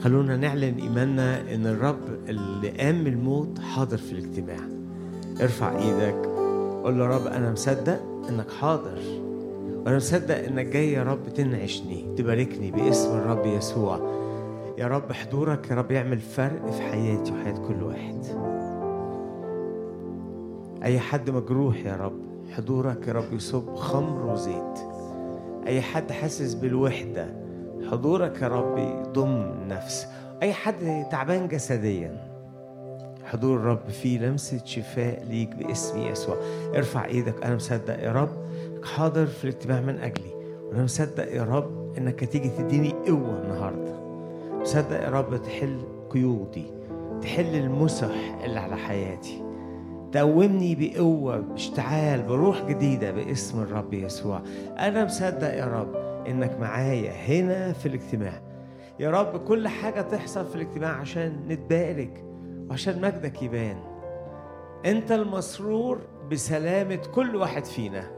[0.00, 4.58] خلونا نعلن إيماننا إن الرب اللي قام الموت حاضر في الاجتماع.
[5.40, 6.26] ارفع إيدك
[6.84, 8.98] قول له رب أنا مصدق إنك حاضر.
[9.84, 13.98] وأنا مصدق إنك جاي يا رب تنعشني تباركني باسم الرب يسوع.
[14.78, 18.24] يا رب حضورك يا رب يعمل فرق في حياتي وحياة كل واحد.
[20.82, 22.20] أي حد مجروح يا رب
[22.50, 24.78] حضورك يا رب يصب خمر وزيت.
[25.66, 27.39] أي حد حاسس بالوحدة
[27.90, 30.06] حضورك يا رب يضم نفس.
[30.42, 32.30] أي حد تعبان جسديا
[33.24, 36.36] حضور الرب فيه لمسة شفاء ليك باسم يسوع.
[36.74, 38.30] ارفع إيدك أنا مصدق يا رب
[38.84, 40.34] حاضر في الاجتماع من أجلي.
[40.62, 44.00] وأنا مصدق يا رب إنك هتيجي تديني قوة النهاردة.
[44.60, 46.66] مصدق يا رب تحل قيودي
[47.22, 49.42] تحل المسح اللي على حياتي.
[50.12, 54.42] تقومني بقوة باشتعال بروح جديدة باسم الرب يسوع.
[54.78, 58.42] أنا مصدق يا رب إنك معايا هنا في الاجتماع.
[59.00, 62.24] يا رب كل حاجة تحصل في الاجتماع عشان نتبارك
[62.70, 63.76] وعشان مجدك يبان.
[64.86, 65.98] أنت المسرور
[66.30, 68.10] بسلامة كل واحد فينا.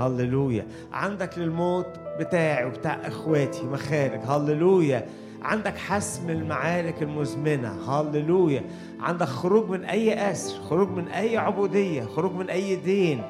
[0.00, 0.66] هللويا.
[0.92, 1.86] عندك للموت
[2.20, 4.20] بتاعي وبتاع إخواتي مخارج.
[4.26, 5.06] هللويا.
[5.42, 7.90] عندك حسم المعارك المزمنة.
[7.90, 8.62] هللويا.
[9.00, 13.22] عندك خروج من أي أسر خروج من أي عبودية خروج من أي دين.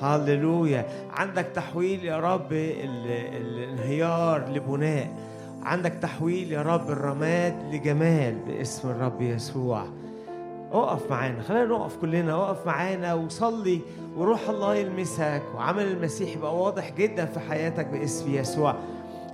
[0.00, 5.08] هللويا عندك تحويل يا رب ال- الانهيار لبناء.
[5.62, 9.84] عندك تحويل يا رب الرماد لجمال باسم الرب يسوع.
[10.72, 13.80] اقف معانا خلينا نقف كلنا اقف معانا وصلي
[14.16, 15.42] وروح الله يلمسك.
[15.54, 18.74] وعمل المسيح يبقى واضح جدا في حياتك باسم يسوع.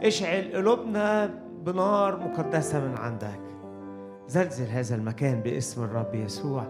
[0.03, 1.31] اشعل قلوبنا
[1.67, 3.41] بنار مقدسة من عندك.
[4.29, 6.65] زلزل هذا المكان باسم الرب يسوع.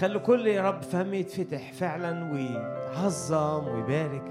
[0.00, 4.22] خلي كل يا رب فم يتفتح فعلا ويعظم ويبارك.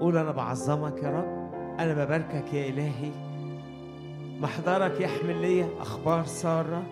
[0.00, 1.54] قول أنا بعظمك يا رب.
[1.80, 3.10] أنا بباركك يا إلهي.
[4.40, 6.82] محضرك يحمل لي أخبار سارة.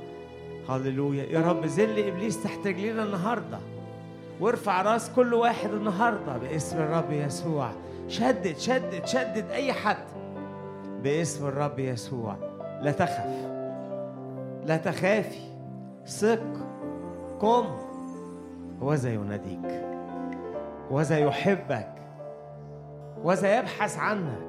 [0.69, 1.25] هللويا.
[1.25, 3.59] يا رب ذل إبليس تحت رجلينا النهارده.
[4.41, 7.71] وارفع راس كل واحد النهارده باسم الرب يسوع.
[8.09, 10.07] شدد شدد شدد أي حد
[11.03, 12.37] باسم الرب يسوع.
[12.83, 13.27] لا تخف.
[14.67, 15.47] لا تخافي.
[16.07, 16.66] ثق.
[17.41, 17.65] قم.
[18.81, 19.85] وذا يناديك.
[20.91, 21.93] وذا يحبك.
[23.25, 24.47] وذا يبحث عنك.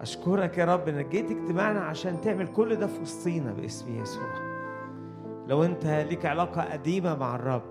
[0.00, 4.32] أشكرك يا رب إنك جيت اجتماعنا عشان تعمل كل ده في وسطينا باسم يسوع.
[5.46, 7.62] لو أنت ليك علاقة قديمة مع الرب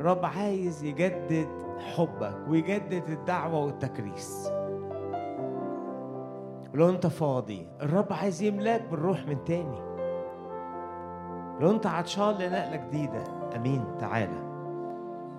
[0.00, 4.50] الرب عايز يجدد حبك ويجدد الدعوة والتكريس.
[6.74, 9.87] لو أنت فاضي الرب عايز يملاك بالروح من تاني.
[11.60, 13.24] لو أنت عطشان لنقلة جديدة
[13.56, 13.84] أمين.
[14.00, 14.48] تعالى.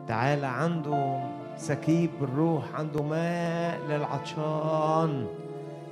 [0.08, 0.48] تعالى.
[0.48, 1.20] عنده
[1.58, 5.26] سكيب بالروح عنده ماء للعطشان.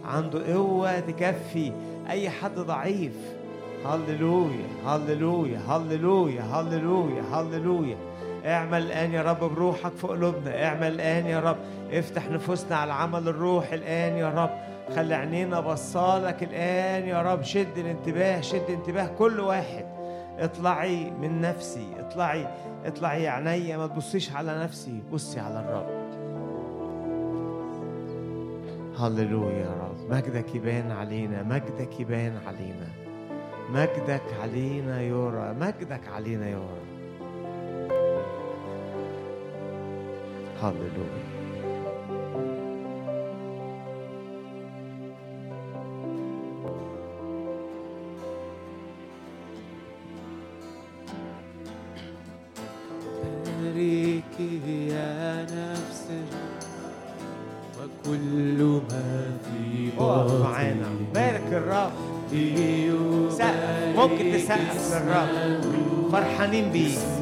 [0.05, 1.71] عنده قوة تكفي.
[2.09, 3.17] أي حد ضعيف.
[3.85, 7.97] هللويا هللويا هللويا هللويا هللويا.
[8.45, 10.65] اعمل الآن يا رب بروحك في قلوبنا.
[10.65, 11.57] اعمل الآن يا رب.
[11.91, 14.49] افتح نفوسنا على عمل الروح الآن يا رب.
[14.95, 17.41] خلي عينينا بصالك الآن يا رب.
[17.41, 19.96] شد الانتباه شد انتباه كل واحد.
[20.39, 22.47] اطلعي من نفسي اطلعي
[22.85, 26.07] اطلعي يا عينيا ما تبصيش على نفسي بصي على الرب.
[28.99, 30.11] هللويا يا رب.
[30.11, 32.87] مجدك يبان علينا مجدك يبان علينا.
[33.69, 36.79] مجدك علينا يرى مجدك علينا يرى
[40.61, 41.36] هللويا.
[66.37, 67.16] فرحانين بيه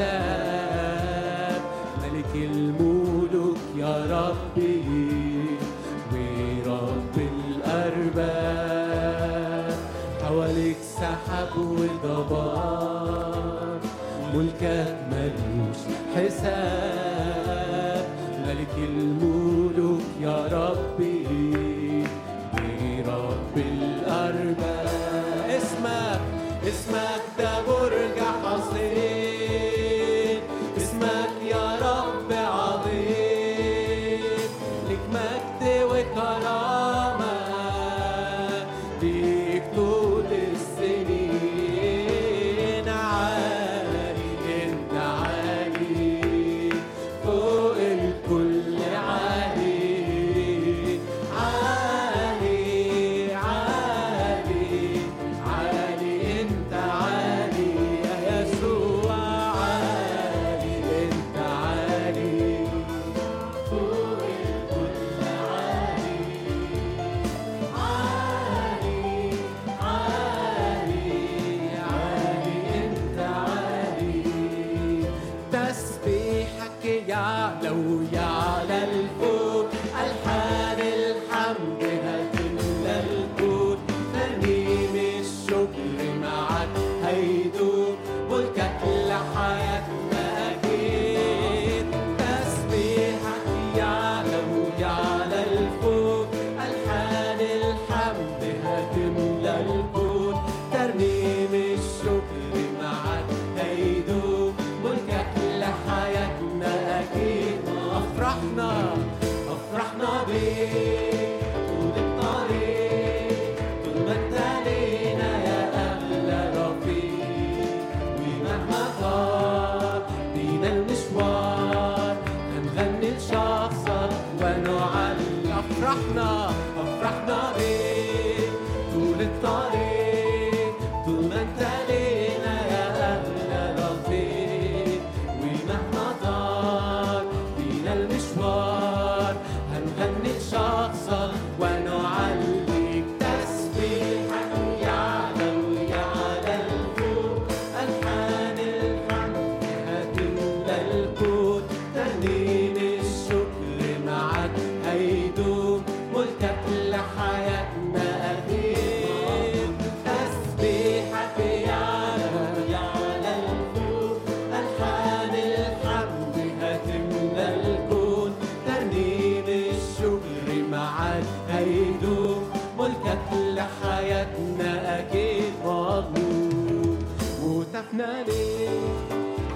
[0.00, 1.62] الحساب.
[2.02, 4.82] ملك الملوك يا ربي
[6.12, 7.16] ورب
[7.48, 8.58] الأرباب.
[10.22, 12.80] حواليك سحب وضباب
[14.34, 15.80] ملكك ملوش
[16.14, 18.04] حساب.
[18.46, 21.07] ملك الملوك يا ربي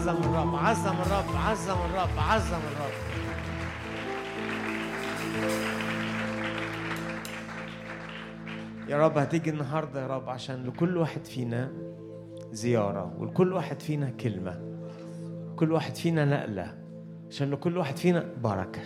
[0.00, 2.92] عظم الرب عظم الرب عظم الرب عظم الرب.
[8.88, 11.72] يا رب هتيجي النهارده يا رب عشان لكل واحد فينا
[12.52, 14.60] زيارة ولكل واحد فينا كلمة
[15.56, 16.78] كل واحد فينا نقلة
[17.30, 18.82] عشان لكل واحد فينا بركة.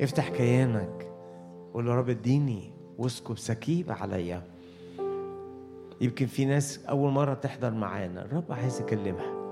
[0.00, 1.12] افتح كيانك
[1.74, 4.42] قول يا رب اديني واسكب سكيب عليا.
[6.00, 9.43] يمكن في ناس أول مرة تحضر معانا الرب عايز يكلمها.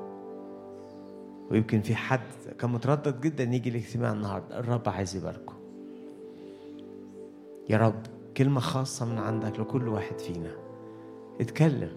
[1.53, 2.21] ويمكن في حد
[2.59, 4.59] كان متردد جدا يجي الاجتماع النهارده.
[4.59, 5.55] الرب عايز يباركه.
[7.71, 8.03] يا رب
[8.37, 10.53] كلمة خاصة من عندك لكل واحد فينا.
[11.41, 11.93] اتكلم.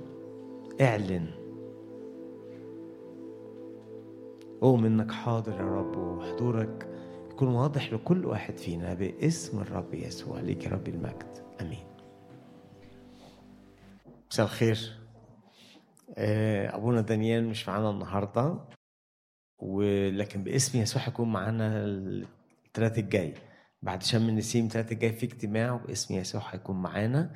[0.81, 1.31] اعلن.
[4.61, 6.87] قوم إنك حاضر يا رب وحضورك
[7.31, 10.39] يكون واضح لكل واحد فينا باسم الرب يسوع.
[10.39, 11.37] ليك يا رب المجد.
[11.61, 11.85] آمين.
[14.31, 14.99] مساء الخير.
[16.17, 18.74] آه، أبونا دانيال مش معانا النهارده.
[19.57, 23.33] ولكن باسم يسوع هيكون معانا الثلاث الجاي.
[23.81, 27.33] بعد شم النسيم الثلاث الجاي في اجتماع وباسم يسوع هيكون معانا.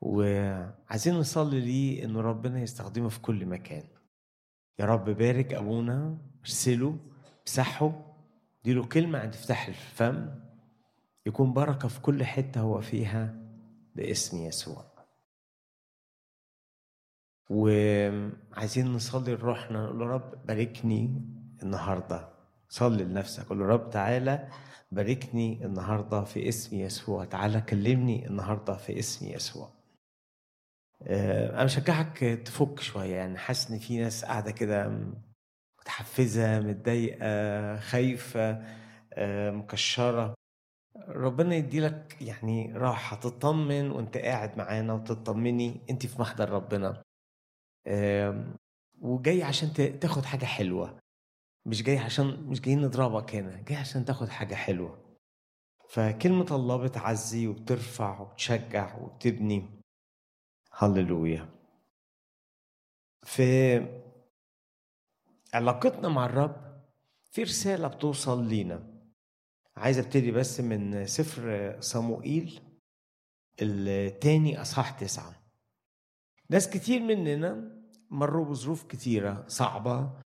[0.00, 3.84] وعايزين نصلي ليه ان ربنا يستخدمه في كل مكان.
[4.78, 6.98] يا رب بارك أبونا ارسله
[7.40, 7.92] امسحه
[8.62, 10.30] اديله كلمة عند افتح الفم
[11.26, 13.34] يكون بركة في كل حتة هو فيها
[13.94, 14.90] باسم يسوع.
[17.50, 21.22] وعايزين نصلي لروحنا نقول له رب باركني
[21.62, 22.28] النهارده.
[22.68, 24.48] صلي لنفسك قول رب تعالى
[24.92, 27.24] باركني النهارده في اسم يسوع.
[27.24, 29.70] تعالى كلمني النهارده في اسم يسوع.
[31.02, 33.14] آه، أنا بشجعك تفك شوية.
[33.16, 35.00] يعني حاسس إن في ناس قاعدة كده
[35.80, 38.62] متحفزة متضايقة خايفة
[39.12, 40.34] آه، مكشرة.
[41.08, 43.16] ربنا يديلك يعني راحة.
[43.16, 47.02] تطمن وأنت قاعد معانا وتطمني أنت في محضر ربنا.
[49.00, 50.98] وجاي عشان تاخد حاجة حلوة.
[51.66, 55.16] مش جاي عشان مش جايين نضربك هنا جاي عشان تاخد حاجة حلوة.
[55.88, 59.80] فكلمة الله بتعزي وبترفع وبتشجع وبتبني.
[60.72, 61.48] هللويا.
[63.22, 63.80] في
[65.54, 66.82] علاقتنا مع الرب
[67.30, 69.00] في رسالة بتوصل لينا.
[69.76, 72.60] عايز أبتدي بس من سفر صموئيل
[73.62, 75.42] التاني أصحاح تسعة.
[76.50, 80.20] ناس كتير مننا مروا بظروف كتيرة صعبة.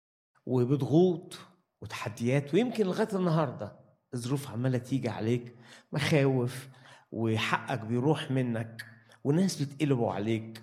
[0.46, 1.38] وبضغوط
[1.82, 3.72] وتحديات ويمكن لغاية النهاردة
[4.14, 5.56] الظروف عمالة تيجي عليك
[5.92, 6.68] مخاوف
[7.12, 8.86] وحقك بيروح منك
[9.24, 10.62] وناس بيتقلبوا عليك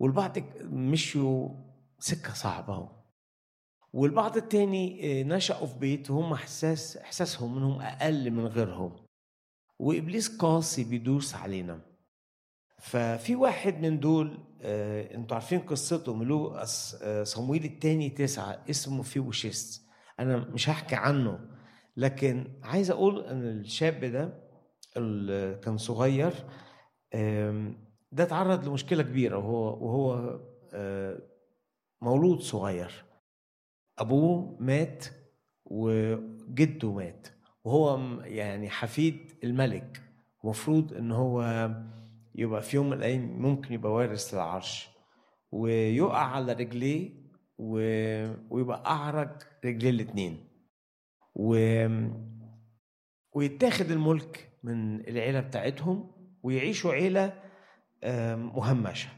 [0.00, 1.48] والبعض مشوا
[1.98, 3.04] سكة صعبة
[3.92, 8.96] والبعض التاني آه، نشأوا في بيت وهم احساس إحساسهم إنهم أقل من غيرهم.
[9.78, 11.80] وإبليس قاسي بيدوس علينا.
[12.84, 19.02] ففي واحد من دول آه، أنتوا عارفين قصته ملوك أس- آه، صمويل التاني تسعة اسمه
[19.02, 19.82] فيوشيست.
[20.20, 21.38] أنا مش هحكي عنه
[21.96, 24.44] لكن عايز أقول إن الشاب ده
[24.96, 26.32] اللي كان صغير
[28.12, 30.40] ده اتعرض لمشكلة كبيرة وهو وهو
[30.74, 31.18] آه،
[32.02, 33.04] مولود صغير.
[33.98, 35.04] أبوه مات
[35.64, 37.26] وجده مات
[37.64, 40.02] وهو يعني حفيد الملك.
[40.42, 41.42] ومفروض إن هو
[42.34, 44.88] يبقى في يوم من الأيام ممكن يبقى وارث للعرش.
[45.52, 47.10] ويقع على رجليه
[47.58, 47.72] و...
[48.50, 49.30] ويبقى أعرج
[49.64, 50.48] رجليه الاتنين.
[51.34, 51.56] و...
[53.32, 56.10] ويتاخد الملك من العيلة بتاعتهم
[56.42, 57.42] ويعيشوا عيلة
[58.04, 59.08] آم، مهمشة.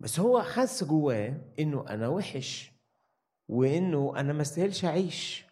[0.00, 2.72] بس هو حس جواه إنه أنا وحش
[3.48, 5.44] وإنه أنا ما استاهلش أعيش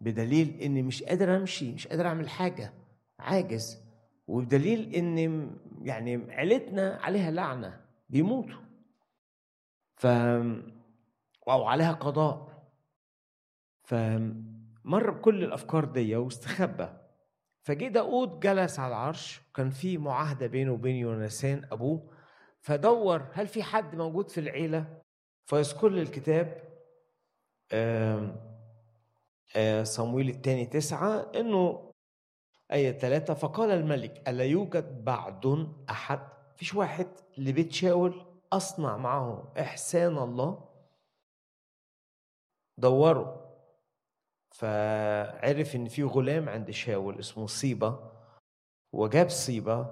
[0.00, 2.72] بدليل إني مش قادر أمشي مش قادر أعمل حاجة
[3.18, 3.87] عاجز.
[4.28, 5.50] وبدليل إن
[5.82, 8.60] يعني عيلتنا عليها لعنة بيموتوا.
[9.96, 10.06] ف
[11.48, 12.48] أو عليها قضاء.
[13.82, 16.88] فمر بكل الأفكار دي واستخبى.
[17.62, 22.10] فجه داود جلس على العرش كان في معاهدة بينه وبين يونسان أبوه.
[22.60, 25.02] فدور هل في حد موجود في العيلة؟
[25.46, 26.68] فيذكر الكتاب
[27.72, 28.34] آه،
[29.82, 31.87] صمويل الثاني تسعة إنه
[32.72, 36.20] آية ثلاثة فقال الملك ألا يوجد بعد أحد
[36.56, 37.06] فيش واحد
[37.38, 40.68] لبيت شاول أصنع معه إحسان الله
[42.78, 43.48] دوروا
[44.50, 47.98] فعرف إن في غلام عند شاول اسمه صيبة
[48.92, 49.86] وجاب صيبة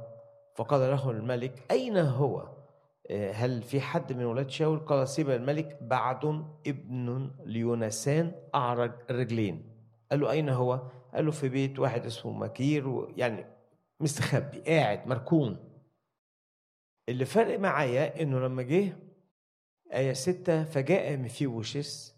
[0.56, 2.49] فقال له الملك أين هو؟
[3.11, 6.25] آه، هل في حد من ولاد شاول؟ قال صيبة الملك بعد
[6.66, 9.73] ابن ليونسان أعرج الرجلين
[10.11, 10.83] قال له أين هو؟
[11.15, 13.47] قال له في بيت واحد اسمه مكير و- يعني
[14.01, 15.73] مستخبي قاعد مركون.
[17.09, 18.97] اللي فرق معايا إنه لما جه
[19.93, 22.17] آية ستة فجاء مفيوشس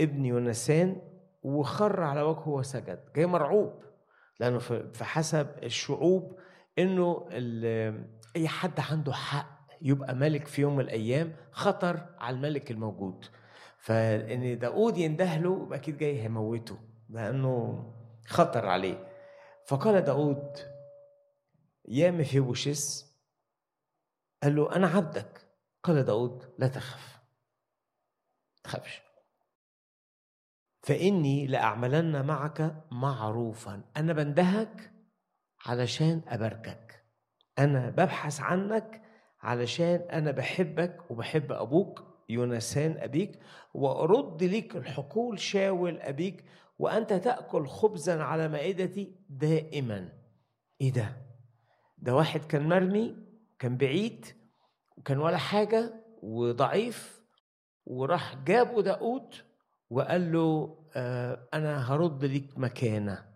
[0.00, 0.96] ابن يونسان
[1.42, 3.12] وخر على وجهه وسجد.
[3.16, 3.82] جاي مرعوب
[4.40, 4.58] لأنه
[4.92, 6.38] في حسب الشعوب
[6.78, 7.26] إنه
[8.36, 13.24] أي حد عنده حق يبقى ملك في يوم من الأيام خطر على الملك الموجود.
[13.78, 16.78] فإن داود يندهله يبقى أكيد جاي هيموته.
[17.12, 17.84] لأنه
[18.26, 19.08] خطر عليه.
[19.66, 20.58] فقال داود
[21.88, 23.12] يا مفيبوشس
[24.42, 25.48] قال له أنا عبدك.
[25.82, 27.20] قال داود لا تخف
[28.64, 29.02] تخافش.
[30.82, 34.92] فإني لأعملن معك معروفا أنا بندهك
[35.66, 37.04] علشان أباركك.
[37.58, 39.02] أنا ببحث عنك
[39.40, 43.38] علشان أنا بحبك وبحب أبوك يونسان أبيك
[43.74, 46.44] وأرد ليك الحقول شاول أبيك
[46.82, 50.12] وأنت تأكل خبزا على مائدتي دائما.
[50.80, 51.16] إيه ده؟
[51.98, 53.16] ده واحد كان مرمي
[53.58, 54.26] كان بعيد
[54.96, 57.22] وكان ولا حاجة وضعيف
[57.86, 59.34] وراح جابه داود
[59.90, 63.26] وقال له آه أنا هرد ليك مكانة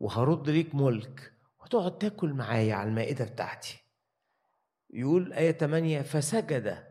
[0.00, 3.78] وهرد ليك ملك وتقعد تاكل معايا على المائدة بتاعتي.
[4.90, 6.84] يقول آية 8 فسجد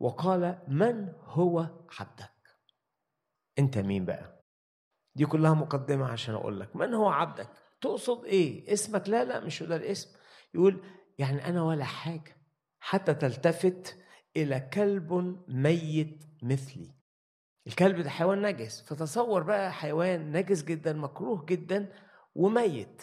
[0.00, 1.66] وقال من هو
[1.98, 2.30] عبدك؟
[3.58, 4.39] أنت مين بقى؟
[5.14, 6.76] دي كلها مقدمة عشان أقول لك.
[6.76, 7.48] من هو عبدك؟
[7.80, 10.10] تقصد إيه؟ اسمك؟ لا لا مش ده الاسم
[10.54, 10.82] يقول
[11.18, 12.36] يعني أنا ولا حاجة.
[12.80, 13.96] حتى تلتفت
[14.36, 16.94] إلى كلب ميت مثلي.
[17.66, 18.82] الكلب ده حيوان نجس.
[18.82, 21.92] فتصور بقى حيوان نجس جدا مكروه جدا
[22.34, 23.02] وميت.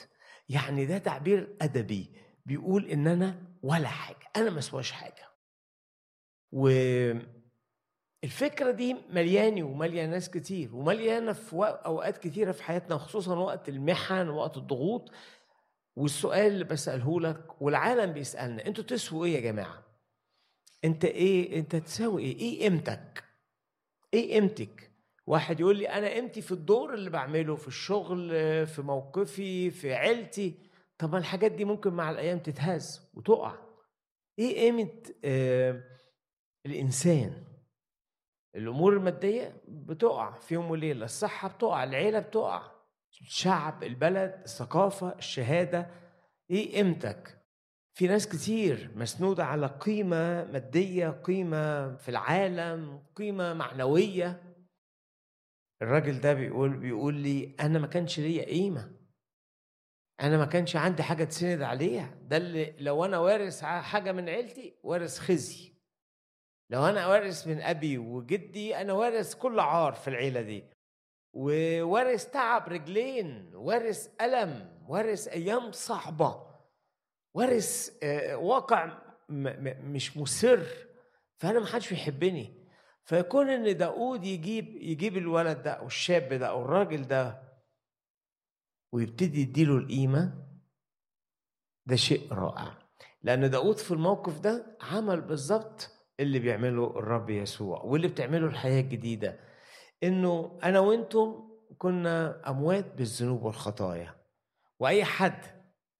[0.49, 2.11] يعني ده تعبير أدبي.
[2.45, 4.27] بيقول إن أنا ولا حاجة.
[4.35, 5.27] أنا ما اسواش حاجة.
[8.23, 13.69] والفكرة دي ملياني ومليانة ناس كتير ومليانة في وق- أوقات كتيرة في حياتنا وخصوصا وقت
[13.69, 15.11] المحن ووقت الضغوط.
[15.95, 19.83] والسؤال اللي بسأله لك والعالم بيسألنا أنتوا تسووا إيه يا جماعة؟
[20.85, 23.23] أنت إيه أنت تساوي إيه؟ إيه قيمتك؟
[24.13, 24.91] إيه قيمتك؟
[25.27, 28.29] واحد يقول لي أنا قيمتي في الدور اللي بعمله في الشغل
[28.67, 30.53] في موقفي في عيلتي.
[30.97, 33.55] طب ما الحاجات دي ممكن مع الأيام تتهز وتقع.
[34.39, 34.91] إيه قيمة
[35.25, 35.83] آه
[36.65, 37.43] الإنسان؟
[38.57, 42.71] الأمور المادية بتقع في يوم وليلة الصحة بتقع العيلة بتقع.
[43.21, 45.89] الشعب البلد الثقافة الشهادة.
[46.49, 47.37] إيه قيمتك؟
[47.93, 54.43] في ناس كتير مسنودة على قيمة مادية قيمة في العالم قيمة معنوية.
[55.81, 58.91] الراجل ده بيقول بيقول لي أنا ما كانش ليا قيمة.
[60.21, 62.17] أنا ما كانش عندي حاجة تسند عليها.
[62.21, 65.76] ده اللي لو أنا وارث حاجة من عيلتي وارث خزي.
[66.69, 70.63] لو أنا وارث من أبي وجدي أنا وارث كل عار في العيلة دي.
[71.33, 76.47] ووارث تعب رجلين وارث ألم وارث أيام صعبة
[77.33, 78.97] وارث آه، واقع
[79.29, 80.65] مش مسر.
[81.37, 82.67] فأنا ما حدش بيحبني.
[83.03, 87.41] فيكون إن داود يجيب يجيب الولد ده أو الشاب ده أو الراجل ده
[88.93, 90.43] ويبتدي يديله القيمة
[91.85, 92.77] ده شيء رائع.
[93.23, 99.39] لأن داود في الموقف ده عمل بالظبط اللي بيعمله الرب يسوع واللي بتعمله الحياة الجديدة.
[100.03, 104.15] إنه أنا وأنتم كنا أموات بالذنوب والخطايا.
[104.79, 105.39] وأي حد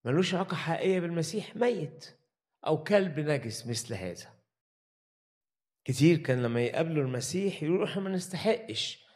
[0.06, 2.18] ملوش علاقة حقيقية بالمسيح ميت
[2.68, 4.26] أو كلب نجس مثل هذا.
[5.86, 9.08] كتير كان لما يقابلوا المسيح يقولوا إحنا ما نستحقش.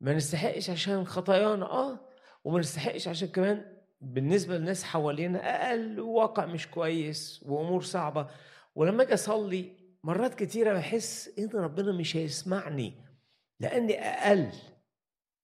[0.00, 1.66] ما نستحقش عشان خطايانا.
[1.66, 2.00] آه.
[2.44, 6.00] وما نستحقش عشان كمان بالنسبة للناس حوالينا أقل.
[6.00, 8.28] واقع مش كويس وأمور صعبة.
[8.74, 12.94] ولما أجي أصلي مرات كتيره بحس إن ربنا مش هيسمعني
[13.60, 14.52] لأني أقل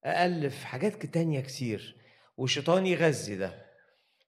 [0.05, 1.97] أقل في حاجات تانية كتير.
[2.37, 3.67] والشيطان يغذي ده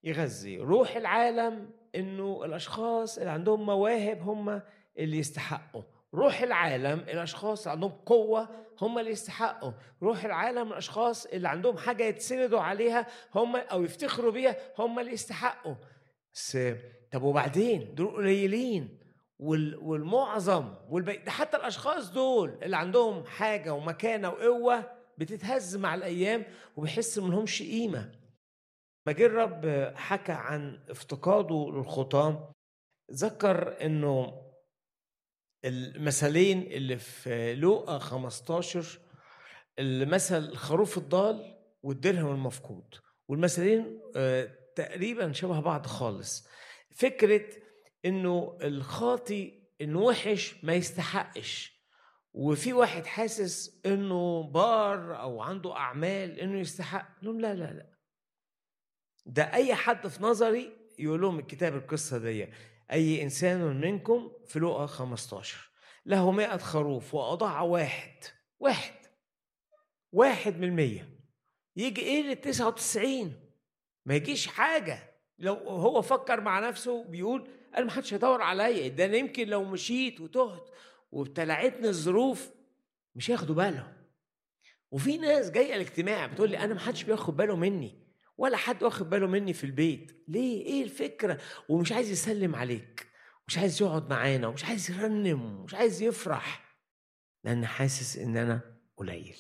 [0.04, 4.62] يغذي روح العالم إنه الأشخاص اللي عندهم مواهب هم
[4.98, 5.82] اللي يستحقوا.
[6.14, 8.48] روح العالم الأشخاص اللي عندهم قوة
[8.80, 9.72] هم اللي يستحقوا.
[10.02, 15.74] روح العالم الأشخاص اللي عندهم حاجة يتسندوا عليها هم أو يفتخروا بيها هم اللي يستحقوا.
[16.34, 16.58] بس
[17.12, 18.97] طب وبعدين؟ دول قليلين.
[19.38, 21.31] والمعظم والبي...
[21.31, 26.44] حتى الأشخاص دول اللي عندهم حاجة ومكانة وقوة بتتهز مع الأيام
[26.77, 28.12] وبيحس ما لهمش قيمة.
[29.09, 32.53] جه الرب حكى عن افتقاده للخطام
[33.12, 34.42] ذكر إنه
[35.64, 38.98] المثلين اللي في لوقا 15
[39.79, 42.94] المثل الخروف الضال والدرهم المفقود
[43.29, 46.48] والمثلين آه، تقريبا شبه بعض خالص.
[46.90, 47.46] فكرة
[48.04, 51.78] إنه الخاطي إنه وحش ما يستحقش.
[52.32, 57.08] وفي واحد حاسس إنه بار أو عنده أعمال إنه يستحق.
[57.22, 57.98] لهم لا لا لا.
[59.26, 62.48] ده أي حد في نظري يقول لهم الكتاب القصة دي
[62.92, 65.70] أي إنسان منكم في لقا 15
[66.06, 68.24] له مئة خروف وأضاع واحد
[68.61, 68.94] واحد
[70.12, 71.18] واحد من المية.
[71.76, 73.50] يجي إيه للتسعة وتسعين؟
[74.06, 75.20] ما يجيش حاجة.
[75.38, 79.64] لو هو فكر مع نفسه بيقول أنا ما حدش هيدور عليا ده أنا يمكن لو
[79.64, 80.70] مشيت وتهت
[81.12, 82.50] وابتلعتني الظروف
[83.14, 83.92] مش هياخدوا بالهم
[84.90, 89.11] وفي ناس جاية الاجتماع بتقول لي أنا ما حدش بياخد باله مني ولا حد واخد
[89.11, 90.24] باله مني في البيت.
[90.28, 93.09] ليه؟ إيه الفكرة؟ ومش عايز يسلم عليك
[93.48, 96.78] مش عايز يقعد معانا ومش عايز يرنم ومش عايز يفرح.
[97.44, 98.61] لأن حاسس إن أنا
[98.96, 99.37] قليل.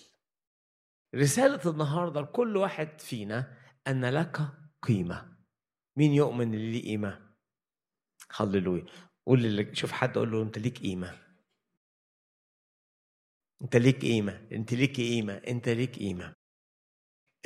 [1.14, 3.54] رسالة النهارده لكل واحد فينا
[3.86, 4.40] أن لك
[4.82, 5.36] قيمة.
[5.96, 7.27] مين يؤمن اللي ليه قيمة؟
[8.36, 8.84] هللويا
[9.26, 11.18] قول اللي شوف حد قول له أنت ليك قيمة.
[13.62, 14.48] أنت ليك قيمة.
[14.52, 15.34] أنت ليك قيمة.
[15.34, 16.34] أنت ليك قيمة.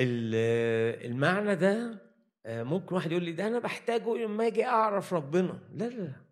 [0.00, 2.02] ال- المعنى ده
[2.46, 5.68] آه، ممكن واحد يقول لي ده أنا بحتاجه لما أجي أعرف ربنا.
[5.72, 6.24] لا لا لا.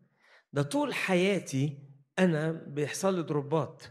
[0.53, 1.79] ده طول حياتي
[2.19, 3.83] أنا بيحصل لي ضربات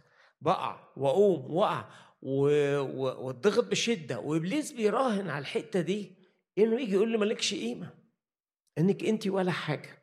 [0.41, 1.89] بقع وأقوم وأقع
[2.22, 4.19] واتضغط بشدة.
[4.19, 6.15] وإبليس بيراهن على الحتة دي
[6.58, 7.93] إنه يجي يقول لي مالكش قيمة.
[8.78, 9.99] إنك انت ولا حاجة.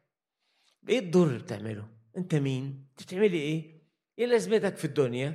[0.89, 3.83] إيه الضر اللي بتعمله؟ أنت مين؟ بتعملي إيه؟
[4.19, 5.35] إيه لازمتك في الدنيا؟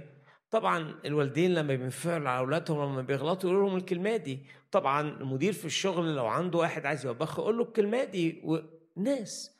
[0.51, 4.39] طبعا الوالدين لما بينفعلوا على أولادهم لما بيغلطوا يقولوا لهم الكلمة دي.
[4.71, 9.57] طبعا المدير في الشغل لو عنده واحد عايز يوبخه يقول له الكلمة دي والناس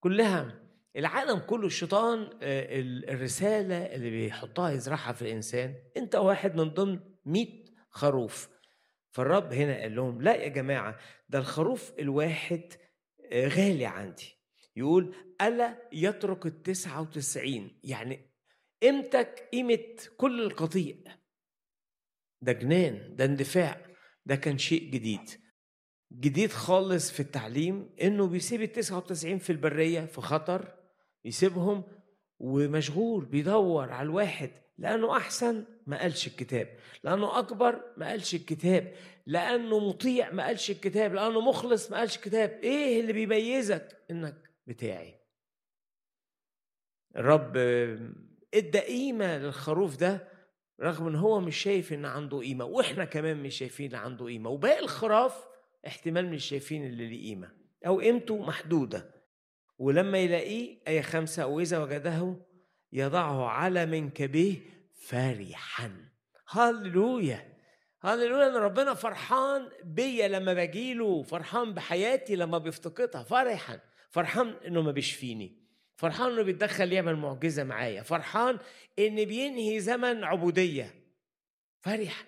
[0.00, 0.60] كلها
[0.96, 5.74] العالم كله الشيطان آه، ال- الرسالة اللي بيحطها يزرعها في الإنسان.
[5.96, 8.48] أنت واحد من ضمن 100 خروف.
[9.10, 12.62] فالرب هنا قال لهم لا يا جماعة ده الخروف الواحد
[13.32, 14.38] آه، غالي عندي.
[14.76, 18.30] يقول ألا يترك التسعة وتسعين؟ يعني
[18.82, 20.96] قيمتك قيمة كل القطيع
[22.42, 23.86] ده جنان ده اندفاع
[24.26, 25.30] ده كان شيء جديد.
[26.12, 30.74] جديد خالص في التعليم إنه بيسيب التسعة وتسعين في البرية في خطر
[31.24, 31.84] يسيبهم
[32.38, 34.50] ومشغول بيدور على الواحد.
[34.78, 38.94] لأنه أحسن ما قالش الكتاب لأنه أكبر ما قالش الكتاب
[39.26, 42.50] لأنه مطيع ما قالش الكتاب لأنه مخلص ما قالش الكتاب.
[42.62, 45.20] إيه اللي بيميزك؟ إنك بتاعي.
[47.16, 47.56] الرب
[48.54, 50.28] ادى قيمة للخروف ده
[50.80, 54.50] رغم إن هو مش شايف إن عنده قيمة وإحنا كمان مش شايفين إن عنده قيمة.
[54.50, 55.44] وباقي الخراف
[55.86, 57.52] احتمال مش شايفين اللي ليه قيمة.
[57.86, 59.14] أو قيمته محدودة.
[59.78, 62.36] ولما يلاقيه آية خمسة أو إذا وجده
[62.92, 64.56] يضعه على منكبيه
[64.94, 66.10] فرحا.
[66.48, 67.54] هللويا
[68.00, 73.80] هللويا إن ربنا فرحان بيا لما باجيله فرحان بحياتي لما بيفتقدها فرحا.
[74.14, 75.56] فرحان إنه ما بيشفيني
[75.96, 78.02] فرحان إنه بيتدخل يعمل معجزة معايا.
[78.02, 78.58] فرحان
[78.98, 80.94] ان بينهي زمن عبودية.
[81.80, 82.26] فرح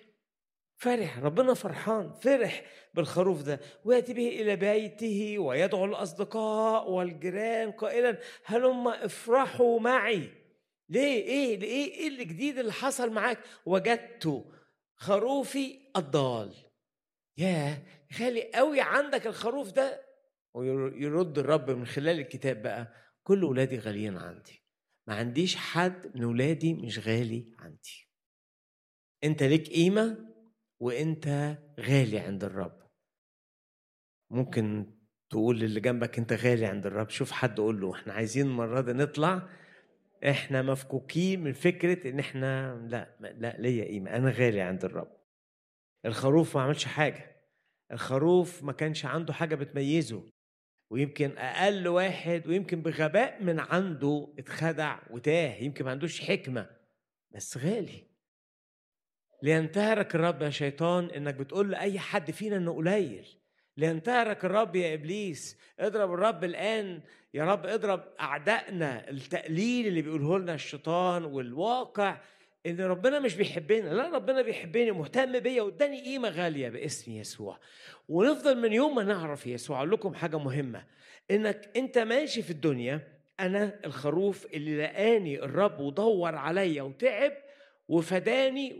[0.77, 3.59] فرح ربنا فرحان فرح بالخروف ده.
[3.85, 10.29] ويأتي به إلى بيته ويدعو الأصدقاء والجيران قائلا هلم افرحوا معي.
[10.89, 14.45] ليه؟ إيه؟ إيه؟ إيه اللي جديد اللي حصل معاك؟ وجدت
[14.95, 16.53] خروفي الضال.
[17.37, 17.77] ياه
[18.19, 20.06] غالي قوي عندك الخروف ده.
[20.57, 22.93] ويرد الرب من خلال الكتاب بقى
[23.23, 24.63] كل ولادي غاليين عندي
[25.07, 28.09] ما عنديش حد من ولادي مش غالي عندي.
[29.23, 30.33] أنت ليك قيمة
[30.79, 32.81] وأنت غالي عند الرب.
[34.31, 34.93] ممكن
[35.29, 38.93] تقول للي جنبك أنت غالي عند الرب شوف حد قول له إحنا عايزين المرة دي
[38.93, 39.49] نطلع
[40.29, 45.17] إحنا مفكوكين من فكرة إن إحنا لا لا ليا قيمة أنا غالي عند الرب.
[46.05, 47.41] الخروف ما عملش حاجة
[47.91, 50.29] الخروف ما كانش عنده حاجة بتميزه.
[50.89, 56.69] ويمكن أقل واحد ويمكن بغباء من عنده اتخدع وتاه يمكن ما عندوش حكمة
[57.31, 58.07] بس غالي.
[59.43, 63.27] لينتهرك الرب يا شيطان إنك بتقول لأي حد فينا إنه قليل.
[63.77, 65.57] لينتهرك الرب يا إبليس.
[65.79, 67.01] اضرب الرب الآن.
[67.33, 69.09] يا رب اضرب أعدائنا.
[69.09, 72.21] التقليل اللي بيقوله لنا الشيطان والواقع
[72.67, 77.59] إن ربنا مش بيحبنا لا ربنا بيحبني مهتم بيا واداني قيمة غالية باسم يسوع.
[78.09, 80.83] ونفضل من يوم ما نعرف يسوع أقول لكم حاجة مهمة.
[81.31, 83.01] إنك أنت ماشي في الدنيا
[83.39, 87.33] أنا الخروف اللي لقاني الرب ودور عليا وتعب
[87.87, 88.75] وفداني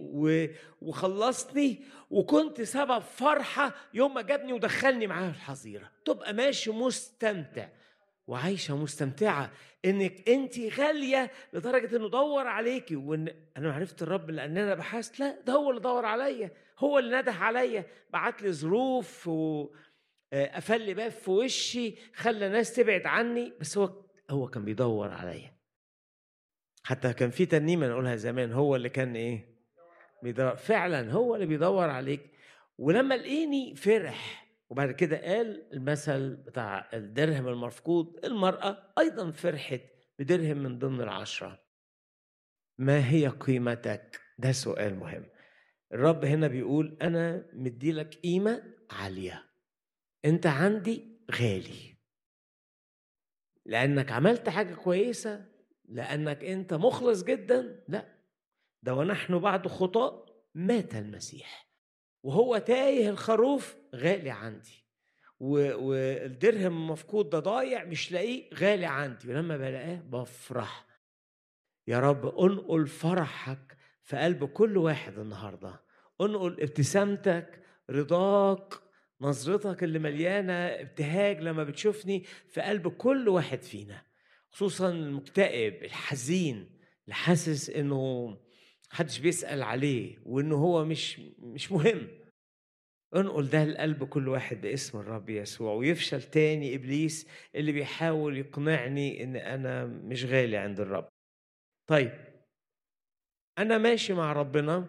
[0.81, 1.79] وخلصني
[2.11, 5.91] وكنت سبب فرحة يوم ما جابني ودخلني معاه الحظيرة.
[6.05, 7.67] تبقى ماشي مستمتع.
[8.27, 9.51] وعايشة مستمتعة.
[9.87, 15.41] إنك انت غالية لدرجة إنه دور عليكي وإن أنا عرفت الرب لأن أنا بحثت لا
[15.45, 19.69] ده هو اللي دور عليا هو اللي نده عليا بعت لي ظروف و
[20.33, 23.93] آه، باب في وشي خلى ناس تبعد عني بس هو
[24.29, 25.53] هو كان بيدور عليا.
[26.83, 29.57] حتى كان في ترنيمه نقولها زمان هو اللي كان إيه؟
[30.23, 32.21] بيدور فعلا هو اللي بيدور عليك.
[32.77, 39.81] ولما لقيني فرح وبعد كده قال المثل بتاع الدرهم المفقود المرأة أيضا فرحت
[40.19, 41.59] بدرهم من ضمن العشرة.
[42.77, 45.25] ما هي قيمتك؟ ده سؤال مهم.
[45.93, 49.43] الرب هنا بيقول أنا مديلك قيمة عالية.
[50.25, 51.97] أنت عندي غالي.
[53.65, 55.45] لأنك عملت حاجة كويسة
[55.85, 58.17] لأنك أنت مخلص جدا لا.
[58.83, 60.25] ده ونحن بعد خطاء
[60.55, 61.66] مات المسيح.
[62.23, 64.85] وهو تايه الخروف غالي عندي.
[65.39, 69.29] والدرهم المفقود ده ضايع مش لاقيه غالي عندي.
[69.29, 70.85] ولما بلاقيه بفرح.
[71.87, 75.81] يا رب انقل فرحك في قلب كل واحد النهارده.
[76.21, 78.73] انقل ابتسامتك رضاك
[79.21, 84.01] نظرتك اللي مليانة ابتهاج لما بتشوفني في قلب كل واحد فينا.
[84.51, 88.37] خصوصا المكتئب الحزين اللي حاسس إنه
[88.93, 92.07] محدش بيسأل عليه وإنه هو مش مش مهم.
[93.15, 99.35] انقل ده لقلب كل واحد باسم الرب يسوع ويفشل تاني إبليس اللي بيحاول يقنعني إن
[99.35, 101.09] أنا مش غالي عند الرب.
[101.89, 102.11] طيب
[103.57, 104.85] أنا ماشي مع ربنا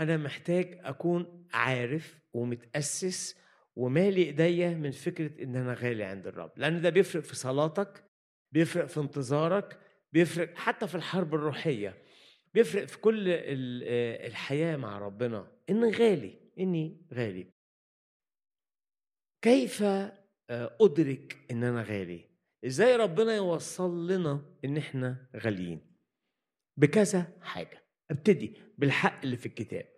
[0.00, 3.36] أنا محتاج أكون عارف ومتأسس
[3.76, 6.52] ومالي إيديا من فكرة إن أنا غالي عند الرب.
[6.56, 8.04] لأن ده بيفرق في صلاتك
[8.52, 9.78] بيفرق في انتظارك
[10.12, 12.02] بيفرق حتى في الحرب الروحية.
[12.54, 17.52] بيفرق في كل آه، الحياة مع ربنا إن غالي إني غالي.
[19.42, 22.30] كيف آه، أدرك إن أنا غالي؟
[22.66, 25.80] إزاي ربنا يوصل لنا إن إحنا غاليين؟
[26.76, 27.86] بكذا حاجة.
[28.10, 29.88] أبتدي بالحق اللي في الكتاب.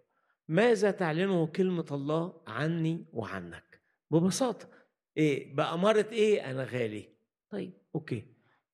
[0.48, 4.68] ماذا تعلنه كلمة الله عني وعنك؟ ببساطة
[5.16, 7.08] إيه بأمارة إيه أنا غالي؟
[7.50, 8.24] طيب أوكي.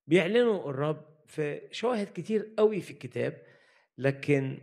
[0.06, 3.42] بيعلنوا الرب في شواهد كتير قوي في الكتاب.
[3.98, 4.59] لكن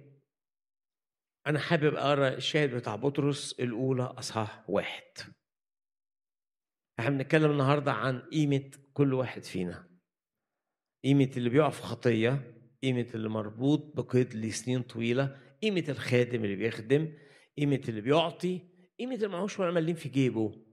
[1.48, 5.04] أنا حابب أقرأ الشاهد بتاع بطرس الأولى أصحاح واحد.
[7.00, 9.90] إحنا بنتكلم النهارده عن قيمة كل واحد فينا.
[11.06, 17.14] قيمة اللي بيقع في خطية قيمة اللي مربوط بقيد لسنين طويلة قيمة الخادم اللي بيخدم
[17.58, 18.62] قيمة اللي بيعطي
[19.00, 20.66] قيمة اللي معهوش ولا مليم في جيبه.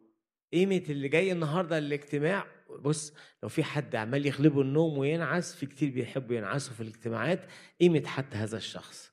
[0.52, 5.90] قيمة اللي جاي النهارده الاجتماع بص لو في حد عمال يغلبه النوم وينعس في كتير
[5.90, 7.50] بيحبوا ينعسوا في الاجتماعات.
[7.80, 9.12] قيمة حتى هذا الشخص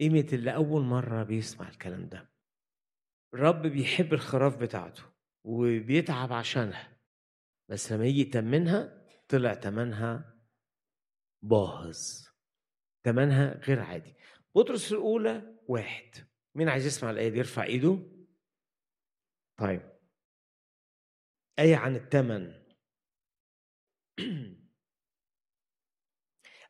[0.00, 2.30] قيمة اللي أول مرة بيسمع الكلام ده.
[3.34, 5.02] الرب بيحب الخراف بتاعته
[5.44, 6.96] وبيتعب عشانها.
[7.68, 10.36] بس لما يجي يتمنها طلع تمنها
[11.42, 12.26] باهظ.
[13.04, 14.14] تمنها غير عادي.
[14.54, 16.10] بطرس الأولى واحد.
[16.54, 17.98] مين عايز يسمع الآية دي؟ يرفع إيده.
[19.56, 19.82] طيب.
[21.58, 22.65] آية عن التمن.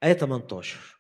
[0.04, 0.96] آية 18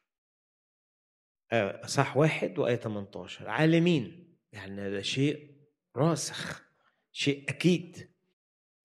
[1.52, 4.36] آه، صح واحد وآية 18 عالمين.
[4.52, 5.56] يعني ده شيء
[5.96, 6.66] راسخ
[7.12, 8.14] شيء أكيد.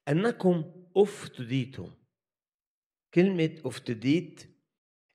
[0.08, 1.94] أنكم افتديتم
[3.14, 4.58] كلمة افتديت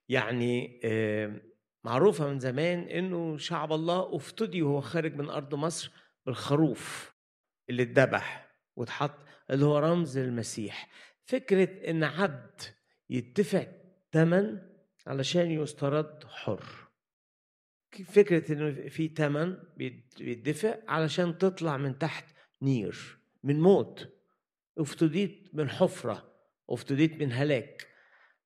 [0.09, 0.81] يعني
[1.85, 5.91] معروفة من زمان إنه شعب الله افتدي وهو خارج من أرض مصر
[6.27, 7.15] بالخروف
[7.71, 9.19] اللي اتذبح واتحط
[9.51, 10.89] اللي هو رمز المسيح
[11.27, 12.61] فكرة إن عبد
[13.11, 13.67] يدفع
[14.13, 14.59] ثمن
[15.07, 16.65] علشان يسترد حر.
[18.05, 19.57] فكرة إنه في ثمن
[20.19, 24.09] بيدفع علشان تطلع من تحت نير من موت.
[24.79, 26.33] أفتديت من حفرة
[26.71, 27.89] أفتديت من هلاك.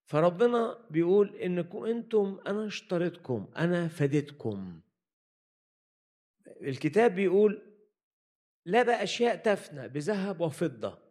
[0.04, 4.80] فربنا بيقول انكم إنتم أنا اشتريتكم أنا فديتكم.
[6.46, 7.62] الكتاب بيقول
[8.64, 11.09] لا بأشياء تفنى بذهب وفضة.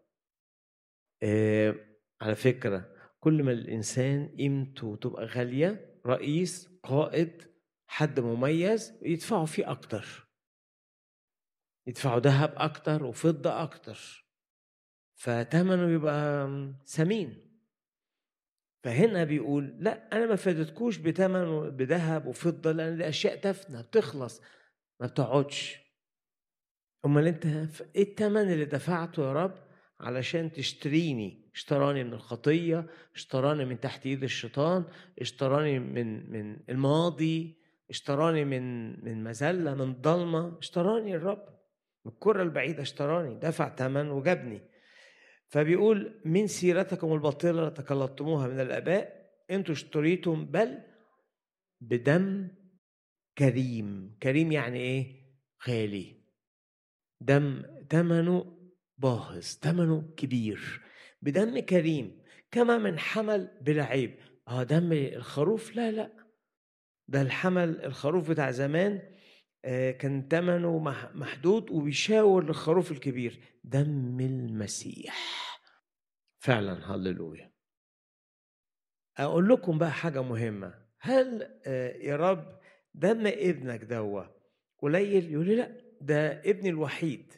[1.23, 1.75] آه
[2.21, 7.49] على فكرة كل ما الإنسان قيمته تبقى غالية رئيس قائد
[7.87, 10.27] حد مميز يدفعوا فيه أكتر.
[11.87, 14.25] يدفعوا ذهب أكتر وفضة أكتر.
[15.19, 16.47] فتمنه يبقى
[16.85, 17.49] ثمين.
[18.83, 24.41] فهنا بيقول لا أنا ما فادتكوش بتمن بذهب وفضة لأن دي اشياء تفنى بتخلص.
[24.99, 25.79] ما بتقعدش.
[27.05, 27.45] أمال أنت
[27.95, 29.68] إيه الثمن اللي دفعته يا رب؟
[29.99, 34.85] علشان تشتريني اشتراني من الخطية اشتراني من تحت ايد الشيطان
[35.21, 37.59] اشتراني من من الماضي
[37.89, 41.59] اشتراني من من مذله من ضلمة اشتراني الرب.
[42.05, 44.61] من الكرة البعيدة اشتراني دفع ثمن وجابني.
[45.47, 50.81] فبيقول من سيرتكم الباطلة تكلمتموها من الآباء؟ أنتوا اشتريتم بل
[51.81, 52.47] بدم
[53.37, 54.17] كريم.
[54.23, 55.19] كريم يعني إيه؟
[55.67, 56.23] غالي.
[57.21, 58.58] دم ثمنه
[58.99, 60.81] باهظ ثمنه كبير.
[61.21, 66.11] بدم كريم كما من حمل بلا عيب آه دم الخروف؟ لا لا.
[67.07, 69.01] ده الحمل الخروف بتاع زمان
[69.65, 70.79] آه، كان ثمنه
[71.13, 73.39] محدود وبيشاور للخروف الكبير.
[73.63, 75.17] دم المسيح.
[76.39, 77.51] فعلا هللويا.
[79.17, 80.85] أقول لكم بقى حاجة مهمة.
[80.99, 82.59] هل آه، يا رب
[82.93, 84.23] دم ابنك دوا
[84.81, 87.33] قليل؟ يقول لي لا ده ابني الوحيد.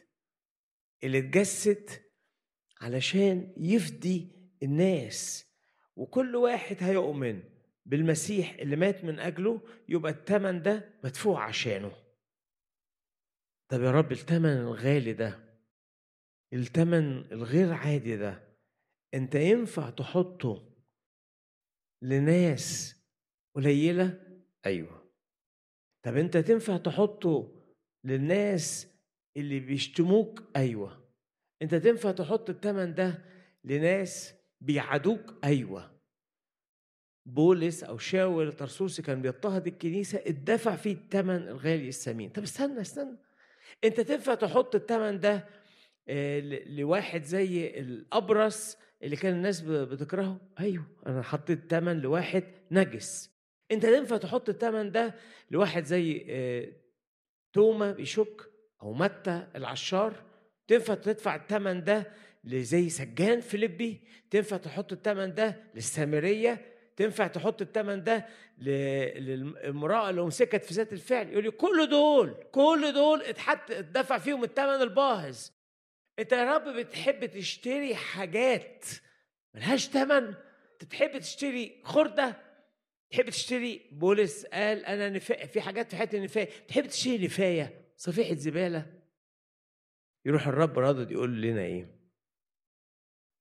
[1.04, 1.90] اللي اتجسد
[2.80, 4.28] علشان يفدي
[4.62, 5.46] الناس.
[5.96, 7.42] وكل واحد هيؤمن
[7.86, 11.92] بالمسيح اللي مات من أجله يبقى الثمن ده مدفوع عشانه.
[13.68, 15.38] طب يا رب الثمن الغالي ده
[16.52, 18.56] الثمن الغير عادي ده
[19.14, 20.72] أنت ينفع تحطه
[22.02, 22.96] لناس
[23.54, 24.20] قليلة؟
[24.66, 25.12] أيوه.
[26.02, 27.62] طب أنت تنفع تحطه
[28.04, 28.91] للناس
[29.36, 31.02] اللي بيشتموك أيوه.
[31.62, 33.18] أنت تنفع تحط الثمن ده
[33.64, 35.92] لناس بيعادوك أيوه.
[37.26, 43.16] بولس أو شاول الطرسوسي كان بيضطهد الكنيسة اتدفع فيه الثمن الغالي الثمين طب استنى استنى.
[43.84, 45.48] أنت تنفع تحط الثمن ده
[46.08, 50.86] آه، لواحد زي الأبرص اللي كان الناس بتكرهه؟ أيوه.
[51.06, 53.30] أنا حطيت ثمن لواحد نجس.
[53.70, 55.14] أنت تنفع تحط الثمن ده
[55.50, 56.72] لواحد زي آه،
[57.52, 58.51] توما بيشك؟
[58.82, 60.14] أو متى العشار
[60.68, 62.12] تنفع تدفع الثمن ده
[62.44, 68.26] لزي سجان فيليبي تنفع تحط الثمن ده للسامرية تنفع تحط الثمن ده
[68.58, 71.28] للمرأة اللي أمسكت في ذات الفعل.
[71.28, 75.48] يقول لي كل دول كل دول اتحط اتدفع فيهم الثمن الباهظ.
[76.18, 78.84] أنت يا رب بتحب تشتري حاجات
[79.54, 80.34] ملهاش ثمن
[80.90, 82.36] تحب تشتري خردة
[83.10, 87.81] تحب تشتري بولس قال أنا نفاية في حاجات في حتة النفاية تحب تشتري نفاية.
[88.04, 89.02] صفيحة زبالة.
[90.26, 92.00] يروح الرب رادد يقول لنا إيه؟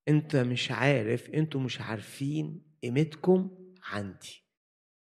[0.08, 4.46] أنت مش عارف أنتوا مش عارفين قيمتكم عندي.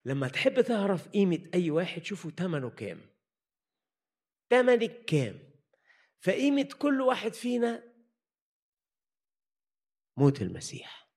[0.04, 3.00] لما تحب تعرف قيمة أي واحد شوفوا تمنه كام.
[4.50, 5.38] تمنك كام.
[6.20, 7.94] فقيمة كل واحد فينا
[10.16, 11.12] موت المسيح.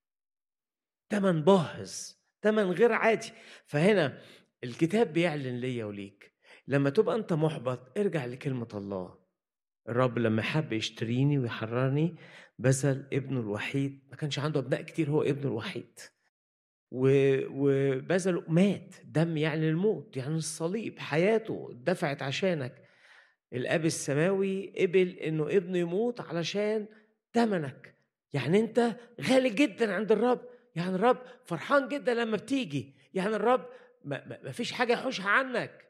[1.10, 3.32] تمن باهظ تمن غير عادي.
[3.66, 4.22] فهنا
[4.64, 6.33] الكتاب بيعلن ليا وليك.
[6.68, 9.24] لما تبقى أنت محبط ارجع لكلمة الله.
[9.90, 12.16] الرب لما حب يشتريني ويحررني
[12.60, 14.08] بذل ابنه الوحيد.
[14.10, 16.00] ما كانش عنده أبناء كتير هو ابنه الوحيد.
[16.92, 18.96] وبذله مات.
[19.06, 22.84] دم يعني الموت يعني الصليب حياته دفعت عشانك.
[23.54, 26.86] الأب السماوي قبل إنه ابنه يموت علشان
[27.34, 27.96] تمنك
[28.34, 30.42] يعني أنت غالي جدا عند الرب.
[30.76, 32.96] يعني الرب فرحان جدا لما بتيجي.
[33.14, 33.66] يعني الرب
[34.06, 35.84] ما فيش حاجة يحوشها عنك.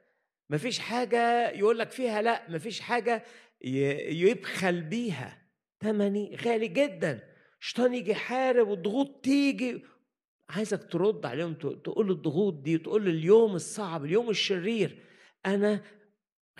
[0.53, 3.23] ما فيش حاجة يقول لك فيها لا ما فيش حاجة
[3.61, 5.41] يبخل بيها.
[5.79, 7.19] تمني غالي جدا.
[7.59, 9.83] شيطان يجي يحارب والضغوط تيجي.
[10.49, 15.03] عايزك ترد عليهم تقول الضغوط دي تقول اليوم الصعب اليوم الشرير.
[15.45, 15.81] أنا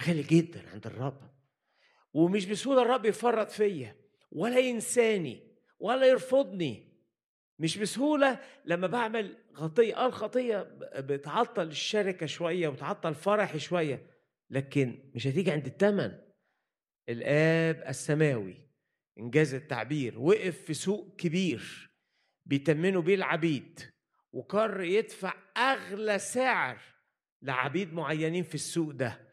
[0.08, 1.22] غالي جدا عند الرب.
[2.14, 3.96] ومش بسهولة الرب يفرط فيا.
[4.32, 5.48] ولا ينساني
[5.80, 6.93] ولا يرفضني.
[7.60, 10.62] مش بسهولة لما بعمل خطيه آه الخطيه
[11.00, 14.06] بتعطل الشركة شوية وتعطل فرحي شوية
[14.50, 16.12] لكن مش هتيجي عند الثمن
[17.10, 18.56] الآب السماوي
[19.20, 21.90] إنجاز التعبير وقف في سوق كبير
[22.46, 23.80] بيتمنوا بيه العبيد
[24.34, 26.78] وقرر يدفع أغلى سعر
[27.42, 29.33] لعبيد معينين في السوق ده.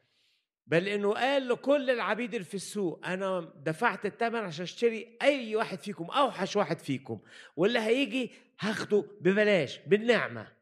[0.70, 5.78] بل إنه قال لكل العبيد اللي في السوق أنا دفعت الثمن عشان أشتري أي واحد
[5.78, 7.20] فيكم أوحش واحد فيكم
[7.56, 10.52] واللي هيجي هاخده ببلاش بالنعمة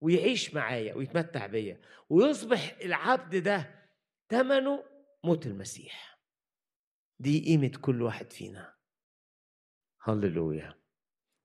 [0.00, 3.88] ويعيش معايا ويتمتع بيا ويصبح العبد ده
[4.30, 4.84] ثمنه
[5.24, 6.18] موت المسيح.
[7.20, 8.74] دي قيمة كل واحد فينا.
[10.02, 10.77] هللويا.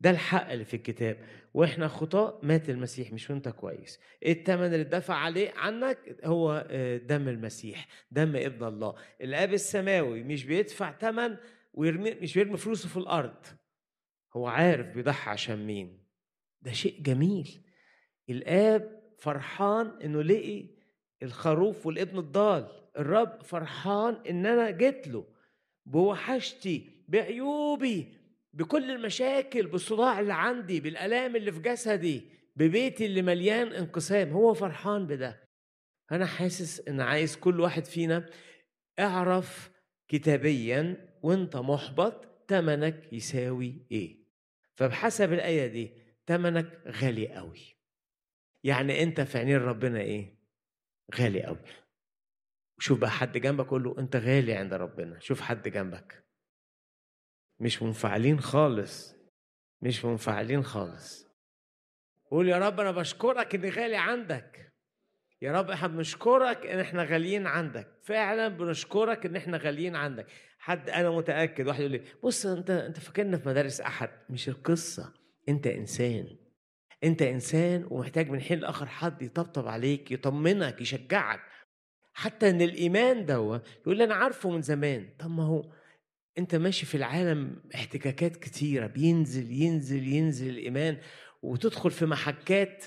[0.03, 1.17] ده الحق اللي في الكتاب.
[1.53, 3.99] وإحنا خطاء مات المسيح مش وانت كويس.
[4.25, 8.95] الثمن اللي اتدفع عليه عنك هو آه، دم المسيح دم ابن الله.
[9.21, 11.37] الاب السماوي مش بيدفع ثمن
[11.73, 13.45] ويرمي مش بيرمي فلوسه في الأرض.
[14.33, 16.03] هو عارف بيضحي عشان مين؟
[16.61, 17.61] ده شيء جميل.
[18.29, 20.65] الاب فرحان إنه لقي
[21.23, 22.67] الخروف والابن الضال.
[22.97, 25.25] الرب فرحان إن أنا جيت له
[25.85, 28.22] بوحشتي بعيوبي
[28.53, 34.29] بكل المشاكل بالصداع اللي عندي بالألام اللي في جسدي ببيتي اللي مليان انقسام.
[34.29, 35.43] هو فرحان بده.
[36.11, 38.29] أنا حاسس إن عايز كل واحد فينا
[38.99, 39.71] اعرف
[40.07, 44.23] كتابيا وأنت محبط تمنك يساوي إيه.
[44.75, 45.93] فبحسب الآية دي
[46.25, 47.59] تمنك غالي قوي
[48.63, 50.39] يعني أنت في عينين ربنا إيه؟
[51.15, 51.59] غالي قوي
[52.79, 55.19] شوف بقى حد جنبك قول له أنت غالي عند ربنا.
[55.19, 56.22] شوف حد جنبك.
[57.63, 59.15] مش منفعلين خالص.
[59.81, 61.27] مش منفعلين خالص.
[62.31, 64.73] قول يا رب أنا بشكرك إني غالي عندك.
[65.41, 67.87] يا رب إحنا بنشكرك إن إحنا غاليين عندك.
[68.01, 70.27] فعلا بنشكرك إن إحنا غاليين عندك.
[70.59, 74.09] حد أنا متأكد واحد يقول لي بص أنت أنت فاكرنا في مدارس أحد.
[74.29, 75.13] مش القصة.
[75.49, 76.37] أنت إنسان.
[77.03, 81.41] أنت إنسان ومحتاج من حين لآخر حد يطبطب عليك يطمنك يشجعك.
[82.13, 85.09] حتى إن الإيمان دوا يقول لي أنا عارفه من زمان.
[85.19, 85.71] طب ما هو
[86.37, 90.97] انت ماشي في العالم احتكاكات كتيرة بينزل ينزل ينزل الايمان
[91.41, 92.85] وتدخل في محكات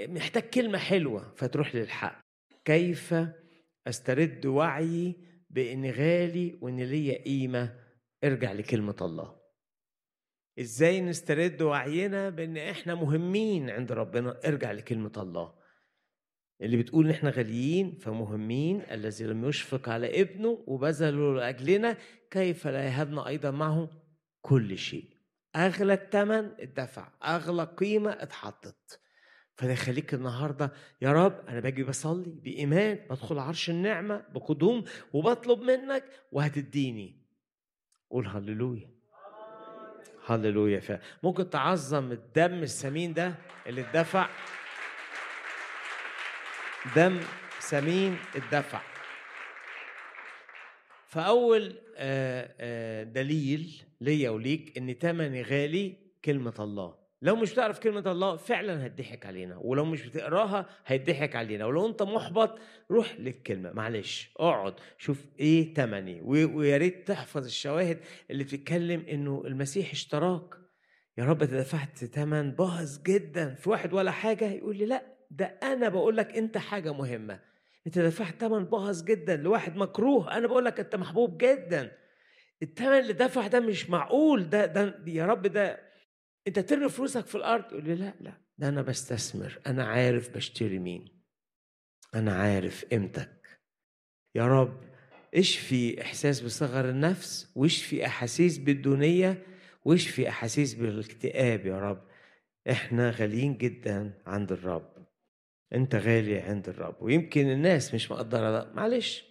[0.00, 2.20] محتاج كلمة حلوة فتروح للحق.
[2.64, 3.14] كيف
[3.86, 5.16] أسترد وعيي
[5.50, 7.78] باني غالي وإن ليا قيمة؟
[8.24, 9.38] ارجع لكلمة الله.
[10.58, 15.57] إزاي نسترد وعينا بإن إحنا مهمين عند ربنا؟ ارجع لكلمة الله.
[16.62, 21.96] اللي بتقول إن إحنا غاليين فمهمين الذي لم يشفق على ابنه وبذله لأجلنا
[22.30, 23.88] كيف لا يهبنا أيضا معه؟
[24.40, 25.04] كل شيء.
[25.56, 29.00] أغلى الثمن اتدفع أغلى قيمة اتحطت.
[29.56, 36.04] فده يخليك النهارده يا رب أنا باجي بصلي بإيمان بدخل عرش النعمة بقدوم وبطلب منك
[36.32, 37.22] وهتديني.
[38.10, 38.90] قول هللويا.
[40.26, 43.34] هللويا ممكن تعظم الدم الثمين ده
[43.66, 44.28] اللي اتدفع؟
[46.96, 47.20] دم
[47.60, 48.80] ثمين اتدفع
[51.06, 56.94] فأول آه، آه، دليل ليا وليك إن تمني غالي كلمة الله.
[57.22, 59.56] لو مش بتعرف كلمة الله فعلا هتضحك علينا.
[59.56, 61.66] ولو مش بتقراها هيضحك علينا.
[61.66, 62.58] ولو أنت محبط
[62.90, 63.72] روح للكلمة.
[63.72, 66.20] معلش اقعد شوف إيه تمني.
[66.24, 70.54] ويا ريت تحفظ الشواهد اللي بتتكلم إنه المسيح اشتراك.
[71.18, 75.17] يا رب دفعت تمن باهظ جدا في واحد ولا حاجة؟ يقول لي لا.
[75.30, 77.40] ده أنا بقول لك أنت حاجة مهمة.
[77.86, 80.36] أنت دفعت تمن باهظ جدا لواحد مكروه.
[80.36, 81.92] أنا بقول لك أنت محبوب جدا.
[82.62, 84.50] التمن اللي دفع ده مش معقول.
[84.50, 85.80] ده ده يا رب ده
[86.46, 88.32] أنت ترمي فلوسك في الأرض؟ يقول لي لا لا.
[88.58, 89.58] ده أنا بستثمر.
[89.66, 91.22] أنا عارف بشتري مين.
[92.14, 93.60] أنا عارف قيمتك.
[94.34, 94.80] يا رب
[95.34, 99.42] اشفي إحساس بصغر النفس؟ واشفي أحاسيس بالدونيه
[99.84, 102.02] واشفي أحاسيس بالاكتئاب يا رب؟
[102.70, 104.97] إحنا غاليين جدا عند الرب.
[105.72, 106.96] انت غالي عند الرب.
[107.02, 108.72] ويمكن الناس مش مقدرة ده.
[108.72, 109.24] معلش.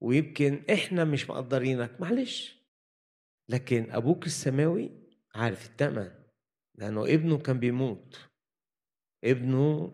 [0.00, 2.00] ويمكن إحنا مش مقدرينك.
[2.00, 2.64] معلش.
[3.48, 4.90] لكن أبوك السماوي
[5.34, 6.10] عارف الثمن
[6.74, 8.20] لأنه ابنه كان بيموت.
[9.24, 9.92] ابنه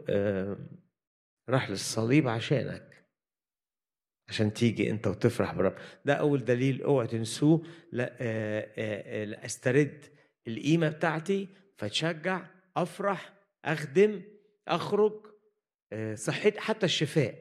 [1.49, 3.07] راح للصليب عشانك.
[4.28, 5.74] عشان تيجي انت وتفرح برب
[6.05, 6.82] ده أول دليل.
[6.82, 7.62] اوعى تنسوه.
[7.93, 10.05] لا, آه، آه، آه، لا أسترد
[10.49, 11.49] القيمة بتاعتي.
[11.78, 13.32] فتشجع أفرح
[13.64, 14.22] أخدم
[14.68, 15.30] أخرج.
[16.14, 17.34] صحيت حتى الشفاء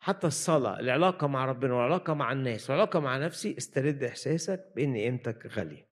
[0.00, 5.46] حتى الصلاة العلاقة مع ربنا والعلاقة مع الناس والعلاقة مع نفسي استرد إحساسك بإن قيمتك
[5.46, 5.88] غالية.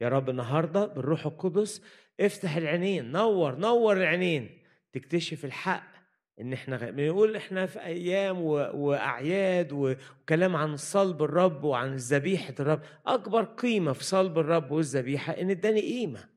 [0.00, 1.82] يا رب النهاردة بالروح القدس
[2.20, 4.62] افتح العينين نور نور العينين
[4.92, 5.92] تكتشف الحق
[6.40, 8.50] إن إحنا غ- بنقول إحنا في أيام و...
[8.74, 12.80] وأعياد و- وكلام عن صلب الرب وعن ذبيحة الرب.
[13.06, 16.31] أكبر قيمة في صلب الرب والذبيحة إن إداني قيمة.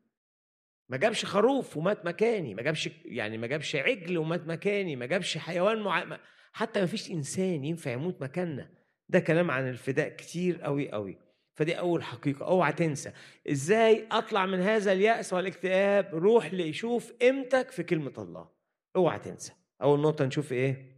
[0.89, 5.37] ما جابش خروف ومات مكاني ما جابش يعني ما جابش عجل ومات مكاني ما جابش
[5.37, 6.19] حيوان مع...
[6.53, 8.69] حتى ما فيش إنسان ينفع يموت مكاننا.
[9.09, 11.17] ده كلام عن الفداء كتير قوي قوي
[11.55, 12.45] فدي أول حقيقة.
[12.45, 13.11] أوعى تنسى.
[13.51, 18.49] إزاي أطلع من هذا اليأس والاكتئاب؟ روح لشوف قيمتك في كلمة الله.
[18.95, 19.53] أوعى تنسى.
[19.81, 20.95] أول نقطة نشوف إيه؟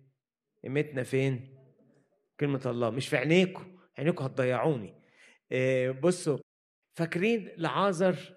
[0.64, 1.58] قيمتنا فين؟
[2.40, 2.90] كلمة الله.
[2.90, 4.94] مش في عينيكم عينيكم هتضيعوني.
[5.52, 6.38] إيه بصوا.
[6.96, 8.37] فاكرين لعازر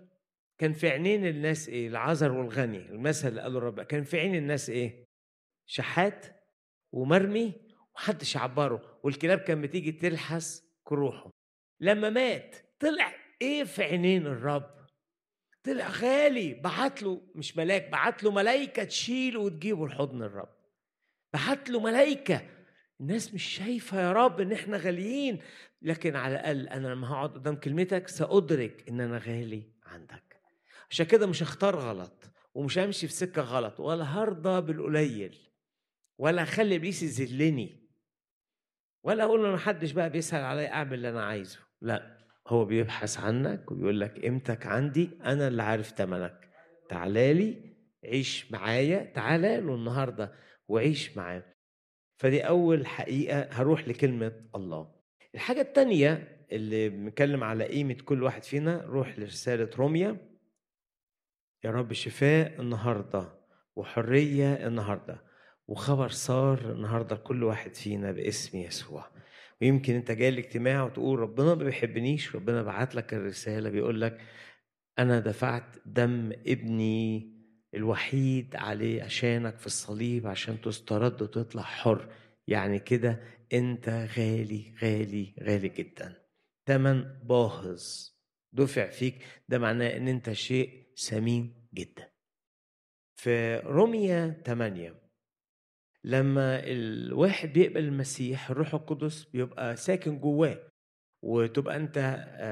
[0.60, 4.70] كان في عينين الناس إيه؟ العازر والغني المثل اللي قاله الرب كان في عين الناس
[4.70, 5.04] إيه؟
[5.66, 6.26] شحات
[6.92, 7.52] ومرمي
[7.94, 11.30] ومحدش يعبره والكلاب كان بتيجي تلحس كروحه.
[11.80, 14.70] لما مات طلع إيه في عينين الرب؟
[15.64, 20.56] طلع غالي بعت له مش ملاك بعت له ملايكة تشيله وتجيبه لحضن الرب.
[21.34, 22.40] بعت له ملايكة.
[23.00, 25.40] الناس مش شايفة يا رب إن إحنا غاليين.
[25.82, 30.29] لكن على الأقل أنا لما هقعد قدام كلمتك سأدرك إن أنا غالي عندك.
[30.90, 35.38] عشان كده مش هختار غلط ومش همشي في سكة غلط ولا هرضى بالقليل
[36.18, 37.80] ولا اخلي إبليس يذلني
[39.04, 41.58] ولا أقول له محدش بقى بيسأل عليا أعمل اللي أنا عايزه.
[41.80, 42.18] لا
[42.48, 46.50] هو بيبحث عنك ويقول لك قيمتك عندي أنا اللي عارف تمنك.
[46.88, 50.32] تعالى لي عيش معايا تعالى له النهارده
[50.68, 51.42] وعيش معاه.
[52.18, 54.94] فدي أول حقيقة هروح لكلمة الله.
[55.34, 60.29] الحاجة الثانية اللي بنتكلم على قيمة كل واحد فينا روح لرسالة روميا
[61.64, 63.28] يا رب شفاء النهارده
[63.76, 65.22] وحرية النهارده
[65.68, 69.10] وخبر صار النهارده كل واحد فينا باسم يسوع.
[69.62, 74.20] ويمكن انت جاي الاجتماع وتقول ربنا ما بيحبنيش ربنا بعت لك الرسالة بيقول لك
[74.98, 77.32] أنا دفعت دم ابني
[77.74, 82.12] الوحيد عليه عشانك في الصليب عشان تسترد وتطلع حر.
[82.46, 83.20] يعني كده
[83.52, 83.88] انت
[84.18, 86.16] غالي غالي غالي جدا.
[86.66, 88.10] تمن باهظ.
[88.52, 89.14] دفع فيك.
[89.48, 92.10] ده معناه ان انت شيء ثمين جدا.
[93.16, 94.94] في روميا 8
[96.04, 100.70] لما الواحد بيقبل المسيح الروح القدس بيبقى ساكن جواه
[101.22, 101.98] وتبقى أنت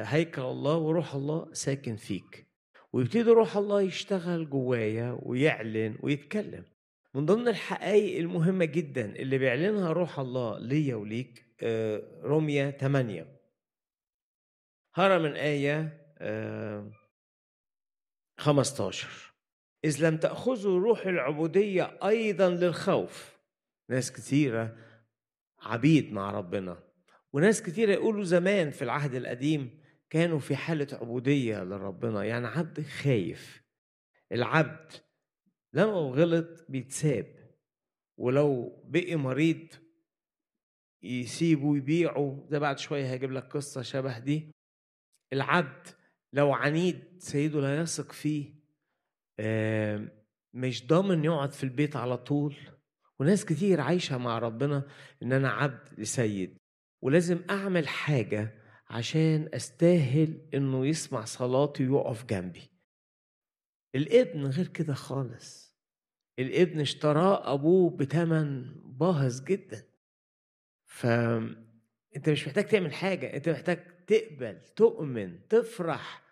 [0.06, 2.48] هيكل الله وروح الله ساكن فيك.
[2.92, 6.64] ويبتدي روح الله يشتغل جوايا ويعلن ويتكلم.
[7.14, 13.26] من ضمن الحقائق المهمة جدا اللي بيعلنها روح الله ليا وليك آه، روميا 8
[14.94, 16.90] هرى من آية آه،
[18.38, 19.34] 15
[19.84, 23.38] إذ لم تأخذوا روح العبودية أيضا للخوف.
[23.90, 24.76] ناس كثيرة
[25.62, 26.82] عبيد مع ربنا.
[27.32, 29.80] وناس كثيرة يقولوا زمان في العهد القديم
[30.10, 32.24] كانوا في حالة عبودية لربنا.
[32.24, 33.62] يعني عبد خايف.
[34.32, 34.92] العبد
[35.72, 37.34] لما غلط بيتساب.
[38.16, 39.66] ولو بقي مريض
[41.02, 42.46] يسيبه يبيعه.
[42.50, 44.50] ده بعد شوية هجيب لك قصة شبه دي.
[45.32, 45.97] العبد
[46.32, 48.58] لو عنيد سيده لا يثق فيه
[50.54, 52.56] مش ضامن يقعد في البيت على طول.
[53.20, 54.82] وناس كتير عايشة مع ربنا
[55.22, 56.58] إن أنا عبد لسيد.
[57.02, 58.54] ولازم أعمل حاجة
[58.90, 62.70] عشان أستاهل إنه يسمع صلاتي ويقف جنبي.
[63.94, 65.74] الابن غير كده خالص.
[66.38, 69.84] الابن اشتراه أبوه بتمن باهظ جدا.
[70.86, 76.22] فأنت مش محتاج تعمل حاجة أنت محتاج تقبل تؤمن تفرح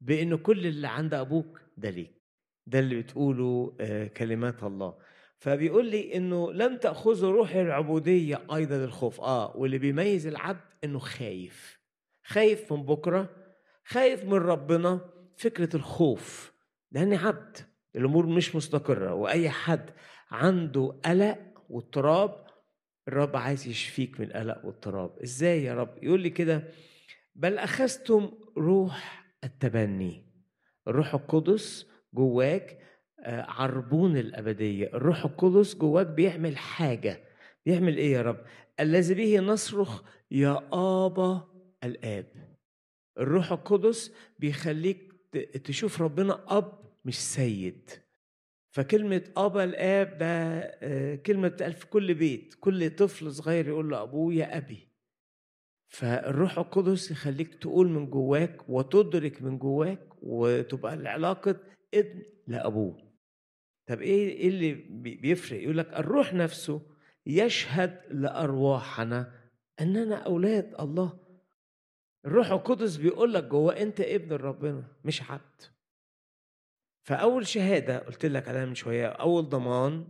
[0.00, 2.22] بأن كل اللي عند أبوك ده ليك.
[2.66, 4.94] ده اللي بتقوله آه، كلمات الله.
[5.38, 11.78] فبيقول لي إنه لم تاخذوا روح العبودية أيضا للخوف آه واللي بيميز العبد إنه خايف.
[12.24, 13.30] خايف من بكرة
[13.84, 15.00] خايف من ربنا
[15.36, 16.52] فكرة الخوف.
[16.92, 17.56] لأني عبد
[17.96, 19.14] الأمور مش مستقرة.
[19.14, 19.90] وأي حد
[20.30, 21.38] عنده قلق
[21.70, 22.46] واضطراب
[23.08, 26.64] الرب عايز يشفيك من القلق واضطراب إزاي يا رب؟ يقول لي كده
[27.38, 30.24] بل أخذتم روح التبني.
[30.88, 32.78] الروح القدس جواك
[33.24, 34.86] آه، عربون الأبدية.
[34.86, 37.24] الروح القدس جواك بيعمل حاجة.
[37.66, 38.44] بيعمل إيه يا رب؟
[38.80, 41.48] الذي به نصرخ يا آبا
[41.84, 42.26] الآب.
[43.18, 45.12] الروح القدس بيخليك
[45.64, 46.72] تشوف ربنا أب
[47.04, 47.90] مش سيد.
[48.70, 50.26] فكلمة أبا الآب ده
[50.82, 52.54] آه، كلمة بتقال في كل بيت.
[52.60, 54.87] كل طفل صغير يقول لأبوه يا أبي.
[55.88, 61.56] فالروح القدس يخليك تقول من جواك وتدرك من جواك وتبقى العلاقة
[61.94, 63.08] ابن لأبوه.
[63.86, 66.82] طب إيه إيه اللي بي- بيفرق؟ يقول لك الروح نفسه
[67.26, 69.32] يشهد لأرواحنا
[69.80, 71.18] أننا أولاد الله.
[72.24, 75.62] الروح القدس بيقول لك جوه أنت ابن ربنا مش عبد.
[77.06, 80.06] فأول شهادة قلت لك عليها من شوية أول ضمان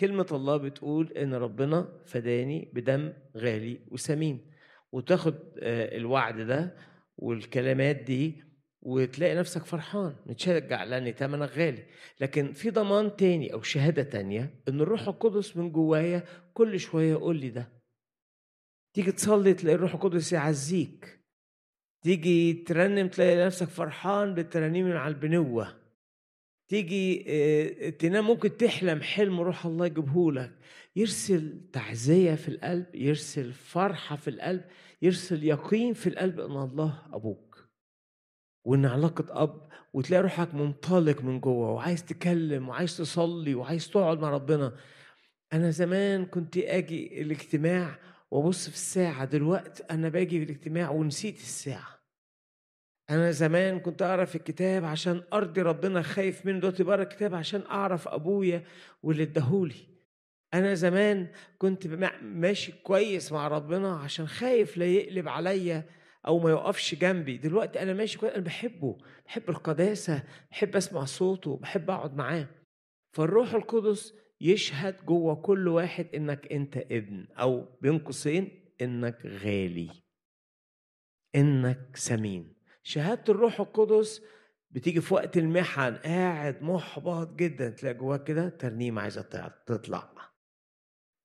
[0.00, 4.50] كلمة الله بتقول إن ربنا فداني بدم غالي وثمين
[4.96, 6.76] وتاخد آه، الوعد ده
[7.18, 8.44] والكلمات دي
[8.82, 11.82] وتلاقي نفسك فرحان متشجع لأن تمنك غالي.
[12.20, 16.24] لكن في ضمان تاني أو شهادة تانية إن الروح القدس من جوايا
[16.54, 17.68] كل شوية يقول لي ده.
[18.94, 21.20] تيجي تصلي تلاقي الروح القدس يعزيك.
[22.02, 25.76] تيجي ترنم تلاقي نفسك فرحان بالترانيم على البنوة.
[26.68, 30.52] تيجي آه، تنام ممكن تحلم حلم روح الله يجيبهولك.
[30.96, 34.64] يرسل تعزية في القلب يرسل فرحة في القلب.
[35.02, 37.68] يرسل يقين في القلب إن الله أبوك
[38.64, 44.30] وإن علاقة أب وتلاقي روحك منطلق من جوه وعايز تكلم وعايز تصلي وعايز تقعد مع
[44.30, 44.76] ربنا.
[45.52, 47.98] أنا زمان كنت آجي الاجتماع
[48.30, 51.96] وأبص في الساعة دلوقتي أنا باجي في الاجتماع ونسيت الساعة.
[53.10, 57.62] أنا زمان كنت أقرأ في الكتاب عشان أرضي ربنا خايف منه دلوقتي بقرأ الكتاب عشان
[57.70, 58.64] أعرف أبويا
[59.02, 59.95] واللي اداهولي.
[60.54, 61.28] أنا زمان
[61.58, 61.86] كنت
[62.22, 65.84] ماشي كويس مع ربنا عشان خايف لا يقلب عليا
[66.26, 67.36] أو ما يقفش جنبي.
[67.36, 72.46] دلوقتي أنا ماشي كويس أنا بحبه بحب القداسة بحب أسمع صوته بحب أقعد معاه.
[73.12, 79.90] فالروح القدس يشهد جوه كل واحد إنك أنت ابن أو بين قوسين إنك غالي
[81.36, 84.22] إنك ثمين شهادة الروح القدس
[84.70, 89.22] بتيجي في وقت المحن قاعد محبط جدا تلاقي جواك كده ترنيمة عايزة
[89.66, 90.15] تطلع.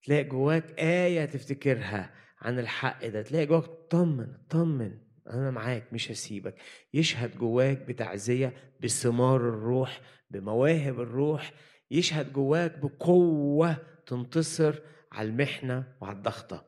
[0.04, 4.98] تلاقي جواك آية تفتكرها عن الحق ده تلاقي جواك طمن طمن
[5.28, 6.56] أنا معاك مش هسيبك.
[6.94, 11.54] يشهد جواك بتعزية بثمار الروح بمواهب الروح.
[11.92, 14.76] يشهد جواك بقوة تنتصر
[15.12, 16.66] على المحنة وعلى الضغطة.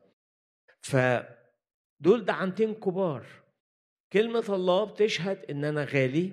[0.80, 3.26] فدول دعمتين كبار.
[4.12, 6.32] كلمة الله بتشهد إن أنا غالي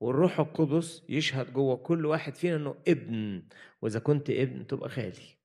[0.00, 3.42] والروح القدس يشهد جوه كل واحد فينا إنه ابن.
[3.82, 5.36] وإذا كنت ابن تبقى غالي.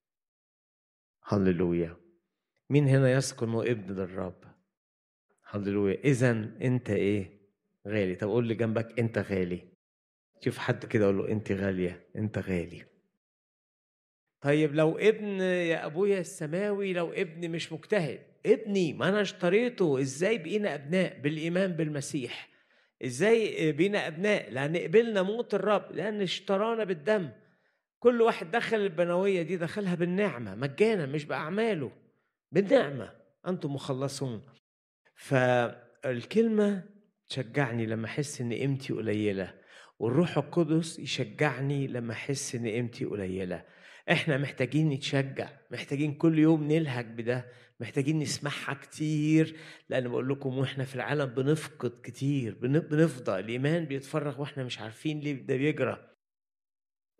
[1.32, 1.98] هللويا
[2.70, 4.44] مين هنا إنه ابن للرب؟
[5.50, 7.42] هللويا اذا أنت إيه؟
[7.88, 8.16] غالي.
[8.16, 9.62] طب قول لي جنبك أنت غالي.
[10.46, 12.86] شوف حد كده قول له أنت غالية أنت غالي.
[14.42, 18.20] طيب لو ابن يا أبويا السماوي لو ابن مش مجتهد.
[18.46, 20.02] ابني ما أنا اشتريته.
[20.02, 22.50] إزاي بقينا أبناء؟ بالإيمان بالمسيح.
[23.06, 27.30] إزاي بقينا أبناء؟ لأن قبلنا موت الرب لأن اشترانا بالدم.
[28.04, 31.92] كل واحد دخل البنوية دي دخلها بالنعمة مجانا مش بأعماله
[32.52, 33.12] بالنعمة
[33.48, 34.42] أنتم مخلصون.
[35.16, 36.84] فالكلمة
[37.30, 39.54] تشجعني لما أحس إن قيمتي قليلة
[40.00, 43.66] والروح القدس يشجعني لما أحس إن قيمتي قليلة.
[44.12, 47.46] إحنا محتاجين نتشجع محتاجين كل يوم نلهج بده
[47.80, 49.56] محتاجين نسمعها كتير
[49.90, 55.34] لأن بقول لكم وإحنا في العالم بنفقد كتير بنفضى الإيمان بيتفرغ وإحنا مش عارفين ليه
[55.34, 56.11] ده بيجرى.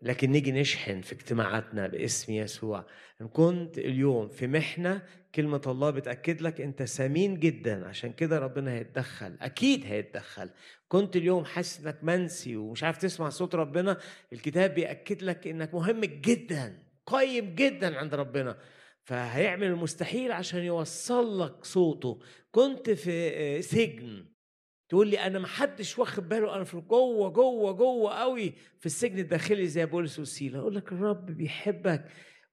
[0.02, 2.86] لكن نيجي نشحن في اجتماعاتنا باسم يسوع.
[3.20, 5.02] إن كنت اليوم في محنة
[5.34, 7.86] كلمة الله بتأكد لك أنت ثمين جدا.
[7.88, 9.36] عشان كده ربنا هيتدخل.
[9.40, 10.50] أكيد هيتدخل.
[10.88, 13.98] كنت اليوم حاسس إنك منسي ومش عارف تسمع صوت ربنا.
[14.32, 18.58] الكتاب بيأكد لك إنك مهم جدا قيم جدا عند ربنا.
[19.04, 22.20] فهيعمل المستحيل عشان يوصل لك صوته.
[22.50, 24.31] كنت في سجن.
[24.92, 29.18] تقول لي أنا ما حدش واخد باله أنا في جوه جوه جوه قوي في السجن
[29.18, 32.04] الداخلي زي بولس وسيله أقول لك الرب بيحبك.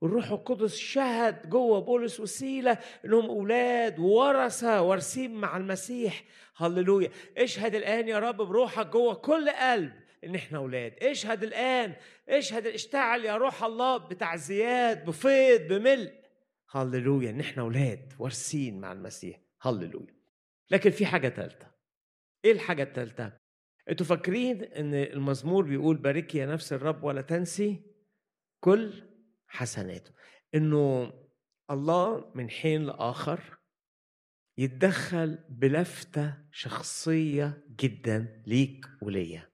[0.02, 6.24] والروح القدس شهد جوه بولس وسيله إنهم أولاد وورثه وارثين مع المسيح.
[6.58, 7.10] هللويا.
[7.38, 10.94] اشهد الآن يا رب بروحك جوه كل قلب إن إحنا أولاد.
[11.02, 11.94] اشهد الآن
[12.30, 16.14] اشهد اشتعل يا روح الله بتعزيات بفيض بملء.
[16.72, 19.40] هللويا إن إحنا أولاد وارثين مع المسيح.
[19.62, 20.20] هللويا.
[20.72, 21.79] لكن في حاجة ثالثه
[22.46, 23.40] إيه الحاجة الثالثه
[23.90, 27.82] أنتوا فاكرين إن المزمور بيقول باركي يا نفس الرب ولا تنسي
[28.60, 29.04] كل
[29.48, 30.12] حسناته؟
[30.56, 31.14] إنه
[31.72, 33.58] الله من حين لآخر
[34.58, 39.50] يتدخل بلفتة شخصية جدا ليك وليا.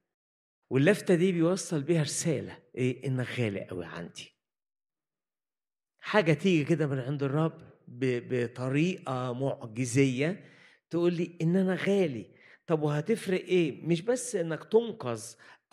[0.70, 4.36] واللفتة دي بيوصل بيها رسالة إيه؟ إنك غالي قوي عندي.
[6.00, 10.46] حاجة تيجي كده من عند الرب بطريقة معجزية
[10.90, 12.35] تقول لي إن أنا غالي.
[12.68, 15.24] طب وهتفرق إيه؟ مش بس إنك تنقذ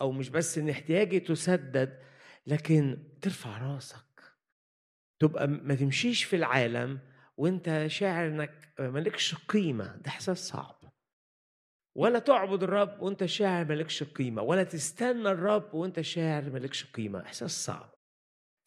[0.01, 1.99] أو مش بس إن احتياجي تسدد
[2.47, 4.03] لكن ترفع راسك.
[5.19, 6.99] تبقى ما تمشيش في العالم
[7.37, 9.95] وأنت شاعر إنك مالكش قيمة.
[9.95, 10.79] ده إحساس صعب.
[11.95, 17.21] ولا تعبد الرب وأنت شاعر مالكش قيمة ولا تستنى الرب وأنت شاعر مالكش قيمة.
[17.21, 17.93] إحساس صعب.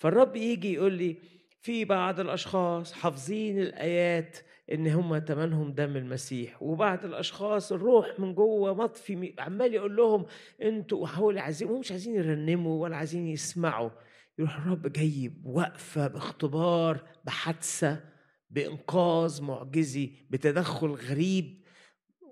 [0.02, 1.16] فالرب يجي يقول لي
[1.62, 4.38] في بعض الأشخاص حافظين الآيات
[4.72, 6.62] إن هم تمنهم دم المسيح.
[6.62, 10.26] وبعض الأشخاص الروح من جوه مطفي عمال يقول لهم
[10.62, 13.90] أنتوا حاولوا عايزين هم مش عايزين يرنموا ولا عايزين يسمعوا.
[14.38, 18.04] يروح الرب جايب وقفة باختبار بحادثة
[18.50, 21.62] بإنقاذ معجزي بتدخل غريب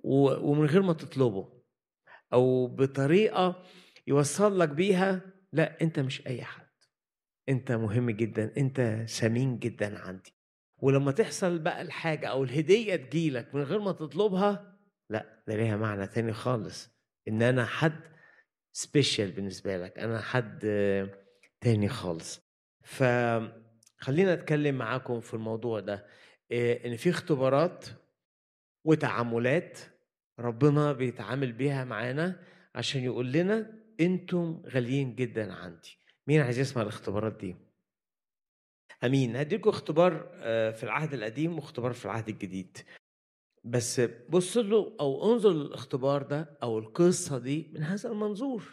[0.05, 1.55] ومن غير ما تطلبه.
[2.33, 3.63] أو بطريقة
[4.07, 5.21] يوصل لك بيها
[5.53, 6.65] لا أنت مش أي حد.
[7.49, 10.34] أنت مهم جدا أنت ثمين جدا عندي.
[10.85, 14.77] ولما تحصل بقى الحاجة أو الهدية تجيلك من غير ما تطلبها
[15.11, 16.91] لا ده ليها معنى تاني خالص.
[17.29, 18.01] إن أنا حد
[18.73, 20.59] سبيشال بالنسبة لك أنا حد
[21.61, 22.41] تاني خالص.
[22.83, 26.07] فخلينا أتكلم معاكم في الموضوع ده.
[26.53, 27.87] إن في اختبارات
[28.85, 29.79] وتعاملات
[30.39, 32.41] ربنا بيتعامل بيها معانا
[32.75, 35.99] عشان يقول لنا أنتم غاليين جدا عندي.
[36.27, 37.64] مين عايز يسمع الاختبارات دي؟
[39.05, 39.37] أمين.
[39.37, 42.79] هديكم اختبار آه، في العهد القديم واختبار في العهد الجديد.
[43.65, 48.65] بس بص له أو انظر للاختبار ده أو القصة دي من هذا المنظور.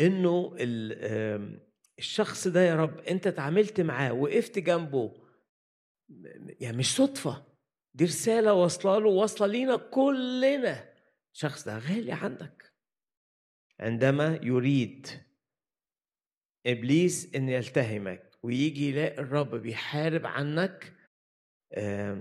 [0.00, 0.56] إنه
[1.98, 5.12] الشخص ده يا رب أنت اتعاملت معاه وقفت جنبه
[6.60, 7.44] يعني مش صدفة
[7.94, 10.90] دي رسالة واصلة له واصلة لينا كلنا.
[11.34, 12.72] الشخص ده غالي عندك.
[13.80, 15.06] عندما يريد
[16.66, 20.92] إبليس أن يلتهمك ويجي يلاقي الرب بيحارب عنك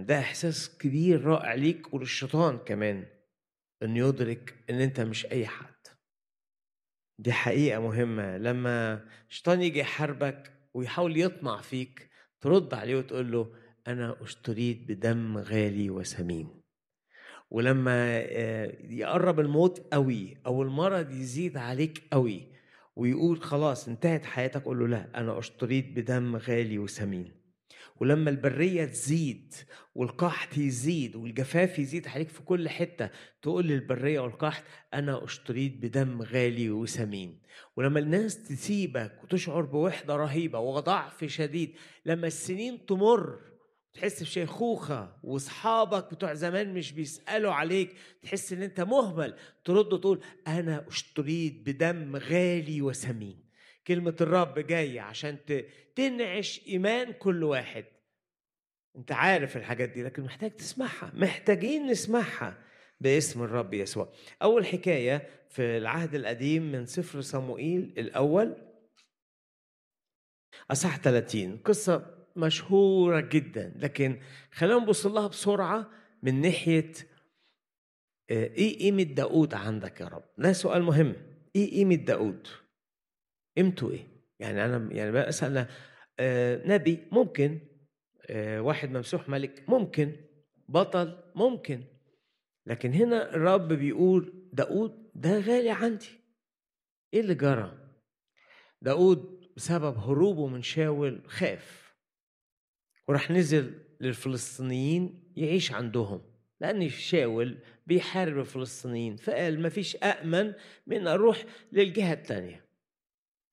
[0.07, 3.05] ده إحساس كبير رائع ليك وللشيطان كمان
[3.83, 5.73] أن يدرك أن أنت مش أي حد.
[7.19, 12.09] دي حقيقة مهمة لما الشيطان يجي يحاربك ويحاول يطمع فيك
[12.41, 13.55] ترد عليه وتقول له
[13.87, 16.61] أنا أشتريت بدم غالي وثمين
[17.51, 22.48] ولما آه، يقرب الموت قوي أو المرض يزيد عليك قوي
[22.99, 27.31] ويقول خلاص انتهت حياتك قول له لا أنا أشتريت بدم غالي وثمين
[27.99, 29.53] ولما البرية تزيد
[29.95, 33.09] والقحط يزيد والجفاف يزيد عليك في كل حتة
[33.41, 37.41] تقول للبرية والقحط أنا أشتريت بدم غالي وثمين
[37.77, 41.75] ولما الناس تسيبك وتشعر بوحدة رهيبة وضعف شديد
[42.05, 43.39] لما السنين تمر
[43.93, 50.87] تحس بشيخوخة واصحابك بتوع زمان مش بيسألوا عليك تحس إن أنت مهمل ترد تقول أنا
[50.87, 53.49] اشتريت بدم غالي وثمين
[53.87, 55.37] كلمة الرب جاية عشان
[55.95, 57.85] تنعش إيمان كل واحد.
[58.95, 62.57] أنت عارف الحاجات دي لكن محتاج تسمعها محتاجين نسمعها
[63.01, 64.13] باسم الرب يسوع.
[64.41, 68.55] أول حكاية في العهد القديم من سفر صموئيل الأول
[70.71, 73.73] اصح 30 قصة مشهورة جدا.
[73.75, 74.19] لكن
[74.51, 75.89] خلينا نبص لها بسرعة
[76.23, 76.91] من ناحية
[78.29, 81.15] آه، إيه قيمة داود عندك يا رب؟ ده سؤال مهم.
[81.55, 82.47] إيه قيمة داود
[83.57, 84.07] قيمته إيه؟
[84.39, 85.67] يعني أنا يعني بسأل
[86.19, 87.59] آه، نبي ممكن
[88.29, 90.15] آه، واحد ممسوح ملك ممكن
[90.69, 91.83] بطل ممكن.
[92.65, 96.09] لكن هنا الرب بيقول داود ده غالي عندي.
[97.13, 97.77] إيه اللي جرى؟
[98.81, 101.88] داود بسبب هروبه من شاول خاف.
[103.09, 106.21] وراح نزل للفلسطينيين يعيش عندهم.
[106.61, 107.57] لأن شاول
[107.87, 110.53] بيحارب الفلسطينيين فقال مفيش أأمن
[110.87, 112.65] من أروح للجهة التانية.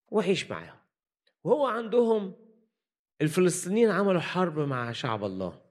[0.08, 0.78] وأعيش معاهم.
[1.44, 2.34] وهو عندهم
[3.22, 5.62] الفلسطينيين عملوا حرب مع شعب الله.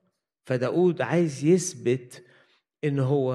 [0.45, 2.25] فداود عايز يثبت
[2.83, 3.33] إن هو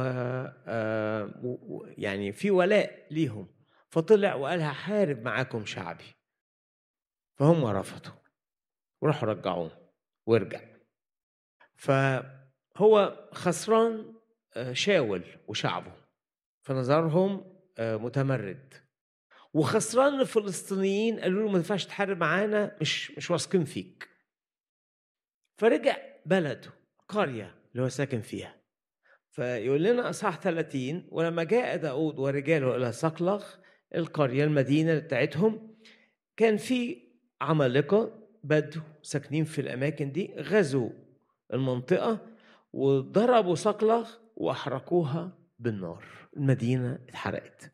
[0.66, 1.58] آه،
[1.98, 3.46] يعني في ولاء ليهم.
[3.88, 6.14] فطلع وقال هحارب معاكم شعبي.
[7.38, 8.20] فهم رفضوا.
[9.02, 9.79] وراحوا رجعوه
[10.26, 10.60] وارجع.
[11.76, 14.14] فهو خسران
[14.56, 15.92] آه، شاول وشعبه.
[16.62, 18.74] فنظرهم آه، متمرد.
[19.54, 24.08] وخسران الفلسطينيين قالوا له ما ينفعش تحارب معانا مش مش واثقين فيك.
[25.58, 25.96] فرجع
[26.26, 26.70] بلده
[27.08, 28.60] قرية اللي هو ساكن فيها.
[29.30, 33.44] فيقول لنا أصحاح 30 ولما جاء داود ورجاله إلى صقلغ
[33.94, 35.76] القرية المدينة بتاعتهم
[36.36, 37.08] كان في
[37.40, 40.90] عمالقة بدو ساكنين في الأماكن دي غزوا
[41.52, 42.26] المنطقة
[42.72, 46.04] وضربوا صقلغ وأحرقوها بالنار.
[46.36, 47.72] المدينة اتحرقت.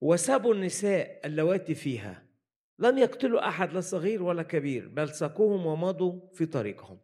[0.00, 2.24] وسابوا النساء اللواتي فيها.
[2.78, 6.98] لم يقتلوا أحد لا صغير ولا كبير بل ساقوهم ومضوا في طريقهم.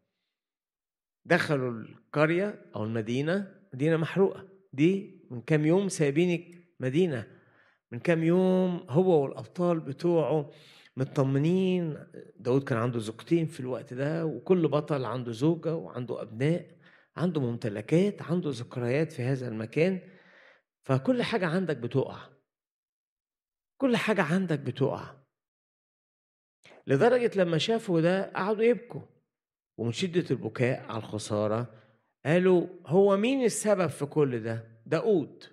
[1.24, 4.48] دخلوا القرية أو المدينة مدينة محروقة.
[4.72, 7.26] دي من كام يوم سايبين مدينة.
[7.92, 10.50] من كام يوم هو والأبطال بتوعه
[11.01, 16.80] مطمنين داود كان عنده زوجتين في الوقت ده وكل بطل عنده زوجة وعنده أبناء
[17.16, 20.01] عنده ممتلكات عنده ذكريات في هذا المكان.
[20.82, 22.28] فكل حاجة عندك بتقع.
[23.80, 25.16] كل حاجة عندك بتقع.
[26.86, 29.03] لدرجة لما شافوا ده قعدوا يبكوا.
[29.78, 31.74] ومن شدة البكاء على الخسارة
[32.26, 35.44] قالوا هو مين السبب في كل ده؟ داود.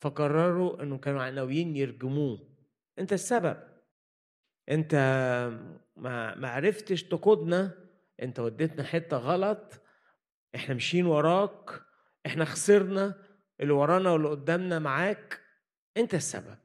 [0.00, 2.48] فقرروا إنه كانوا ناويين يرجموه.
[2.98, 3.73] أنت السبب.
[4.70, 4.94] أنت
[5.96, 7.70] ما ما عرفتش تقودنا
[8.22, 9.80] أنت وديتنا حتة غلط
[10.54, 11.82] إحنا ماشيين وراك
[12.26, 13.14] إحنا خسرنا
[13.60, 15.40] اللي ورانا واللي قدامنا معاك
[15.96, 16.58] أنت السبب.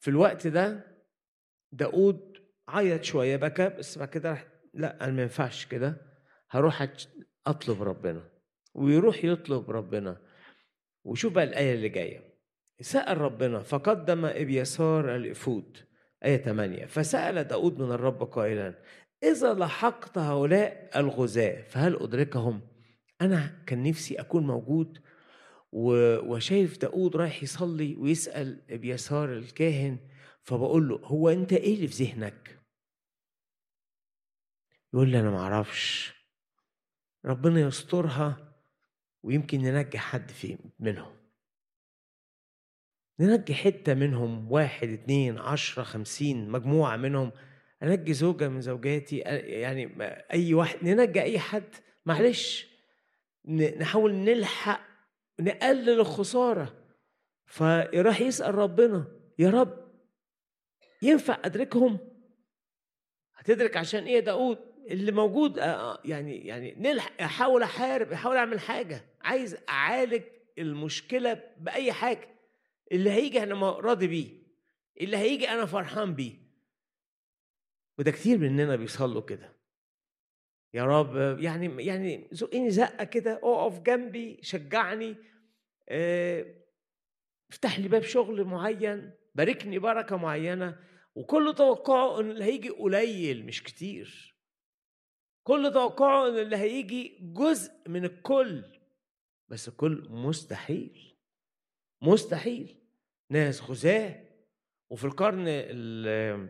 [0.00, 0.80] في الوقت ده
[1.72, 2.38] داود
[2.68, 5.96] عيط شوية بكى بس بعد كده راح لا أنا ما ينفعش كده
[6.50, 6.88] هروح
[7.46, 8.28] أطلب ربنا
[8.74, 10.20] ويروح يطلب ربنا.
[11.04, 12.34] وشوف بقى الآية اللي جاية.
[12.80, 15.78] سأل ربنا فقدم إبيسار الإفود.
[16.24, 18.74] آية 8 فسأل داود من الرب قائلا
[19.22, 22.60] إذا لحقت هؤلاء الغزاة فهل أدركهم؟
[23.20, 24.98] أنا كان نفسي أكون موجود
[25.72, 29.98] وشايف داود رايح يصلي ويسأل ابيسار الكاهن
[30.42, 32.60] فبقول له هو أنت إيه اللي في ذهنك؟
[34.94, 36.14] يقول لي أنا معرفش
[37.24, 38.54] ربنا يسترها
[39.22, 41.23] ويمكن ننجي حد في منهم
[43.20, 47.32] ننجي حتة منهم واحد اتنين عشرة خمسين مجموعة منهم.
[47.82, 49.96] أنجي زوجة من زوجاتي يعني
[50.32, 51.74] أي واحد ننجي أي حد.
[52.06, 52.66] معلش
[53.48, 54.80] نحاول نلحق
[55.40, 56.74] نقلل الخسارة.
[57.46, 59.04] فراح يسأل ربنا
[59.38, 59.84] يا رب
[61.02, 61.98] ينفع أدركهم؟
[63.36, 64.58] هتدرك عشان يا داود
[64.90, 65.56] اللي موجود
[66.04, 69.04] يعني يعني نلحق أحاول أحارب أحاول أعمل حاجة.
[69.22, 70.22] عايز أعالج
[70.58, 72.33] المشكلة بأي حاجة.
[72.94, 74.44] اللي هيجي أنا راضي بيه
[75.00, 76.32] اللي هيجي أنا فرحان بيه.
[77.98, 79.56] وده كتير مننا بيصلوا كده.
[80.74, 85.16] يا رب يعني يعني زقني زقة كده اقف جنبي شجعني
[85.88, 86.54] آه،
[87.50, 90.78] افتح لي باب شغل معين باركني بركة معينة.
[91.14, 94.36] وكل توقعه إن اللي هيجي قليل مش كتير.
[95.42, 98.80] كل توقعه إن اللي هيجي جزء من الكل.
[99.48, 101.16] بس الكل مستحيل.
[102.02, 102.83] مستحيل.
[103.34, 104.14] ناس غزاة
[104.90, 106.48] وفي القرن ال-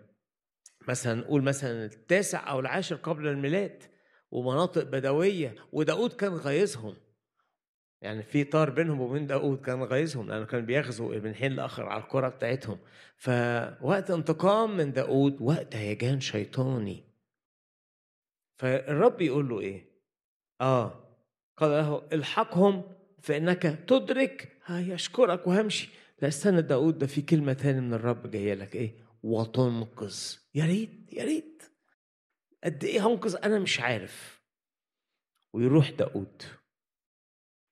[0.89, 3.83] مثلا نقول مثلا التاسع أو العاشر قبل الميلاد
[4.31, 6.97] ومناطق بدوية وداود كان غايزهم.
[8.03, 12.03] يعني في طار بينهم وبين داود كان غايزهم لأنه كان بيغزوا من حين لاخر على
[12.03, 12.79] القرى بتاعتهم.
[13.17, 17.05] فوقت انتقام من داود وقت هيجان شيطاني.
[18.59, 19.91] فالرب يقول له إيه؟
[20.61, 21.01] آه.
[21.57, 22.83] قال له الحقهم
[23.23, 25.89] فإنك تدرك هيشكرك وهمشي.
[26.25, 28.75] لا استنى داود ده في كلمة تاني من الرب جاية لك.
[28.77, 30.37] إيه؟ وتنقذ.
[30.55, 31.63] يا ريت يا ريت.
[32.65, 34.43] قد إيه هنقذ؟ أنا مش عارف.
[35.53, 36.43] ويروح داود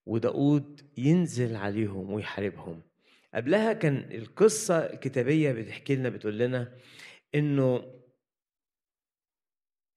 [0.07, 2.82] وداود ينزل عليهم ويحاربهم.
[3.34, 6.78] قبلها كان القصة الكتابية بتحكي لنا بتقول لنا
[7.34, 7.92] إنه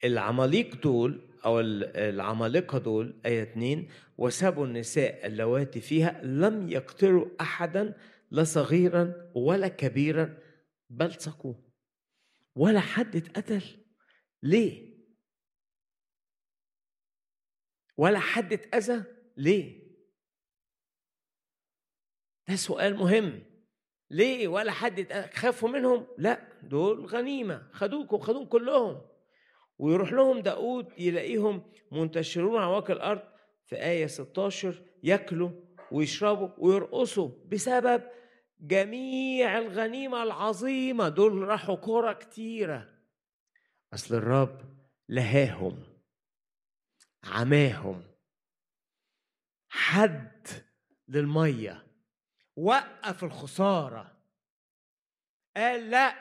[0.04, 3.88] العماليق دول ال- العمالقة دول آية 2
[4.18, 7.94] وسابوا النساء اللواتي فيها لم يقتلوا احدا
[8.36, 10.38] لا صغيرا ولا كبيرا
[10.90, 11.72] بل سقوه
[12.56, 13.64] ولا حد اتقتل
[14.44, 14.96] ليه؟
[17.98, 19.04] ولا حد اتأذى
[19.38, 19.86] ليه؟
[22.48, 23.44] ده سؤال مهم
[24.12, 29.02] ليه ولا حد؟ خافوا منهم؟ لا دول غنيمة خدوكم خدوهم كلهم
[29.78, 33.22] ويروح لهم داود يلاقيهم منتشرون على وجه الأرض
[33.66, 35.52] في آية 16 ياكلوا
[35.92, 38.04] ويشربوا ويرقصوا بسبب
[38.68, 42.90] جميع الغنيمة العظيمة دول راحوا كرة كتيرة.
[43.94, 44.62] أصل الرب
[45.10, 45.84] لهاهم
[47.24, 48.04] عماهم.
[49.70, 50.48] حد
[51.08, 51.88] للمية
[52.56, 54.18] وقف الخسارة.
[55.58, 56.16] قال لا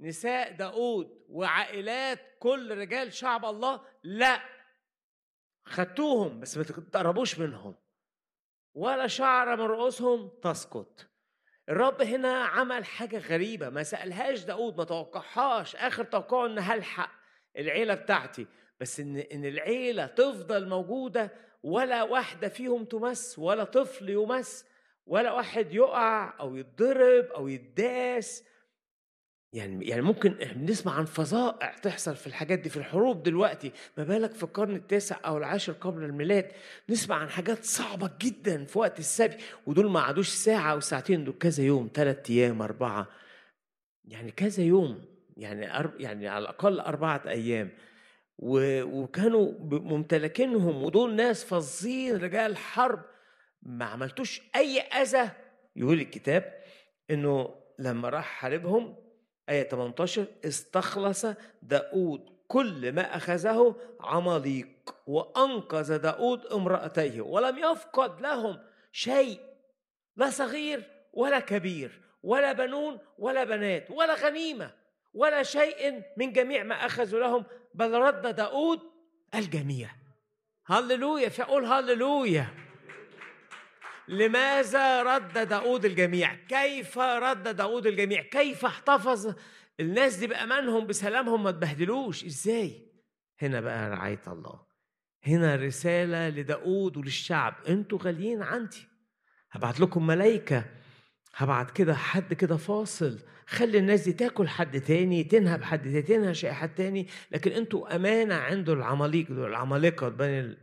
[0.00, 4.42] نساء داود وعائلات كل رجال شعب الله لا.
[5.64, 7.74] خدتوهم بس ما تقربوش منهم.
[8.74, 11.09] ولا شعر من رؤوسهم تسقط.
[11.70, 13.68] الرب هنا عمل حاجة غريبة.
[13.68, 15.76] ما سألهاش داود ما توقعهاش.
[15.76, 17.10] آخر توقعه إن هلحق
[17.56, 18.46] العيلة بتاعتي.
[18.80, 24.64] بس إن إن العيلة تفضل موجودة ولا واحدة فيهم تمس ولا طفل يمس
[25.06, 28.44] ولا واحد يقع أو يتضرب أو يداس
[29.52, 34.32] يعني يعني ممكن بنسمع عن فظائع تحصل في الحاجات دي في الحروب دلوقتي ما بالك
[34.32, 36.52] في القرن التاسع أو العاشر قبل الميلاد
[36.90, 39.36] نسمع عن حاجات صعبة جدا في وقت السبي
[39.66, 43.08] ودول ما عادوش ساعة أو ساعتين دول كذا يوم ثلاث أيام أربعة
[44.04, 45.04] يعني كذا يوم
[45.36, 47.70] يعني أرب يعني على الأقل أربعة أيام
[48.38, 53.02] وكانوا ممتلكينهم ودول ناس فظين رجال حرب
[53.62, 55.30] ما عملتوش أي أذى
[55.76, 56.54] يقول الكتاب
[57.10, 58.96] إنه لما راح حاربهم
[59.50, 61.26] آية 18 استخلص
[61.62, 68.58] داود كل ما أخذه عماليق وأنقذ داود امرأتيه ولم يفقد لهم
[68.92, 69.40] شيء
[70.16, 70.82] لا صغير
[71.12, 74.70] ولا كبير ولا بنون ولا بنات ولا غنيمة
[75.14, 77.44] ولا شيء من جميع ما أخذوا لهم
[77.74, 78.80] بل رد داود
[79.34, 79.90] الجميع.
[80.66, 82.46] هللويا فأقول هللويا.
[84.10, 89.34] لماذا رد داود الجميع؟ كيف رد داود الجميع؟ كيف احتفظ
[89.80, 92.86] الناس دي بأمانهم بسلامهم ما تبهدلوش؟ إزاي؟
[93.42, 94.60] هنا بقى رعاية الله.
[95.26, 97.54] هنا رسالة لداود وللشعب.
[97.68, 98.88] أنتوا غاليين عندي.
[99.52, 100.64] هبعت لكم ملايكة.
[101.34, 103.18] هبعت كده حد كده فاصل.
[103.46, 107.08] خلي الناس دي تاكل حد تاني تنهب حد تاني تنهش حد تاني.
[107.30, 110.58] لكن أنتوا أمانة عنده العماليق دول العمالقة بني ال-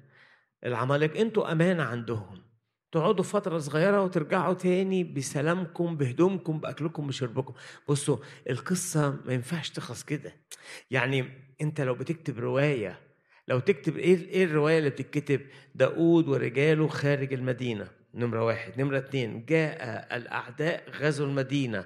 [0.66, 1.22] العمالقة.
[1.22, 2.47] أنتوا أمانة عندهم.
[2.92, 7.54] تقعدوا فترة صغيرة وترجعوا تاني بسلامكم بهدومكم بأكلكم بشربكم.
[7.90, 8.18] بصوا
[8.50, 10.36] القصة ما ينفعش تخلص كده.
[10.92, 11.26] يعني
[11.62, 13.00] أنت لو بتكتب رواية
[13.48, 15.42] لو تكتب إيه إيه الرواية اللي بتتكتب؟
[15.76, 18.82] داود ورجاله خارج المدينة نمرة واحد.
[18.82, 19.78] نمرة اتنين جاء
[20.18, 21.86] الأعداء غزوا المدينة.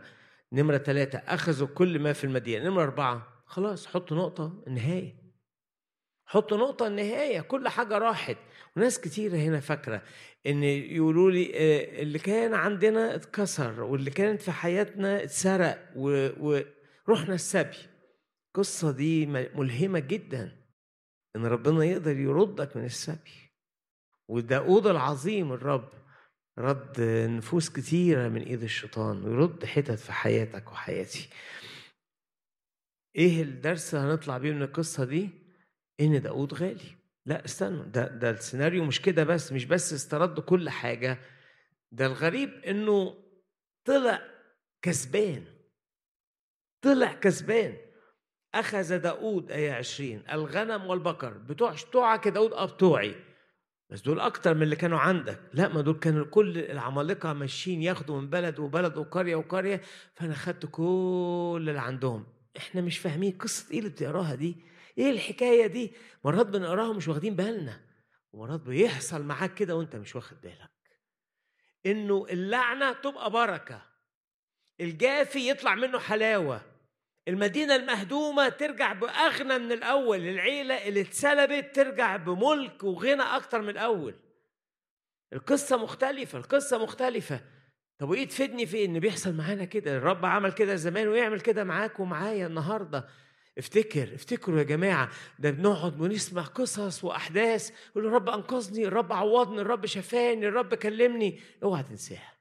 [0.54, 2.70] نمرة ثلاثة أخذوا كل ما في المدينة.
[2.70, 5.21] نمرة أربعة خلاص حطوا نقطة النهاية
[6.32, 8.38] حط نقطة النهاية كل حاجة راحت.
[8.78, 10.02] وناس كتيرة هنا فاكرة
[10.48, 17.78] إن يقولوا لي آه، اللي كان عندنا اتكسر واللي كانت في حياتنا اتسرق ورحنا السبي.
[18.48, 20.58] القصة دي ملهمة جدا.
[21.36, 23.52] إن ربنا يقدر يردك من السبي.
[24.30, 25.90] وداود العظيم الرب
[26.60, 31.30] رد نفوس كتيرة من إيد الشيطان ويرد حتت في حياتك وحياتي.
[33.16, 35.41] إيه الدرس اللي هنطلع بيه من القصة دي؟
[36.02, 36.98] إن داود غالي.
[37.26, 41.20] لا استنوا ده ده السيناريو مش كده بس مش بس استرد كل حاجة.
[41.92, 43.16] ده الغريب إنه
[43.86, 44.22] طلع
[44.82, 45.46] كسبان.
[46.82, 47.78] طلع كسبان.
[48.56, 51.30] أخذ داود آية 20 الغنم والبقر.
[51.30, 53.16] بتوع بتوعك داود آه بتوعي
[53.90, 55.40] بس دول أكتر من اللي كانوا عندك.
[55.54, 59.82] لا ما دول كانوا كل العمالقة ماشيين ياخدوا من بلد وبلد وقرية وقرية.
[60.16, 62.26] فأنا خدت كل اللي عندهم.
[62.58, 64.71] إحنا مش فاهمين قصة إيه اللي بتقراها دي.
[64.98, 65.94] إيه الحكاية دي؟
[66.26, 67.80] مرات بنقراها ومش واخدين بالنا
[68.34, 70.72] ومرات بيحصل معاك كده وأنت مش واخد بالك.
[71.86, 73.82] إنه اللعنة تبقى بركة
[74.82, 76.62] الجافي يطلع منه حلاوة
[77.28, 84.16] المدينة المهدومة ترجع بأغنى من الأول العيلة اللي اتسلبت ترجع بملك وغنى أكتر من الأول.
[85.34, 87.42] القصة مختلفة القصة مختلفة.
[87.98, 92.00] طب وإيه تفيدني في إن بيحصل معانا كده؟ الرب عمل كده زمان ويعمل كده معاك
[92.00, 93.08] ومعايا النهاردة.
[93.62, 95.10] افتكر افتكروا يا جماعة
[95.40, 101.40] ده بنقعد ونسمع قصص وأحداث يقول الرب أنقذني الرب عوضني الرب شفاني الرب كلمني.
[101.64, 102.34] اوعى تنساها.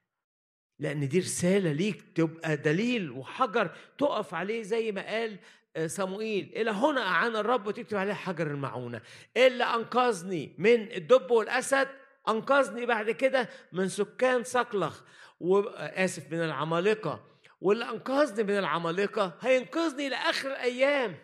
[0.79, 5.37] لأن دي رسالة ليك تبقى دليل وحجر تقف عليه زي ما قال
[5.75, 6.51] آه، صموئيل.
[6.55, 9.01] إلى هنا أعان الرب وتكتب عليه حجر المعونة.
[9.37, 11.87] اللي أنقذني من الدب والأسد
[12.29, 15.01] أنقذني بعد كده من سكان صقلخ
[15.39, 17.30] وآسف من العمالقة.
[17.61, 21.15] واللي أنقذني من العمالقة هينقذني لآخر الأيام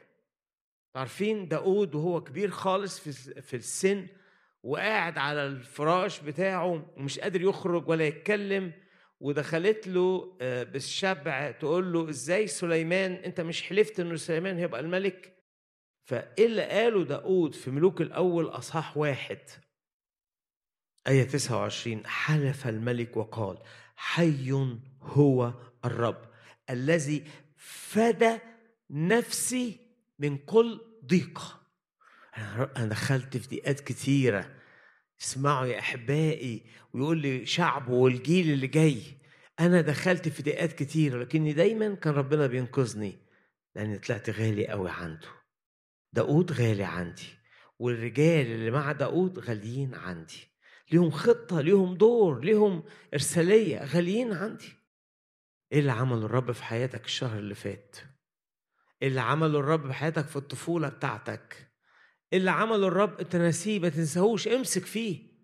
[0.95, 4.07] عارفين داود وهو كبير خالص في في السن
[4.63, 8.73] وقاعد على الفراش بتاعه ومش قادر يخرج ولا يتكلم
[9.19, 15.37] ودخلت له آه، بالشبع تقول له إزاي سليمان؟ أنت مش حلفت انه سليمان هيبقى الملك؟
[16.03, 19.39] فإيه اللي قاله داود في ملوك الأول أصحاح واحد
[21.07, 23.57] آية 29 حلف الملك وقال
[23.95, 25.53] حي هو
[25.85, 26.26] الرب.
[26.69, 27.23] الذي
[27.57, 28.37] فدى
[28.89, 29.79] نفسي
[30.19, 31.61] من كل ضيقة.
[32.77, 34.57] أنا دخلت في ضيقات كتيرة.
[35.21, 36.63] اسمعوا يا أحبائي
[36.93, 39.01] ويقول لي شعبه والجيل اللي جاي.
[39.59, 43.17] أنا دخلت في ضيقات كتيرة لكني دايما كان ربنا بينقذني
[43.75, 45.27] لأني طلعت غالي قوي عنده.
[46.13, 47.37] داود غالي عندي
[47.79, 50.47] والرجال اللي مع داود غاليين عندي.
[50.91, 54.76] ليهم خطة ليهم دور ليهم إرسالية غاليين عندي.
[55.71, 57.95] إيه اللي عمله الرب في حياتك الشهر اللي فات؟
[59.01, 61.71] إيه اللي عمله الرب في حياتك في الطفولة بتاعتك؟
[62.33, 65.37] إيه اللي عمله الرب؟ أنت ناسيه ما تنساهوش امسك فيه.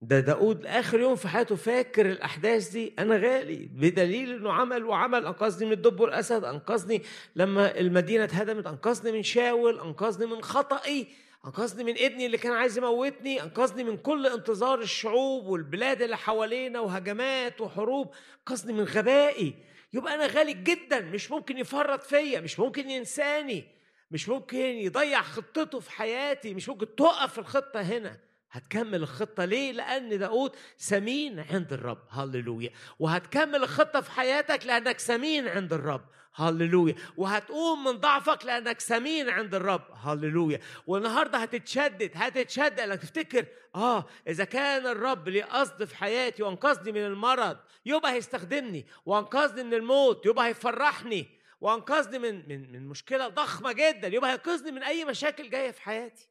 [0.00, 2.94] ده داود آخر يوم في حياته فاكر الأحداث دي.
[2.98, 5.26] أنا غالي بدليل إنه عمل وعمل.
[5.26, 7.02] أنقذني من الدب والأسد أنقذني
[7.36, 8.66] لما المدينة اتهدمت.
[8.66, 11.08] أنقذني من شاول أنقذني من خطئي
[11.44, 16.80] أنقذني من ابني اللي كان عايز يموتني أنقذني من كل انتظار الشعوب والبلاد اللي حوالينا
[16.80, 19.54] وهجمات وحروب أنقذني من غبائي.
[19.92, 23.64] يبقى أنا غالي جدا مش ممكن يفرط فيا مش ممكن ينساني
[24.10, 28.18] مش ممكن يضيع خطته في حياتي مش ممكن تقف الخطة هنا.
[28.50, 31.98] هتكمل الخطة ليه؟ لأن داود سمين عند الرب.
[32.10, 32.70] هللويا.
[32.98, 36.04] وهتكمل الخطة في حياتك لأنك سمين عند الرب.
[36.36, 39.82] هللويا وهتقوم من ضعفك لأنك سمين عند الرب.
[39.94, 42.10] هللويا والنهاردة هتتشدد.
[42.14, 47.56] هتتشدد لأنك تفتكر آه إذا كان الرب ليه قصد في حياتي وأنقذني من المرض
[47.86, 48.86] يبقى هيستخدمني.
[49.06, 51.28] وأنقذني من الموت يبقى هيفرحني.
[51.60, 54.08] وأنقذني من من من مشكلة ضخمة جدا.
[54.08, 56.28] يبقى هينقذني من أي مشاكل جاية في حياتي.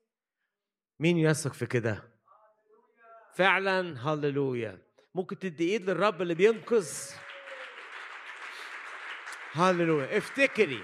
[0.99, 2.03] مين يثق في كده؟
[3.35, 4.81] فعلا هللويا
[5.15, 6.87] ممكن تدي إيد للرب اللي بينقذ.
[9.53, 10.83] هللويا افتكري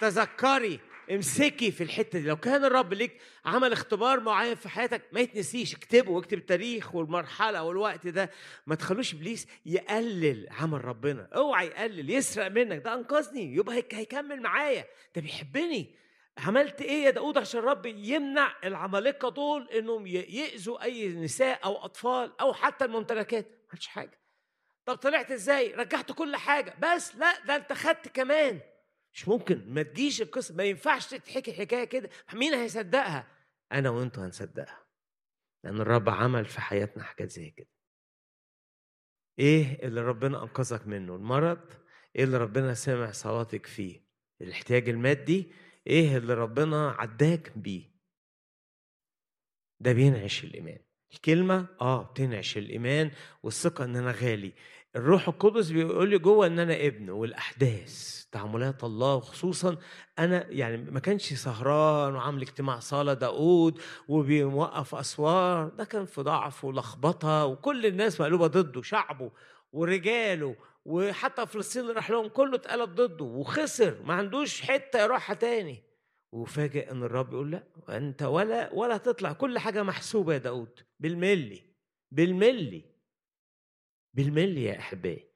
[0.00, 2.28] تذكري امسكي في الحتة دي.
[2.28, 7.62] لو كان الرب ليك عمل اختبار معين في حياتك ما يتنسيش اكتبه واكتب التاريخ والمرحلة
[7.62, 8.30] والوقت ده.
[8.66, 11.28] ما تخلوش إبليس يقلل عمل ربنا.
[11.34, 12.82] اوعى يقلل يسرق منك.
[12.84, 13.54] ده أنقذني.
[13.54, 14.84] يبقى هيك- هيكمل معايا.
[15.16, 15.94] ده بيحبني.
[16.38, 22.32] عملت إيه يا داود عشان الرب يمنع العمالقة دول إنهم يأذوا أي نساء أو أطفال
[22.40, 24.21] أو حتى الممتلكات؟ ما حاجة.
[24.84, 26.74] طب طلعت إزاي؟ رجعت كل حاجة.
[26.78, 28.60] بس لا ده أنت خدت كمان.
[29.14, 29.74] مش ممكن.
[29.74, 30.54] ما تجيش القصة.
[30.54, 32.10] ما ينفعش تتحكي حكاية كده.
[32.34, 33.26] مين هيصدقها؟
[33.72, 34.86] أنا وأنتوا هنصدقها.
[35.64, 37.68] لأن الرب عمل في حياتنا حاجات زي كده.
[39.38, 41.72] إيه اللي ربنا أنقذك منه؟ المرض.
[42.16, 44.06] إيه اللي ربنا سمع صلاتك فيه؟
[44.40, 45.52] الاحتياج المادي.
[45.86, 47.92] إيه اللي ربنا عداك بيه؟
[49.80, 50.78] ده بينعش الإيمان.
[51.14, 53.10] الكلمة آه بتنعش الإيمان
[53.42, 54.52] والثقة إن أنا غالي.
[54.96, 59.76] الروح القدس بيقول لي جوه إن أنا ابن والأحداث تعاملات الله وخصوصا
[60.18, 66.64] أنا يعني ما كانش سهران وعامل اجتماع صلاة داود وبيوقف أسوار ده كان في ضعف
[66.64, 69.30] ولخبطة وكل الناس مقلوبة ضده شعبه
[69.72, 75.82] ورجاله وحتى فلسطين اللي راح لهم كله اتقلب ضده وخسر ما عندوش حتة يروحها تاني.
[76.32, 80.80] وفاجئ إن الرب يقول لا انت ولا ولا تطلع كل حاجة محسوبة يا داود.
[81.00, 81.62] بالملي
[82.10, 82.84] بالملي
[84.14, 85.26] بالملي يا أحبائي.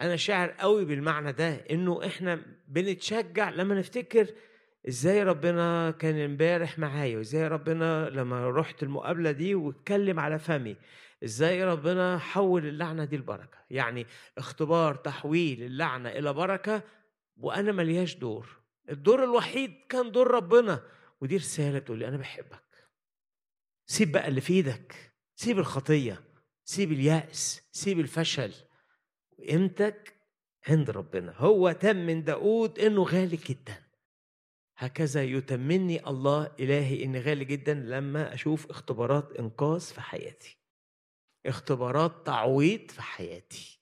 [0.00, 4.26] أنا شاعر قوي بالمعنى ده إنه إحنا بنتشجع لما نفتكر
[4.88, 10.76] إزاي ربنا كان إمبارح معايا وإزاي ربنا لما رحت المقابلة دي واتكلم على فمي
[11.24, 13.58] إزاي ربنا حول اللعنة دي لبركة.
[13.70, 14.06] يعني
[14.38, 16.82] اختبار تحويل اللعنة إلى بركة
[17.36, 18.59] وأنا ملياش دور.
[18.88, 20.82] الدور الوحيد كان دور ربنا
[21.20, 22.88] ودي رسالة تقول لي أنا بحبك.
[23.86, 26.24] سيب بقى اللي في إيدك سيب الخطية
[26.64, 28.54] سيب اليأس سيب الفشل.
[29.48, 30.16] قيمتك
[30.68, 31.34] عند ربنا.
[31.36, 33.82] هو تم من داود إنه غالي جدا.
[34.76, 40.56] هكذا يتمني الله إلهي إني غالي جدا لما أشوف اختبارات إنقاذ في حياتي.
[41.46, 43.80] اختبارات تعويض في حياتي.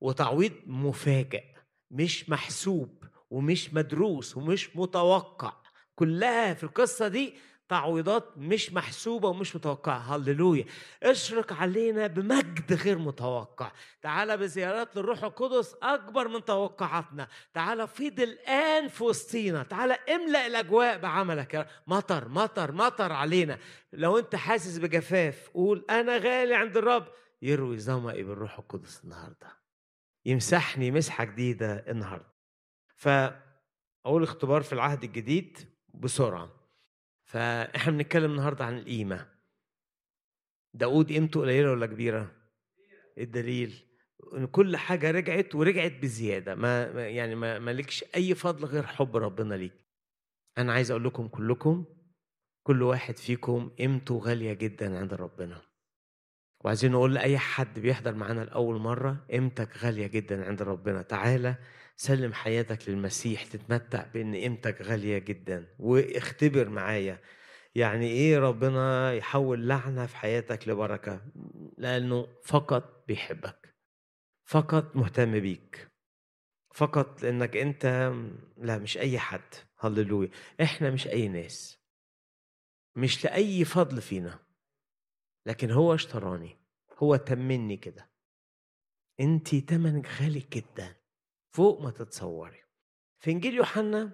[0.00, 1.44] وتعويض مفاجئ
[1.90, 2.97] مش محسوب.
[3.30, 5.52] ومش مدروس ومش متوقع.
[5.94, 7.34] كلها في القصة دي
[7.68, 9.98] تعويضات مش محسوبة ومش متوقعة.
[9.98, 10.64] هللويا.
[11.02, 13.72] اشرق علينا بمجد غير متوقع.
[14.02, 17.28] تعالى بزيارات للروح القدس أكبر من توقعاتنا.
[17.54, 19.62] تعالى فيض الآن في وسطينا.
[19.62, 21.68] تعالى املأ الأجواء بعملك.
[21.86, 23.58] مطر مطر مطر علينا.
[23.92, 27.06] لو أنت حاسس بجفاف قول أنا غالي عند الرب.
[27.42, 29.58] يروي ظمئي بالروح القدس النهاردة.
[30.26, 32.37] يمسحني مسحة جديدة النهاردة.
[32.98, 35.58] فأول اختبار في العهد الجديد
[35.94, 36.50] بسرعة.
[37.24, 39.28] فإحنا بنتكلم النهارده عن القيمة.
[40.74, 42.32] داود قيمته قليلة ولا كبيرة؟
[43.18, 43.84] الدليل
[44.34, 46.54] إن كل حاجة رجعت ورجعت بزيادة.
[46.54, 49.72] ما يعني ما مالكش أي فضل غير حب ربنا ليك.
[50.58, 51.84] أنا عايز أقول لكم كلكم
[52.62, 55.62] كل واحد فيكم قيمته غالية جدا عند ربنا.
[56.60, 61.02] وعايزين نقول لأي حد بيحضر معانا لأول مرة قيمتك غالية جدا عند ربنا.
[61.02, 61.56] تعالى
[62.00, 65.74] سلم حياتك للمسيح تتمتع بإن قيمتك غالية جدا.
[65.78, 67.20] واختبر معايا.
[67.74, 71.32] يعني إيه ربنا يحول لعنة في حياتك لبركة؟
[71.78, 73.76] لأنه فقط بيحبك.
[74.44, 75.90] فقط مهتم بيك.
[76.74, 78.12] فقط لأنك أنت
[78.56, 79.54] لا مش أي حد.
[79.78, 80.30] هللويا.
[80.62, 81.78] إحنا مش أي ناس.
[82.96, 84.38] مش لأي فضل فينا.
[85.46, 86.56] لكن هو اشتراني.
[86.98, 88.10] هو تمني كده.
[89.20, 90.97] انت تمنك غالي جدا.
[91.58, 92.62] فوق ما تتصوري.
[93.18, 94.12] في إنجيل يوحنا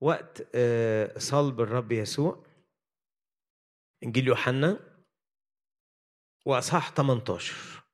[0.00, 2.46] وقت آه، صلب الرب يسوع.
[4.02, 4.80] إنجيل يوحنا
[6.46, 7.84] وأصحاح 18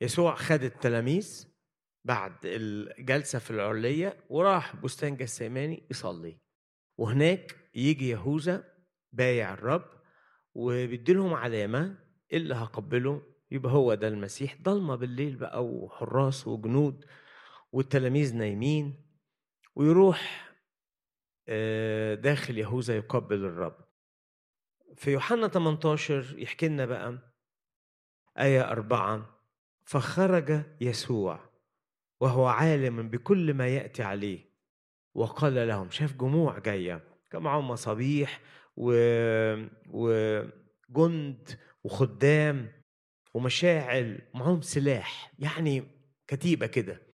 [0.00, 1.48] يسوع خد التلاميذ
[2.04, 6.38] بعد الجلسة في العليه وراح بستان جسيماني يصلي.
[6.98, 8.74] وهناك يجي يهوذا
[9.12, 9.90] بايع الرب
[10.54, 11.98] وبيديلهم علامة
[12.32, 13.22] اللي هقبله.
[13.50, 14.56] يبقى هو ده المسيح.
[14.62, 17.04] ضلمة بالليل بقى وحراس وجنود.
[17.72, 19.06] والتلاميذ نايمين
[19.74, 20.50] ويروح
[21.48, 23.76] آه، داخل يهوذا يقبل الرب.
[24.96, 27.18] في يوحنا 18 يحكي لنا بقى
[28.38, 29.40] آية أربعة
[29.84, 31.50] فخرج يسوع
[32.20, 34.50] وهو عالم بكل ما يأتي عليه
[35.14, 38.40] وقال لهم شاف جموع جاية كان معاهم مصابيح
[38.76, 38.92] و...
[40.88, 42.72] وجند وخدام
[43.34, 45.82] ومشاعل معاهم سلاح يعني
[46.26, 47.09] كتيبة كده.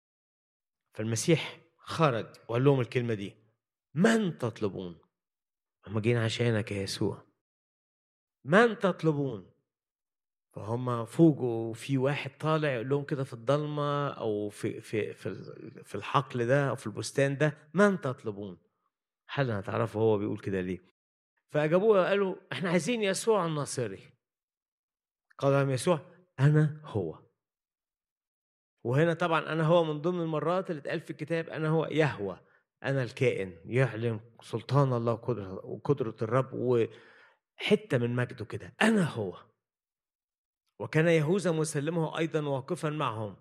[0.94, 3.36] فالمسيح خرج وقال لهم الكلمة دي
[3.94, 5.00] من تطلبون؟
[5.88, 7.26] هم جايين عشانك يا يسوع.
[8.46, 9.54] من تطلبون؟
[10.52, 15.36] فهم فوجئوا في واحد طالع يقول لهم كده في الضلمة أو في في في
[15.84, 18.58] في الحقل ده أو في البستان ده من تطلبون؟
[19.28, 20.80] هل هتعرفوا هو بيقول كده ليه.
[21.52, 24.14] فأجابوه قالوا إحنا عايزين يسوع الناصري.
[25.38, 26.00] قال لهم يسوع
[26.40, 27.23] أنا هو.
[28.84, 32.40] وهنا طبعا أنا هو من ضمن المرات اللي اتقال في الكتاب أنا هو يهوى
[32.84, 35.14] أنا الكائن يعلن سلطان الله
[35.64, 39.38] وقدرة الرب وحتة من مجده كده أنا هو.
[40.80, 43.36] وكان يهوذا مسلمه أيضا واقفا معهم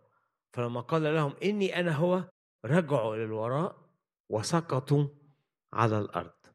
[0.52, 2.31] فلما قال لهم إني أنا هو
[2.64, 3.90] رجعوا للوراء
[4.28, 5.09] وسقطوا
[5.73, 6.47] على الأرض.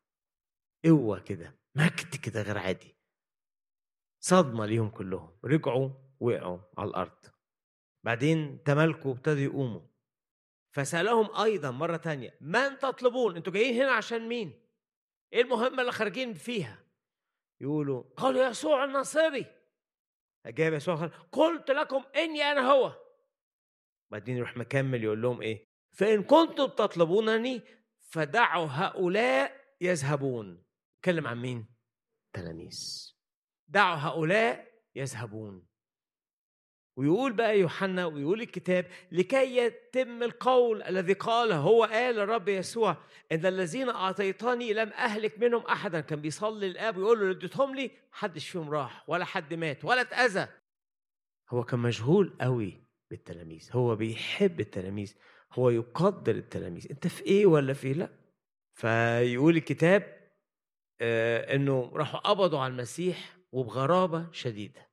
[0.86, 2.98] قوه كده مجد كده غير عادي.
[4.20, 5.90] صدمة ليهم كلهم رجعوا
[6.20, 7.37] وقعوا على الأرض.
[8.08, 9.82] بعدين تمالكوا وابتدوا يقوموا.
[10.76, 14.68] فسألهم أيضا مرة تانية من تطلبون؟ أنتوا جايين هنا عشان مين؟
[15.34, 16.84] إيه المهمة اللي خارجين فيها؟
[17.62, 19.46] يقولوا قالوا يسوع الناصري.
[20.46, 22.94] اجاب يسوع قلت لكم إني أنا هو.
[24.12, 27.62] بعدين يروح مكمل يقول لهم إيه؟ فإن كنتم تطلبونني
[28.00, 30.64] فدعوا هؤلاء يذهبون.
[30.98, 31.68] اتكلم عن مين؟
[32.34, 33.12] تلاميذ.
[33.68, 35.67] دعوا هؤلاء يذهبون.
[36.98, 42.98] ويقول بقى يوحنا ويقول الكتاب لكي يتم القول الذي قال هو قال الرب يسوع
[43.32, 46.00] إن الذين أعطيتني لم أهلك منهم أحدا.
[46.00, 50.48] كان بيصلي الآب ويقول له اديتهم لي محدش فيهم راح ولا حد مات ولا اتأذى.
[51.50, 55.14] هو كان مشغول قوي بالتلاميذ هو بيحب التلاميذ
[55.54, 56.88] هو يقدر التلاميذ.
[56.92, 58.10] أنت في إيه ولا في إيه؟ لا.
[58.74, 60.18] فيقول الكتاب
[61.02, 64.88] آه إنه راحوا قبضوا على المسيح وبغرابة شديدة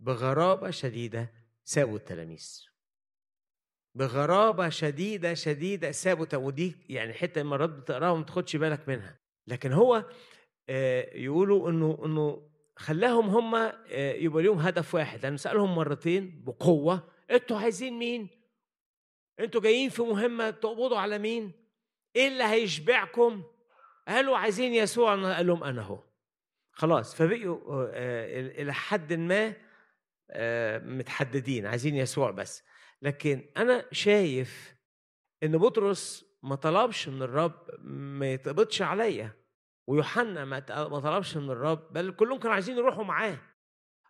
[0.00, 2.66] بغرابة شديدة سابوا التلاميذ
[3.94, 10.04] بغرابة شديدة شديدة سابوا ودي يعني حتة مرات بتقراها وما تاخدش بالك منها لكن هو
[10.68, 17.08] آه، يقولوا إنه إنه خلاهم هم آه، يبقى لهم هدف واحد لأنه سألهم مرتين بقوة
[17.30, 18.28] أنتوا عايزين مين؟
[19.40, 21.52] أنتوا جايين في مهمة تقبضوا على مين؟
[22.16, 23.42] إيه اللي هيشبعكم؟
[24.08, 26.02] قالوا عايزين يسوع قال لهم أنا هو
[26.72, 29.65] خلاص فبقوا آه، إلى حد ما
[30.84, 32.62] متحددين عايزين يسوع بس.
[33.02, 34.74] لكن أنا شايف
[35.42, 39.30] إن بطرس ما طلبش من الرب ما يتقبضش عليا
[39.86, 40.58] ويوحنا ما
[41.00, 43.38] طلبش من الرب بل كلهم كانوا عايزين يروحوا معاه.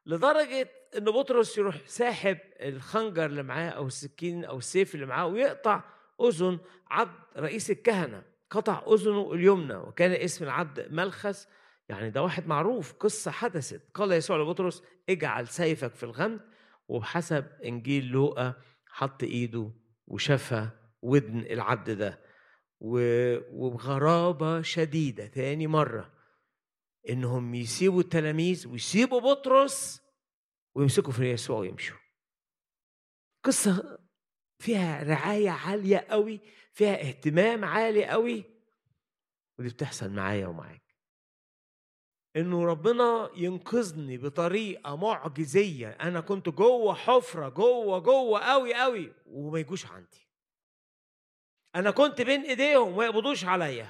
[0.06, 5.84] لدرجة إن بطرس يروح ساحب الخنجر اللي معاه أو السكين أو السيف اللي معاه ويقطع
[6.20, 6.58] أذن
[6.90, 8.22] عبد رئيس الكهنة.
[8.50, 11.48] قطع أذنه اليمنى وكان اسم العبد ملخس
[11.88, 13.90] يعني ده واحد معروف قصة حدثت.
[13.94, 16.40] قال يسوع لبطرس اجعل سيفك في الغمد
[16.88, 18.54] وبحسب إنجيل لوقا
[18.86, 19.72] حط إيده
[20.06, 20.68] وشفى
[21.02, 22.20] ودن العبد ده.
[22.80, 26.12] وبغرابة شديدة تاني مرة.
[27.08, 30.02] إنهم يسيبوا التلاميذ ويسيبوا بطرس
[30.74, 31.98] ويمسكوا في يسوع ويمشوا.
[33.44, 33.98] قصة
[34.58, 36.40] فيها رعاية عالية قوي
[36.72, 38.44] فيها اهتمام عالي قوي
[39.58, 40.85] ودي بتحصل معايا ومعاك.
[42.36, 45.88] إنه ربنا ينقذني بطريقة معجزية.
[45.88, 50.28] أنا كنت جوه حفرة جوه جوه قوي قوي وما يجوش عندي.
[51.74, 53.88] أنا كنت بين إيديهم وما يقبضوش عليا.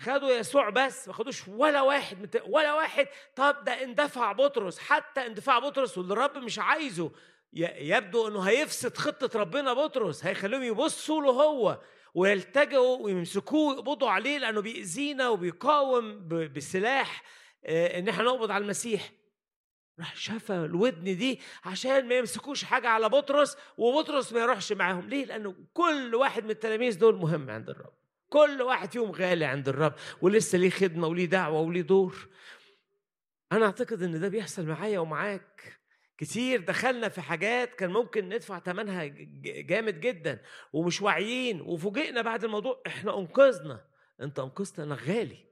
[0.00, 2.42] خدوا يسوع بس ما خدوش ولا واحد.
[2.48, 3.08] ولا واحد.
[3.36, 4.78] طب ده اندفع بطرس.
[4.78, 7.10] حتى اندفاع بطرس واللي الرب مش عايزه.
[7.52, 10.24] يبدو إنه هيفسد خطة ربنا بطرس.
[10.24, 11.80] هيخليهم يبصوا له هو.
[12.14, 17.22] ويلتجئوا ويمسكوه يقبضوا عليه لأنه بيأذينا وبيقاوم بالسلاح
[17.64, 19.12] آه، إن إحنا نقبض على المسيح.
[19.98, 25.08] راح شفى الودن دي عشان ما يمسكوش حاجة على بطرس وبطرس ما يروحش معاهم.
[25.08, 27.92] ليه؟ لأنه كل واحد من التلاميذ دول مهم عند الرب.
[28.28, 32.28] كل واحد فيهم غالي عند الرب ولسه ليه خدمة وليه دعوة وليه دور.
[33.52, 35.81] أنا أعتقد إن ده بيحصل معايا ومعاك.
[36.22, 39.04] كتير دخلنا في حاجات كان ممكن ندفع ثمنها
[39.42, 40.42] جامد جدا
[40.72, 43.84] ومش واعيين وفوجئنا بعد الموضوع إحنا أنقذنا.
[44.20, 45.44] أنت أنقذت أنا غالي.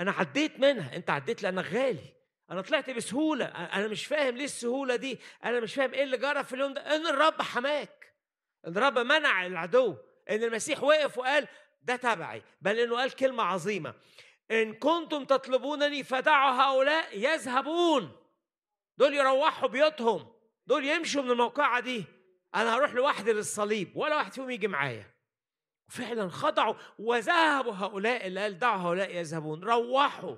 [0.00, 0.96] أنا عديت منها.
[0.96, 2.14] أنت عديت لأنك غالي.
[2.50, 3.44] أنا طلعت بسهولة.
[3.44, 5.18] أنا مش فاهم ليه السهولة دي.
[5.44, 6.96] أنا مش فاهم إيه اللي جرى في اليوم ده.
[6.96, 8.14] إن الرب حماك.
[8.66, 9.96] إن الرب منع العدو.
[10.30, 11.48] إن المسيح وقف وقال
[11.82, 12.42] ده تبعي.
[12.60, 13.94] بل إنه قال كلمة عظيمة.
[14.50, 18.21] إن كنتم تطلبونني فدعوا هؤلاء يذهبون.
[18.96, 20.32] دول يروحوا بيوتهم
[20.66, 22.04] دول يمشوا من الموقعة دي.
[22.54, 25.14] أنا هروح لوحدي للصليب ولا واحد فيهم يجي معايا.
[25.88, 29.64] وفعلا خضعوا وذهبوا هؤلاء اللي قال دعوا هؤلاء يذهبون.
[29.64, 30.36] روحوا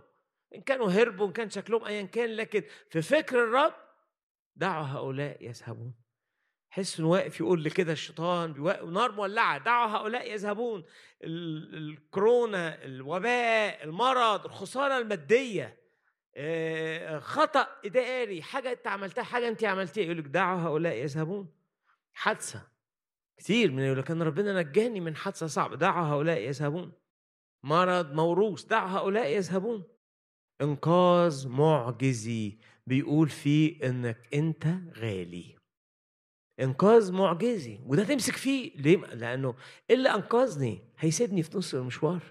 [0.55, 3.75] إن كانوا هربوا إن كان شكلهم أيا كان لكن في فكر الرب
[4.57, 5.95] دعوا هؤلاء يذهبون.
[6.71, 8.63] حس إنه واقف يقول لي كده الشيطان
[8.93, 9.59] نار مولعة.
[9.59, 10.85] دعوا هؤلاء يذهبون.
[11.23, 15.84] الكورونا الوباء المرض الخسارة المادية.
[16.37, 20.05] آه، خطأ إداري حاجة أنت عملتها حاجة أنت عملتيها.
[20.05, 21.49] يقول لك دعوا هؤلاء يذهبون.
[22.13, 22.69] حادثة.
[23.37, 25.77] كتير من يقول لك أنا ربنا نجاني من حادثة صعبة.
[25.77, 26.93] دعوا هؤلاء يذهبون.
[27.65, 28.65] مرض موروث.
[28.65, 29.85] دعوا هؤلاء يذهبون.
[30.61, 34.67] إنقاذ معجزي بيقول فيه إنك أنت
[34.97, 35.57] غالي.
[36.61, 37.79] إنقاذ معجزي.
[37.87, 38.77] وده تمسك فيه.
[38.77, 39.55] ليه؟ لأنه
[39.91, 42.23] اللي أنقذني هيسيبني في نص المشوار.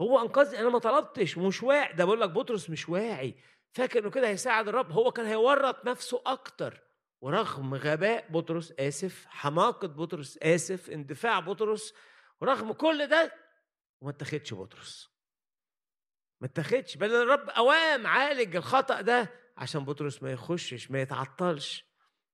[0.00, 1.92] هو أنقذني أنا ما طلبتش مش واعي.
[1.92, 3.34] ده بقول لك بطرس مش واعي.
[3.72, 6.80] فاكر إنه كده هيساعد الرب هو كان هيورط نفسه أكتر.
[7.20, 11.94] ورغم غباء بطرس آسف حماقة بطرس آسف اندفاع بطرس
[12.40, 13.32] ورغم كل ده
[14.00, 15.08] وما اتخذش بطرس.
[16.40, 21.84] ما اتخذش بل الرب أوام عالج الخطأ ده عشان بطرس ما يخشش ما يتعطلش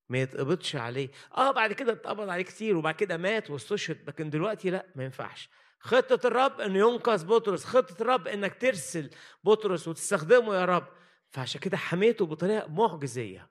[0.09, 1.09] ما يتقبضش عليه.
[1.37, 5.49] آه بعد كده اتقبض عليه كتير وبعد كده مات واستشهد لكن دلوقتي لا ما ينفعش.
[5.79, 7.65] خطة الرب إنه ينقذ بطرس.
[7.65, 9.09] خطة الرب إنك ترسل
[9.43, 10.87] بطرس وتستخدمه يا رب.
[11.29, 13.49] فعشان كده حميته بطريقة معجزية.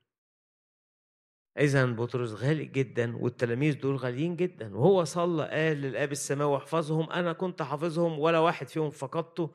[1.59, 4.77] إذا بطرس غالي جدا والتلاميذ دول غاليين جدا.
[4.77, 9.55] وهو صلى قال للآب السماوي احفظهم أنا كنت حافظهم ولا واحد فيهم فقدته.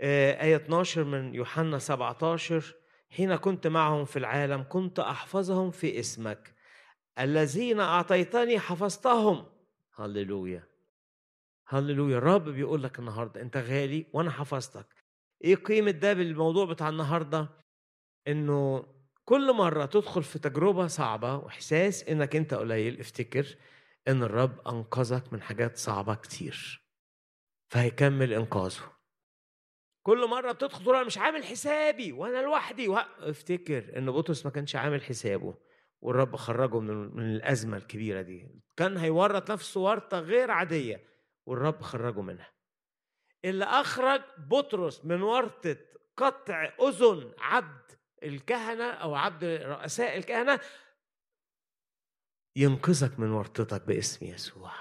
[0.00, 2.74] آه، آية 12 من يوحنا 17
[3.10, 6.54] حين كنت معهم في العالم كنت أحفظهم في اسمك.
[7.18, 9.46] الذين أعطيتني حفظتهم.
[9.96, 10.69] هللويا.
[11.70, 12.18] هللويا.
[12.18, 14.86] الرب بيقول لك النهاردة أنت غالي وأنا حفظتك.
[15.44, 17.48] إيه قيمة ده بالموضوع بتاع النهاردة؟
[18.28, 18.86] إنه
[19.24, 23.56] كل مرة تدخل في تجربة صعبة وإحساس إنك أنت قليل افتكر
[24.08, 26.82] إن الرب أنقذك من حاجات صعبة كتير.
[27.72, 28.92] فهيكمل إنقاذه.
[30.02, 32.96] كل مرة بتدخل تقول أنا مش عامل حسابي وأنا لوحدي.
[33.18, 35.54] افتكر إن بطرس ما كانش عامل حسابه
[36.00, 38.48] والرب خرجه من من الأزمة الكبيرة دي.
[38.76, 41.10] كان هيورط نفسه ورطة غير عادية.
[41.46, 42.52] والرب خرجه منها.
[43.44, 45.76] اللي أخرج بطرس من ورطة
[46.16, 47.90] قطع أذن عبد
[48.22, 50.60] الكهنة أو عبد رؤساء الكهنة
[52.56, 54.72] ينقذك من ورطتك باسم يسوع.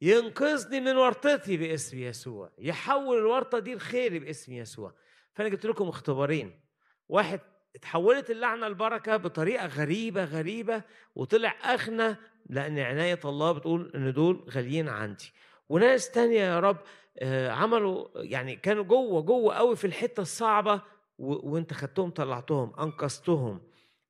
[0.00, 2.52] ينقذني من ورطتي باسم يسوع.
[2.58, 4.94] يحول الورطة دي لخيري باسم يسوع.
[5.34, 6.60] فأنا جبت لكم اختبارين
[7.08, 7.40] واحد
[7.76, 10.82] اتحولت اللعنة البركة بطريقة غريبة غريبة
[11.14, 12.16] وطلع أغنى
[12.46, 15.32] لأن عناية الله بتقول إن دول غاليين عندي.
[15.68, 16.78] وناس تانية يا رب
[17.18, 20.82] آه، عملوا يعني كانوا جوه جوه قوي في الحتة الصعبة
[21.18, 23.60] وانت خدتهم طلعتهم أنقذتهم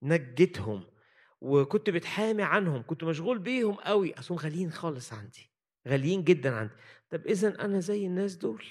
[0.02, 0.84] نجيتهم
[1.40, 4.14] وكنت بتحامي عنهم كنت مشغول بيهم قوي.
[4.14, 5.50] اصلهم غاليين خالص عندي
[5.88, 6.72] غاليين جدا عندي.
[7.10, 8.64] طب اذا أنا زي الناس دول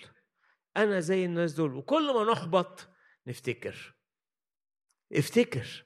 [0.78, 1.76] أنا زي الناس دول.
[1.76, 2.88] وكل ما نحبط
[3.28, 3.96] نفتكر.
[5.14, 5.84] افتكر.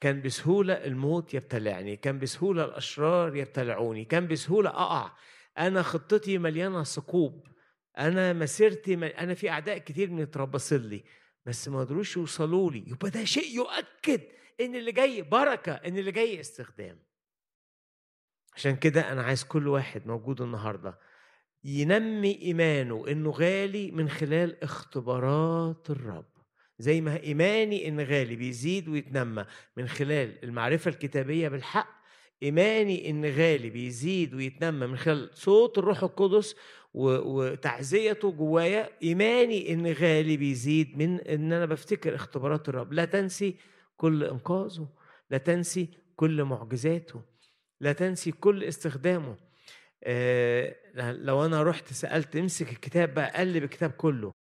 [0.00, 5.12] كان بسهولة الموت يبتلعني كان بسهولة الأشرار يبتلعوني كان بسهولة أقع.
[5.58, 7.46] أنا خطتي مليانة ثقوب.
[7.98, 9.08] أنا مسيرتي مل...
[9.08, 11.04] أنا في أعداء كتير متربصين لي
[11.46, 12.84] بس ما قدروش يوصلوا لي.
[12.86, 14.20] يبقى ده شيء يؤكد
[14.60, 16.98] إن اللي جاي بركة إن اللي جاي استخدام.
[18.56, 20.98] عشان كده أنا عايز كل واحد موجود النهارده
[21.64, 26.30] ينمي إيمانه إنه غالي من خلال اختبارات الرب.
[26.78, 29.46] زي ما إيماني إن غالي بيزيد ويتنمى
[29.76, 31.99] من خلال المعرفة الكتابية بالحق
[32.42, 36.56] إيماني إن غالي بيزيد ويتنمى من خلال صوت الروح القدس
[36.94, 42.92] وتعزيته جوايا إيماني إن غالي بيزيد من إن أنا بفتكر اختبارات الرب.
[42.92, 43.56] لا تنسي
[43.96, 44.88] كل إنقاذه
[45.30, 47.22] لا تنسي كل معجزاته
[47.80, 49.36] لا تنسي كل استخدامه.
[50.04, 50.76] آه
[51.12, 54.32] لو أنا رحت سألت امسك الكتاب بقى قلب الكتاب كله.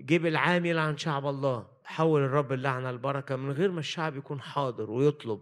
[0.00, 1.66] جيب العامل عن شعب الله.
[1.84, 5.40] حول الرب اللعنة البركة من غير ما الشعب يكون حاضر ويطلب.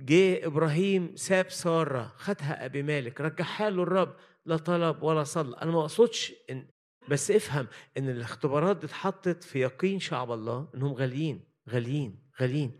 [0.00, 4.16] جه إبراهيم ساب سارة خدها أبي مالك رجعها له الرب
[4.46, 6.66] لا طلب ولا صلى أنا ما أقصدش إن
[7.08, 7.66] بس افهم
[7.98, 12.76] إن الاختبارات دي اتحطت في يقين شعب الله إنهم غاليين غاليين غاليين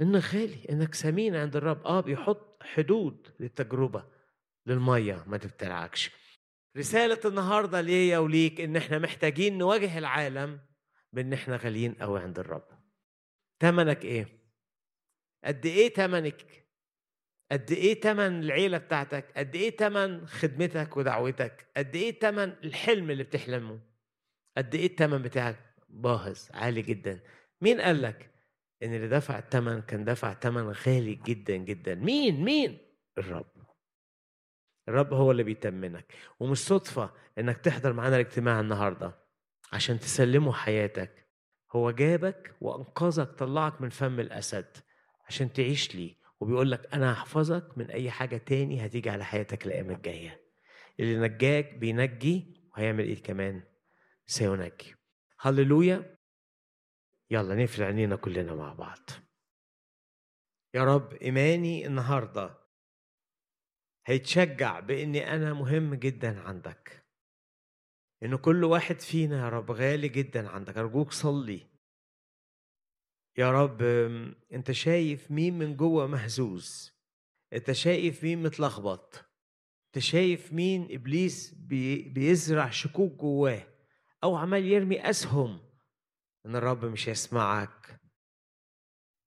[0.00, 4.04] انك غالي إنك ثمين عند الرب آه بيحط حدود للتجربة
[4.66, 6.10] للمية ما تبتلعكش
[6.76, 10.60] رسالة النهاردة ليا وليك إن إحنا محتاجين نواجه العالم
[11.12, 12.68] بإن إحنا غاليين قوي عند الرب.
[13.58, 14.35] تمنك إيه؟
[15.46, 16.66] قد إيه تمنك؟
[17.52, 23.24] قد إيه تمن العيلة بتاعتك؟ قد إيه تمن خدمتك ودعوتك؟ قد إيه تمن الحلم اللي
[23.24, 23.80] بتحلمه؟
[24.56, 27.20] قد إيه التمن بتاعك؟ باهظ عالي جدا.
[27.60, 28.30] مين قال لك
[28.82, 32.78] إن اللي دفع التمن كان دفع تمن غالي جدا جدا؟ مين؟ مين؟
[33.18, 33.52] الرب.
[34.88, 39.14] الرب هو اللي بيتمنك ومش صدفة إنك تحضر معانا الاجتماع النهاردة
[39.72, 41.26] عشان تسلمه حياتك
[41.72, 44.76] هو جابك وأنقذك طلعك من فم الأسد
[45.26, 46.16] عشان تعيش ليه.
[46.40, 50.46] وبيقول لك أنا هحفظك من أي حاجة تاني هتيجي على حياتك الأيام الجاية.
[51.00, 53.62] اللي نجاك بينجي وهيعمل إيه كمان؟
[54.26, 54.94] سينجي.
[55.40, 56.18] هللويا.
[57.30, 59.10] يلا نقفل عينينا كلنا مع بعض.
[60.74, 62.58] يا رب إيماني النهارده
[64.06, 67.06] هيتشجع بإني أنا مهم جدا عندك.
[68.22, 70.78] إن كل واحد فينا يا رب غالي جدا عندك.
[70.78, 71.75] أرجوك صلي.
[73.38, 73.82] يا رب
[74.52, 76.96] أنت شايف مين من جوه مهزوز؟
[77.52, 79.24] أنت شايف مين متلخبط؟
[79.86, 83.66] أنت شايف مين إبليس بي بيزرع شكوك جواه
[84.24, 85.60] أو عمال يرمي أسهم؟
[86.46, 88.00] إن الرب مش هيسمعك.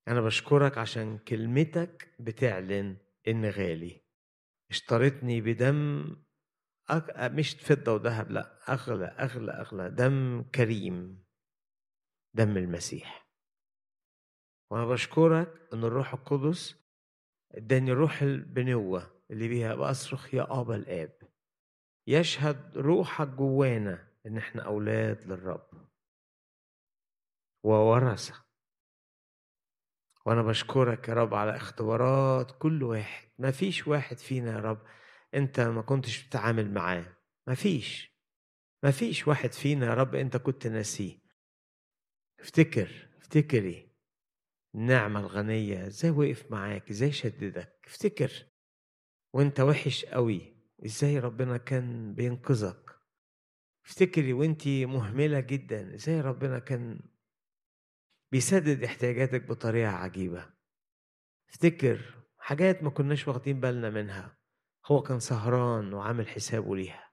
[0.07, 4.01] أنا بشكرك عشان كلمتك بتعلن إن غالي.
[4.69, 6.05] اشتريتني بدم
[6.89, 7.31] أك...
[7.33, 11.23] مش فضة وذهب لأ أغلى أغلى أغلى دم كريم
[12.33, 13.28] دم المسيح.
[14.71, 16.75] وأنا بشكرك إن الروح القدس
[17.51, 21.19] إداني روح البنوة اللي بيها بصرخ يا أبا الآب.
[22.07, 25.87] يشهد روحك جوانا إن إحنا أولاد للرب.
[27.63, 28.45] وورثة.
[30.25, 33.29] وأنا بشكرك يا رب على اختبارات كل واحد.
[33.39, 34.81] ما فيش واحد فينا يا رب
[35.33, 37.17] أنت ما كنتش بتتعامل معاه.
[37.47, 38.19] ما فيش.
[38.83, 41.19] ما فيش واحد فينا يا رب أنت كنت ناسيه.
[42.39, 43.88] افتكر افتكري.
[44.75, 48.45] النعمة الغنية إزاي وقف معاك؟ إزاي شددك؟ افتكر.
[49.33, 50.55] وأنت وحش قوي
[50.85, 52.89] إزاي ربنا كان بينقذك؟
[53.85, 56.99] افتكري وأنت مهملة جدا إزاي ربنا كان
[58.31, 60.53] بيسدد احتياجاتك بطريقة عجيبة؟
[61.49, 64.37] افتكر حاجات ما كناش واخدين بالنا منها
[64.85, 67.11] هو كان سهران وعامل حسابه ليها.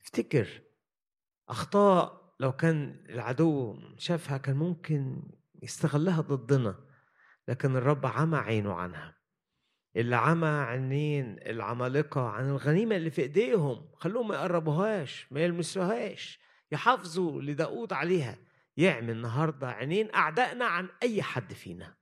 [0.00, 0.62] افتكر
[1.48, 5.22] أخطاء لو كان العدو شافها كان ممكن
[5.62, 6.90] يستغلها ضدنا.
[7.48, 9.20] لكن الرب عمى عينه عنها.
[9.96, 13.92] اللي عمى عينين العمالقة عن الغنيمة اللي في إيديهم.
[13.94, 16.40] خلوهم ما يقربوهاش ما يلمسوهاش.
[16.72, 18.38] يحافظوا لداود عليها.
[18.76, 21.96] يعمل النهاردة عينين أعدائنا عن أي حد فينا.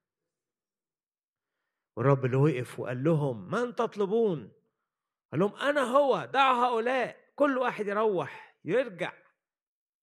[1.96, 4.52] والرب اللي وقف وقال لهم من تطلبون؟
[5.32, 7.16] قال لهم أنا هو دعوا هؤلاء.
[7.34, 9.12] كل واحد يروح يرجع.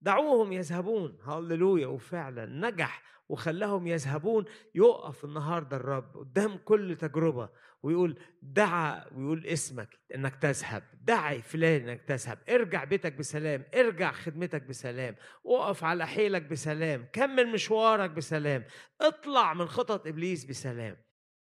[0.01, 1.17] دعوهم يذهبون.
[1.23, 1.87] هللويا.
[1.87, 4.45] وفعلا نجح وخلاهم يذهبون
[4.75, 7.49] يقف النهارده الرب قدام كل تجربة
[7.83, 14.63] ويقول دعا ويقول اسمك إنك تذهب دعي فلان إنك تذهب ارجع بيتك بسلام ارجع خدمتك
[14.63, 15.15] بسلام
[15.45, 18.63] اقف على حيلك بسلام كمل مشوارك بسلام
[19.01, 21.04] اطلع من خطط إبليس بسلام.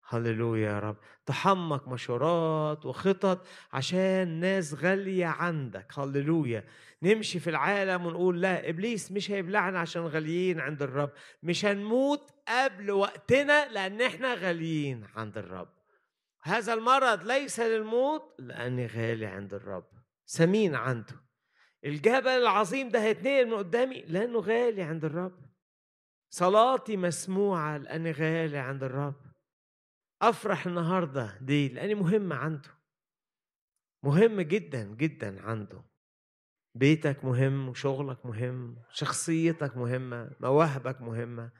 [0.08, 0.96] هللويا يا رب.
[1.26, 5.98] تحمق مشورات وخطط عشان ناس غالية عندك.
[5.98, 6.64] هللويا.
[7.02, 11.10] نمشي في العالم ونقول لا إبليس مش هيبلعنا عشان غاليين عند الرب.
[11.42, 15.68] مش هنموت قبل وقتنا لأن إحنا غاليين عند الرب.
[16.42, 19.86] هذا المرض ليس للموت لأني غالي عند الرب.
[20.26, 21.26] سمين عنده.
[21.84, 25.46] الجبل العظيم ده هيتنقل من قدامي لأنه غالي عند الرب.
[26.30, 29.25] صلاتي مسموعة لأني غالي عند الرب.
[30.22, 32.70] أفرح النهارده دي لأني مهم عنده.
[34.02, 35.82] مهم جدا جدا عنده.
[36.74, 41.52] بيتك مهم وشغلك مهم شخصيتك مهمة مواهبك مهمة.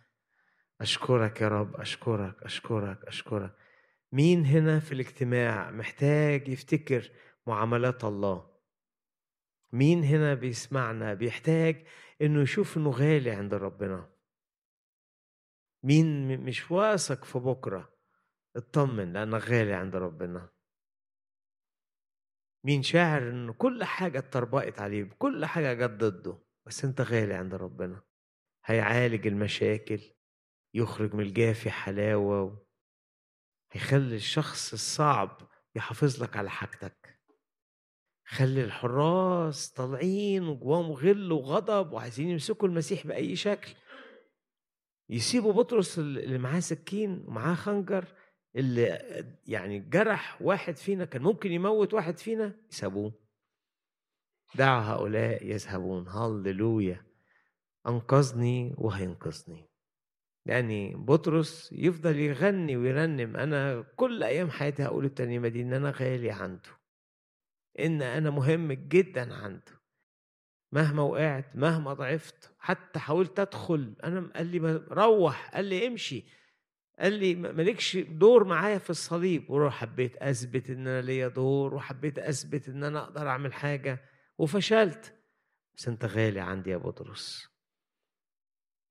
[0.81, 3.57] أشكرك يا رب أشكرك أشكرك أشكرك.
[4.13, 7.11] مين هنا في الاجتماع محتاج يفتكر
[7.47, 8.57] معاملات الله؟
[9.73, 11.87] مين هنا بيسمعنا بيحتاج
[12.23, 14.11] إنه يشوف إنه غالي عند ربنا؟
[15.83, 17.96] مين مش واثق في بكرة؟
[18.57, 20.49] اطمن لأنك غالي عند ربنا.
[22.65, 27.55] مين شاعر إن كل حاجة اتطربقت عليه كل حاجة جت ضده بس أنت غالي عند
[27.55, 28.03] ربنا.
[28.65, 30.01] هيعالج المشاكل
[30.75, 32.67] يخرج من الجافي حلاوة
[33.73, 37.21] هيخلي الشخص الصعب يحافظ لك على حاجتك.
[38.29, 43.75] خلي الحراس طالعين وجواهم غل وغضب وعايزين يمسكوا المسيح بأي شكل.
[45.11, 48.05] يسيبوا بطرس اللي معاه سكين ومعاه خنجر
[48.57, 48.99] اللي
[49.47, 53.13] يعني جرح واحد فينا كان ممكن يموت واحد فينا يسابوه.
[54.55, 56.09] دع هؤلاء يذهبون.
[56.09, 57.07] هللويا
[57.87, 59.69] أنقذني وهينقذني.
[60.47, 63.37] يعني بطرس يفضل يغني ويرنم.
[63.37, 66.71] أنا كل أيام حياتي هقول الترنيمة دي إن أنا غالي عنده.
[67.79, 69.81] إن أنا مهم جدا عنده.
[70.73, 73.97] مهما وقعت مهما ضعفت حتى حاولت أدخل.
[74.05, 75.51] أنا قال لي روح.
[75.55, 76.25] قال لي امشي.
[76.99, 79.51] قال لي مالكش دور معايا في الصليب.
[79.51, 84.05] وروح حبيت أثبت إن أنا ليا دور وحبيت أثبت إن أنا أقدر أعمل حاجة.
[84.39, 85.15] وفشلت.
[85.77, 87.49] بس أنت غالي عندي يا بطرس.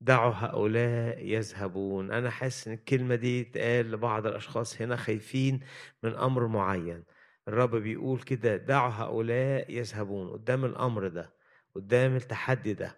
[0.02, 2.11] دعوا هؤلاء يذهبون.
[2.11, 5.60] أنا حاسس إن الكلمة دي تقال لبعض الأشخاص هنا خايفين
[6.03, 7.03] من أمر معين.
[7.48, 10.30] الرب بيقول كده دعوا هؤلاء يذهبون.
[10.30, 11.34] قدام الأمر ده
[11.76, 12.98] قدام التحدي ده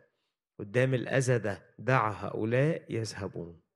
[0.60, 3.67] قدام الأذى ده دعوا هؤلاء يذهبون.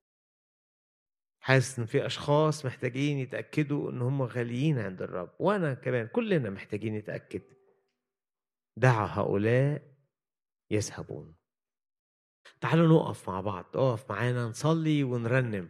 [1.42, 6.96] حاسس إن في أشخاص محتاجين يتأكدوا إن هم غاليين عند الرب وأنا كمان كلنا محتاجين
[6.96, 7.42] نتأكد.
[8.76, 9.82] دع هؤلاء
[10.70, 11.34] يذهبون.
[12.60, 15.68] تعالوا نقف مع بعض اقف معانا نصلي ونرنم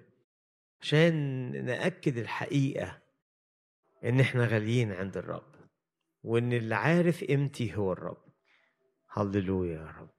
[0.83, 1.15] عشان
[1.65, 3.03] نأكد الحقيقة
[4.05, 5.55] إن إحنا غاليين عند الرب
[6.23, 8.25] وإن اللي عارف قيمتي هو الرب.
[9.09, 10.11] هللويا يا رب.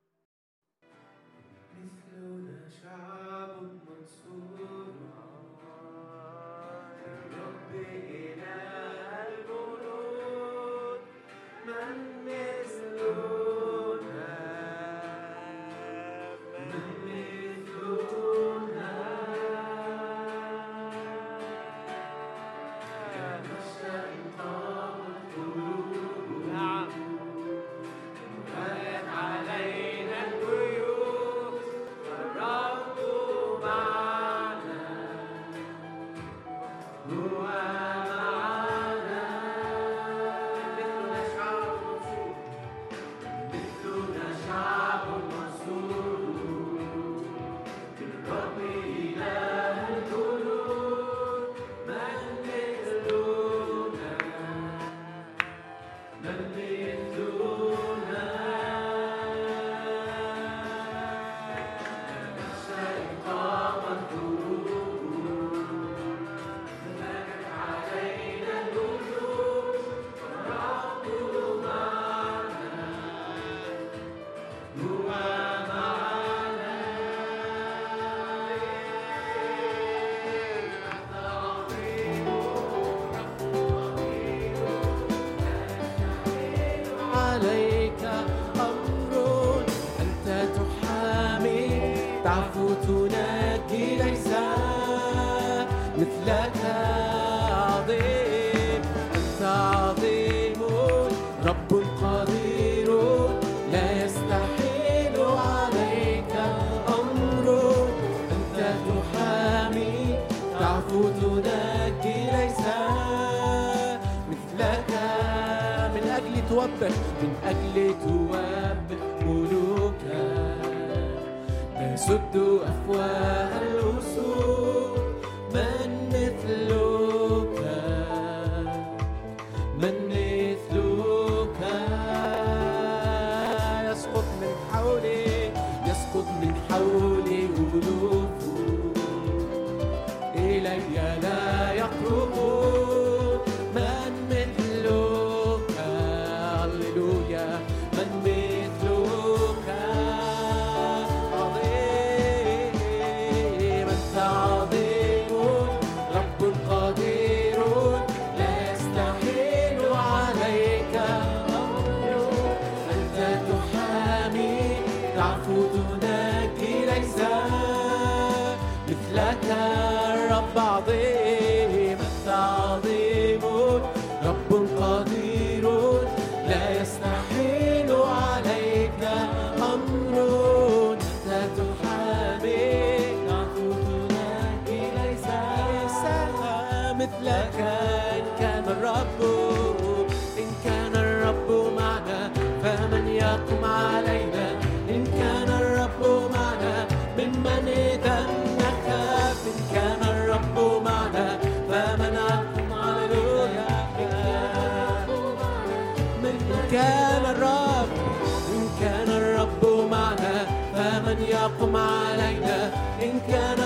[211.93, 212.71] علينا
[213.03, 213.62] إن كان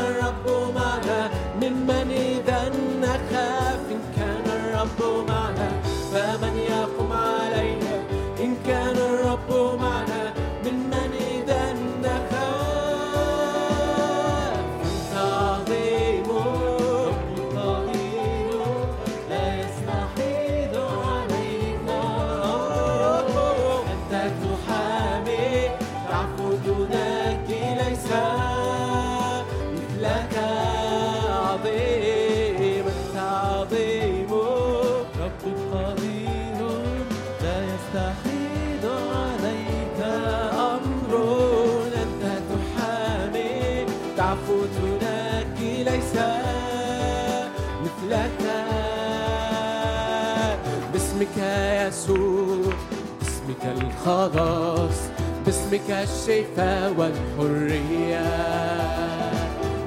[54.08, 55.00] خلاص.
[55.46, 58.28] باسمك الشفاء والحرية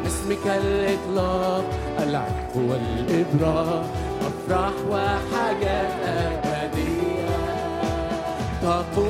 [0.03, 1.65] باسمك الإطلاق
[1.99, 3.87] العفو والإبراء
[4.21, 7.31] أفراح وحاجات أبدية.
[8.63, 9.10] تقول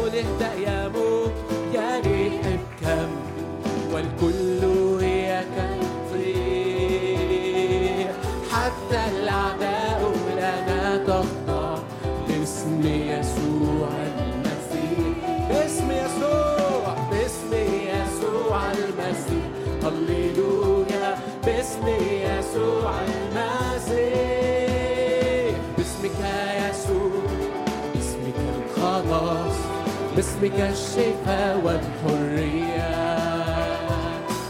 [30.41, 32.93] باسمك الشفاء والحرية.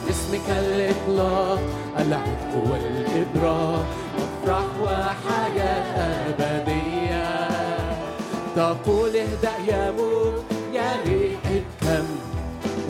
[0.06, 1.60] باسمك الإطلاق
[1.98, 3.84] العفو والإبراء.
[4.18, 5.94] أفرح وحياة
[6.28, 7.48] أبدية.
[8.56, 9.56] تقول اهدأ
[10.72, 12.06] يا ريحة الكم.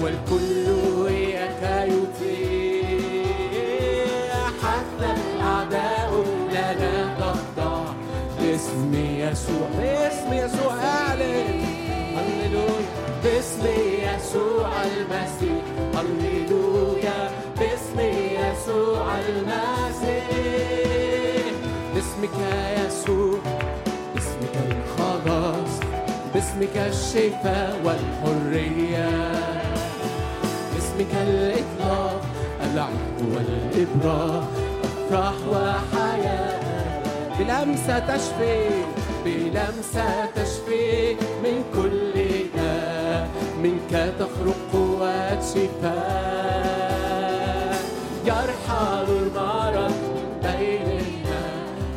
[0.02, 0.66] والكل
[1.08, 3.30] إياك يطيع
[4.62, 6.10] حتى الأعداء
[6.52, 7.82] لنا تخضع
[8.40, 11.59] باسم يسوع باسم يسوع أعلن
[14.30, 15.64] يسوع المسيح.
[15.94, 17.30] هللويا.
[17.58, 20.24] باسم يسوع المسيح.
[21.94, 22.36] باسمك
[22.86, 23.38] يسوع.
[24.14, 25.80] باسمك الخلاص.
[26.34, 29.32] باسمك الشفاء والحرية.
[30.74, 32.22] باسمك الإطلاق.
[32.64, 34.44] العتق والإبراء.
[34.84, 36.60] أفراح وحياة.
[37.38, 38.68] بلمسة تشفي.
[39.24, 41.14] بلمسة تشفي.
[41.14, 41.89] من كل
[43.90, 47.00] منك تخرج قوات شفاء
[48.24, 49.94] يرحل المرض
[50.42, 51.44] بيننا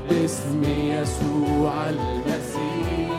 [0.09, 3.09] باسم يسوع المسيح.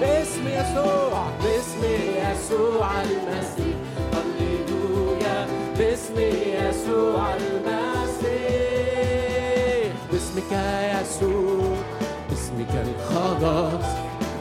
[0.00, 1.82] باسم يسوع باسم
[2.16, 3.76] يسوع المسيح.
[4.12, 5.38] هللويا
[5.78, 8.32] باسم يسوع المسيح.
[10.12, 10.52] باسمك
[11.00, 11.76] يسوع
[12.30, 13.88] باسمك الخلاص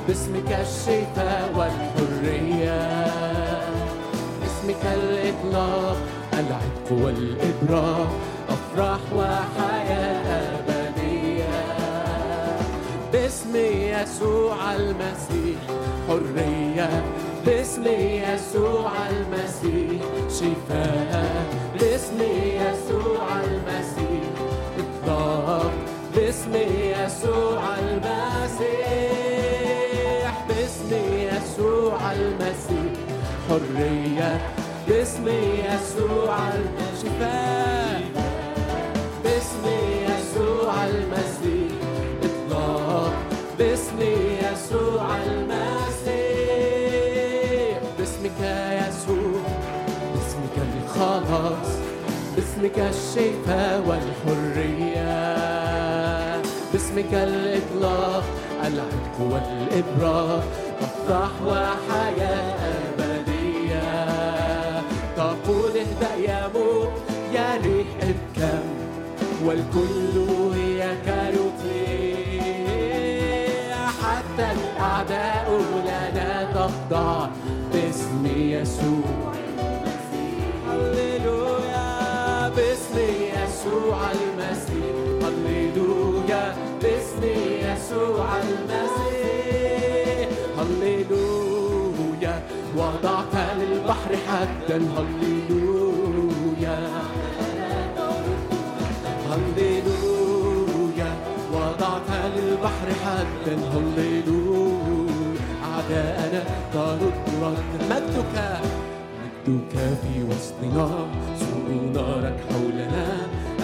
[0.08, 3.43] باسمك الشفاء والحرية.
[4.74, 5.98] باسمك الإطلاق
[6.34, 8.08] العتق والإبراء
[8.50, 11.64] أفراح وحياة أبدية.
[13.14, 15.60] باسم يسوع المسيح
[16.08, 17.04] حرية.
[17.46, 21.46] باسم يسوع المسيح شفاء.
[21.80, 22.20] باسم
[22.56, 24.34] يسوع المسيح
[24.80, 25.72] إطلاق.
[26.16, 29.14] باسم يسوع المسيح
[30.50, 30.92] باسم
[31.32, 32.94] يسوع المسيح
[33.50, 34.63] حرية.
[35.04, 36.38] باسم يسوع
[36.94, 38.02] الشفاء.
[39.24, 39.66] باسم
[40.08, 41.72] يسوع المسيح.
[42.24, 43.14] إطلاق
[43.60, 44.00] باسم
[44.44, 46.24] يسوع المسيح.
[48.00, 48.40] باسمك
[48.80, 49.44] يسوع.
[50.14, 51.70] باسمك الخلاص
[52.36, 55.24] باسمك الشفاء والحرية.
[56.74, 58.24] باسمك الإطلاق
[58.68, 60.44] العتق والإبراء
[60.82, 62.53] أفراح وحياة.
[69.46, 70.16] والكل
[70.56, 72.14] هي كروتي
[74.02, 77.28] حتى الأعداء لنا تخضع.
[77.74, 79.34] باسم يسوع.
[80.70, 82.50] هللويا.
[82.50, 84.96] باسم يسوع المسيح.
[85.24, 86.56] هللويا.
[86.82, 87.24] باسم
[87.60, 90.28] يسوع المسيح.
[90.60, 92.36] هللويا.
[92.78, 94.78] وضعت للبحر حدا.
[94.78, 96.13] هللويا.
[102.64, 107.58] للبحر حدا هللويا أعداءنا ترد رد
[107.90, 108.36] مجدك.
[109.48, 110.88] مجدك في وسطنا.
[111.40, 113.06] سوء نارك حولنا.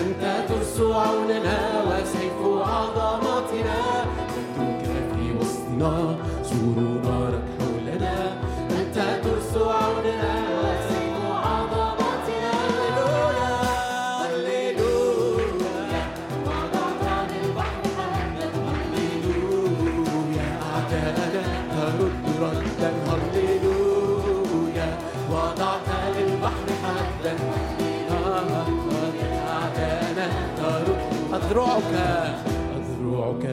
[0.01, 1.57] أنت ترس عوننا
[1.87, 3.79] وسيف عظمتنا
[4.59, 6.15] مجدك في وسطنا.
[6.43, 7.58] سور نارك حولنا
[31.78, 31.94] أذرعك
[32.76, 33.44] أذرعك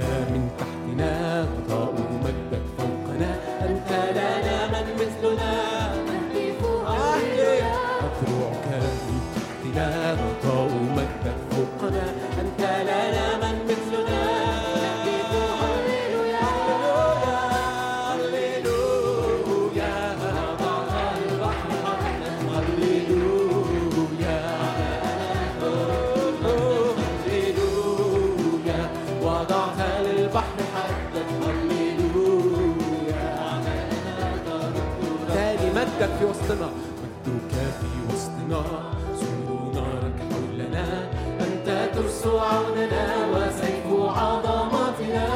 [42.26, 43.86] عوننا وسيف
[44.18, 45.26] عظمتنا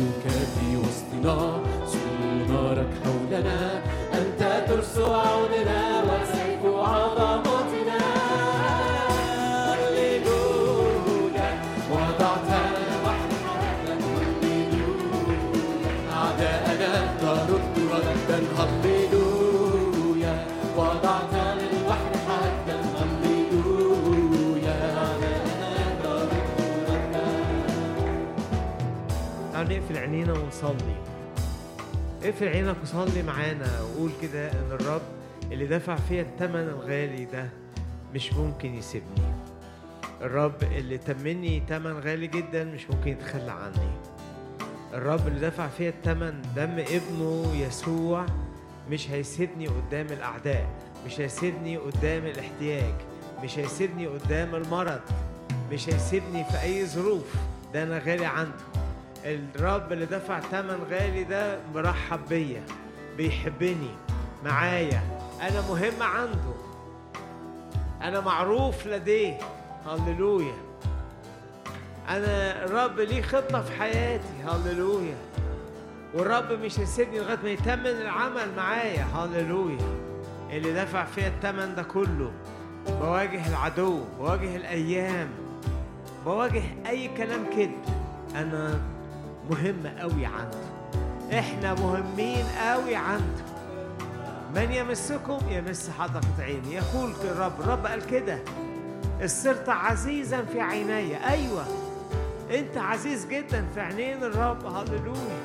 [0.00, 0.24] مجدك
[0.54, 1.36] في وسطنا
[1.86, 3.82] سور نارك حولنا.
[4.14, 5.45] أنت ترس عوننا.
[30.16, 30.96] عينينا ونصلي
[32.24, 35.02] اقفل عينك وصلي معانا وقول كده إن الرب
[35.52, 37.48] اللي دفع فيا الثمن الغالي ده
[38.14, 39.22] مش ممكن يسيبني.
[40.22, 43.90] الرب اللي تمني ثمن غالي جدا مش ممكن يتخلى عني.
[44.94, 48.26] الرب اللي دفع فيا الثمن دم ابنه يسوع
[48.90, 50.66] مش هيسيبني قدام الأعداء
[51.06, 52.94] مش هيسيبني قدام الاحتياج
[53.44, 55.00] مش هيسيبني قدام المرض
[55.72, 57.34] مش هيسيبني في أي ظروف.
[57.74, 58.75] ده أنا غالي عنده.
[59.26, 62.62] الرب اللي دفع ثمن غالي ده مرحب بيا
[63.16, 63.90] بيحبني
[64.44, 65.02] معايا.
[65.42, 66.54] أنا مهم عنده.
[68.02, 69.38] أنا معروف لديه.
[69.86, 70.54] هللويا.
[72.08, 74.42] أنا الرب ليه خطة في حياتي.
[74.46, 75.16] هللويا.
[76.14, 79.02] والرب مش هيسيبني لغاية ما يتمم العمل معايا.
[79.04, 79.78] هللويا.
[80.50, 82.32] اللي دفع فيا الثمن ده كله
[82.88, 85.28] بواجه العدو بواجه الأيام
[86.24, 87.84] بواجه أي كلام كذب
[88.36, 88.80] أنا
[89.50, 90.58] مهم قوي عنده
[91.38, 93.46] إحنا مهمين قوي عنده
[94.54, 96.74] من يمسكم يمس حدقة عيني.
[96.74, 98.38] يقول الرب الرب قال كده
[99.26, 101.30] صرت عزيزا في عيني.
[101.30, 101.64] أيوة
[102.50, 104.66] أنت عزيز جدا في عينين الرب.
[104.66, 105.40] هللويا.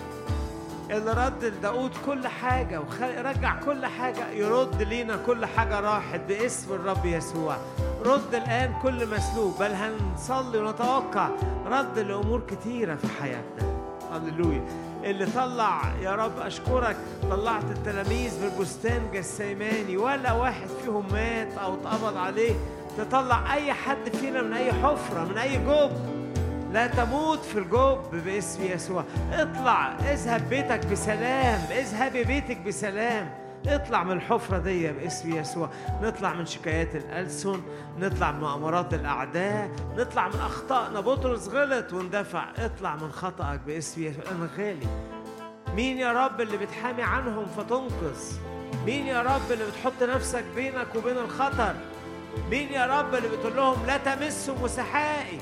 [0.92, 7.06] اللي رد لداود كل حاجة ورجع كل حاجة يرد لينا كل حاجة راحت باسم الرب
[7.06, 7.58] يسوع.
[8.06, 9.56] رد الآن كل مسلوب.
[9.60, 11.30] بل هنصلي ونتوقع
[11.66, 13.71] رد لأمور كتيرة في حياتنا.
[14.12, 14.62] هللويا.
[15.04, 16.98] اللي طلع يا رب أشكرك
[17.30, 22.54] طلعت التلاميذ بالبستان جسيماني ولا واحد فيهم مات أو اتقبض عليه.
[22.98, 25.92] تطلع أي حد فينا من أي حفرة من أي جوب.
[26.74, 29.04] لا تموت في الجب باسم يسوع.
[29.34, 33.30] اطلع اذهب بيتك بسلام اذهب بيتك بسلام.
[33.68, 35.70] اطلع من الحفرة دي باسم يسوع.
[36.02, 37.62] نطلع من شكايات الألسن
[38.00, 42.46] نطلع من مؤامرات الأعداء نطلع من أخطائنا بطرس غلط واندفع.
[42.58, 44.24] اطلع من خطأك باسم يسوع.
[44.32, 44.88] أنا غالي.
[45.76, 48.38] مين يا رب اللي بتحامي عنهم فتنقذ؟
[48.86, 51.76] مين يا رب اللي بتحط نفسك بينك وبين الخطر؟
[52.50, 55.40] مين يا رب اللي بتقول لهم لا تمسوا مسحائي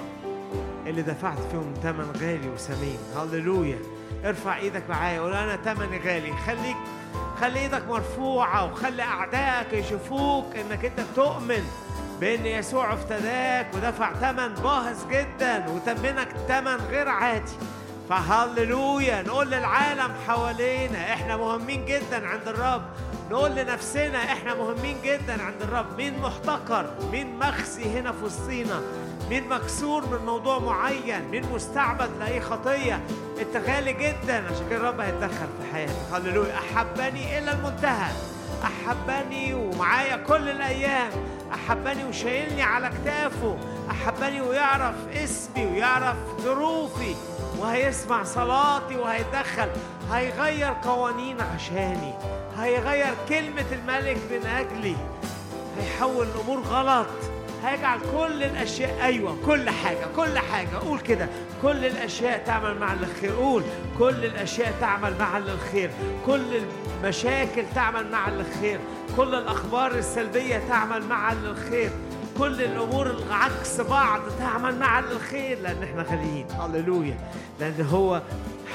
[0.88, 3.80] اللي دفعت فيهم ثمن غالي وثمين هللويا.
[4.26, 5.22] ارفع إيدك معايا.
[5.22, 6.38] قول أنا ثمني غالي.
[6.38, 6.78] خليك
[7.42, 11.64] خلي إيدك مرفوعة وخلي أعدائك يشوفوك إنك أنت تؤمن
[12.20, 17.52] بإن يسوع افتداك ودفع ثمن باهظ جدا وتمنك ثمن غير عادي.
[18.10, 19.22] فهللويا.
[19.22, 22.82] نقول للعالم حوالينا إحنا مهمين جدا عند الرب.
[23.32, 25.98] نقول لنفسنا إحنا مهمين جدا عند الرب.
[25.98, 28.82] مين محتقر؟ مين مخزي هنا في وسطينا؟
[29.30, 33.02] مين مكسور من موضوع معين؟ مين مستعبد لأي خطية؟
[33.42, 35.94] أنت غالي جدا عشان كده الرب هيتدخل في حياتك.
[36.14, 36.54] هللويا.
[36.56, 38.12] أحبني إلى المنتهى.
[38.64, 41.12] أحبني ومعايا كل الأيام.
[41.54, 43.58] أحبني وشايلني على كتافه.
[43.92, 47.16] أحبني ويعرف اسمي ويعرف ظروفي.
[47.58, 49.70] وهيسمع صلاتي وهيتدخل.
[50.12, 52.14] هيغير قوانين عشاني.
[52.58, 54.96] هيغير كلمة الملك من أجلي.
[55.78, 57.08] هيحول الأمور غلط.
[57.64, 60.76] هيجعل كل الأشياء أيوة كل حاجة كل حاجة.
[60.88, 61.28] قول كده.
[61.62, 63.64] كل الأشياء تعمل مع للخير قول.
[64.00, 65.92] كل الأشياء تعمل مع للخير
[66.26, 66.42] كل
[67.04, 68.80] المشاكل تعمل مع للخير
[69.18, 71.90] كل الأخبار السلبية تعمل مع للخير
[72.38, 76.46] كل الأمور عكس بعض تعمل مع الخير لأن إحنا غاليين.
[76.52, 77.18] هللويا.
[77.60, 78.22] لأن هو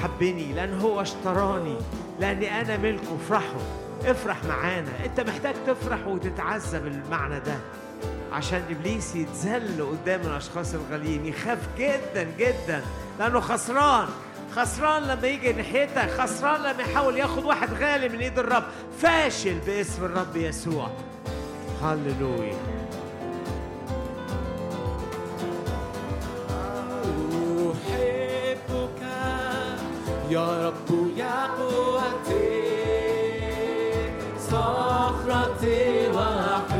[0.02, 1.76] حبني لأن هو اشتراني.
[2.20, 3.16] لاني أنا ملكه.
[3.24, 3.60] افرحوا
[4.04, 4.88] افرح معانا.
[5.04, 7.56] أنت محتاج تفرح وتتعزى بالمعنى ده.
[8.34, 11.26] عشان إبليس يتذل قدام الأشخاص الغاليين.
[11.26, 12.82] يخاف جدا جدا
[13.18, 14.08] لأنه خسران.
[14.56, 16.10] خسران لما يجي ناحيتك.
[16.10, 18.64] خسران لما يحاول ياخد واحد غالي من إيد الرب.
[18.98, 20.90] فاشل باسم الرب يسوع.
[21.82, 22.58] هللويا.
[27.72, 29.02] أحبك
[30.30, 32.64] يا رب يا قوتي
[34.38, 36.73] صخرتي وحصني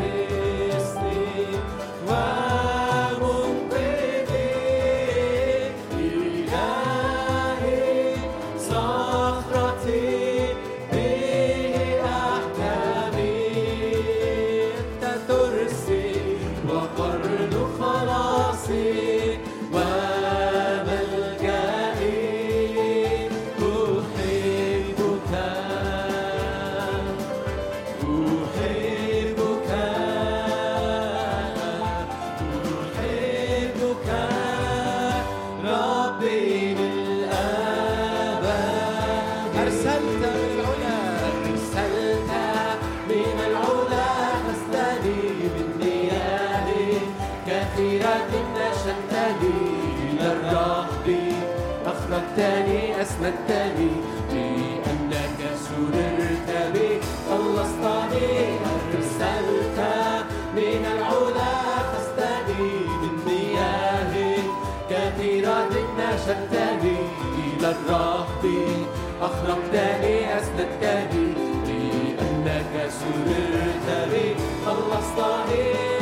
[70.55, 71.35] أسندتني
[71.66, 74.35] لأنك سررت بي
[74.66, 75.94] خلصتني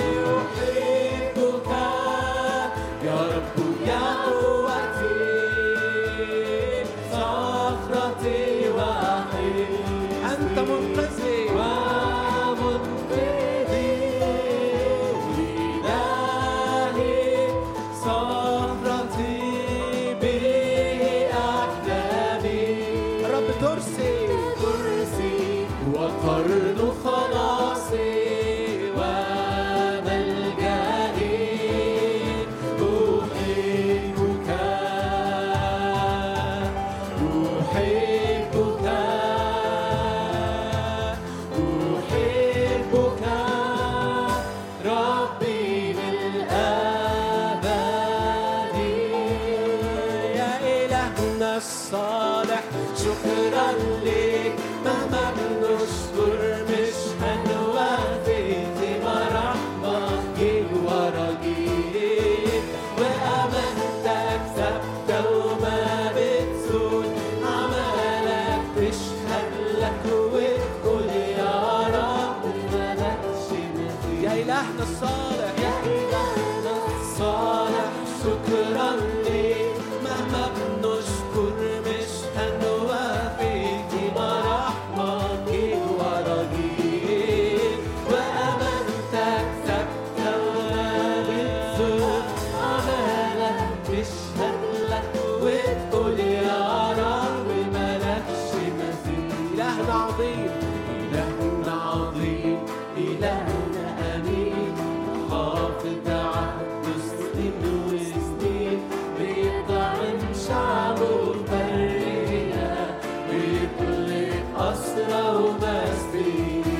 [115.12, 116.71] Hello must be.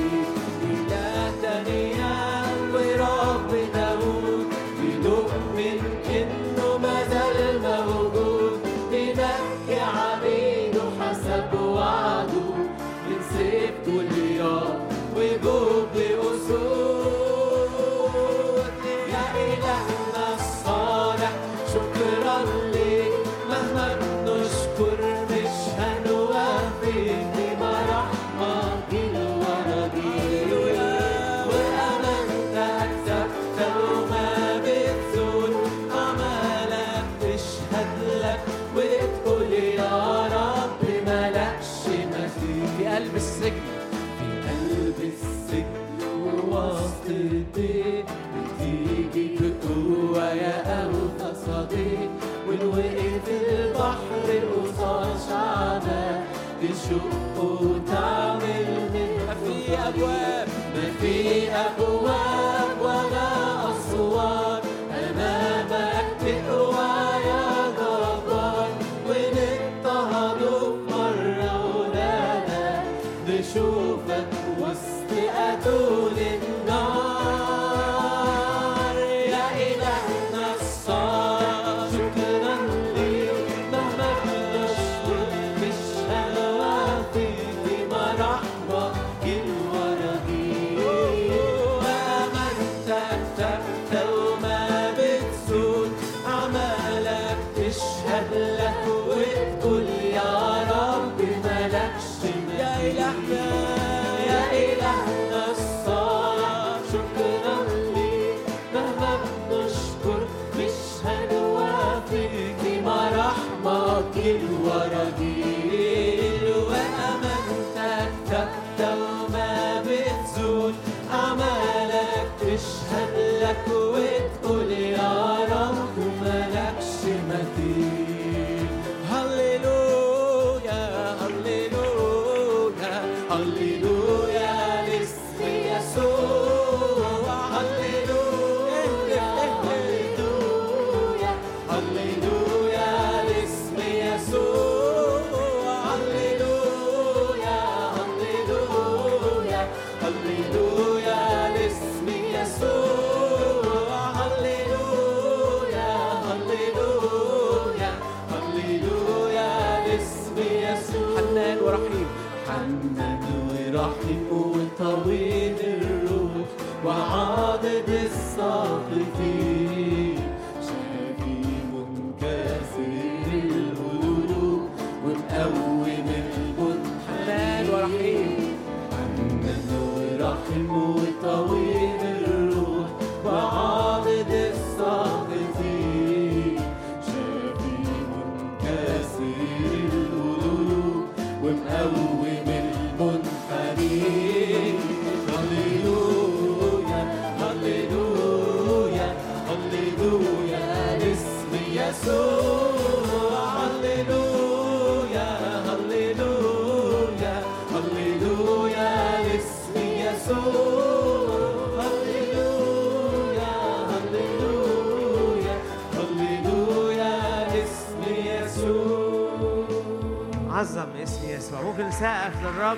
[221.53, 222.77] يسوع ممكن نسقف للرب.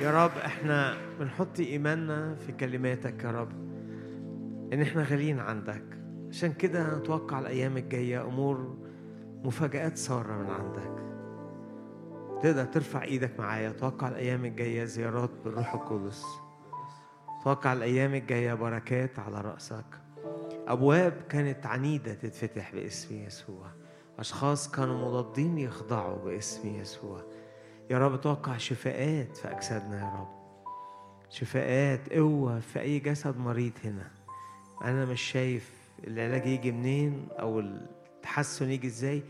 [0.00, 3.52] يا رب إحنا بنحط إيماننا في كلماتك يا رب
[4.72, 5.82] إن إحنا غاليين عندك.
[6.28, 8.76] عشان كده نتوقع الأيام الجاية أمور
[9.44, 11.02] مفاجآت سارة من عندك.
[12.42, 16.24] تقدر ترفع إيدك معايا توقع الأيام الجاية زيارات بالروح القدس.
[17.44, 20.00] توقع الأيام الجاية بركات على رأسك.
[20.68, 23.85] أبواب كانت عنيدة تتفتح باسم يسوع.
[24.18, 27.22] أشخاص كانوا مضادين يخضعوا باسم يسوع.
[27.90, 30.36] يا رب توقع شفاءات في أجسادنا يا رب.
[31.30, 34.10] شفاءات قوة في أي جسد مريض هنا.
[34.82, 35.70] أنا مش شايف
[36.06, 39.22] العلاج يجي منين أو التحسن يجي إزاي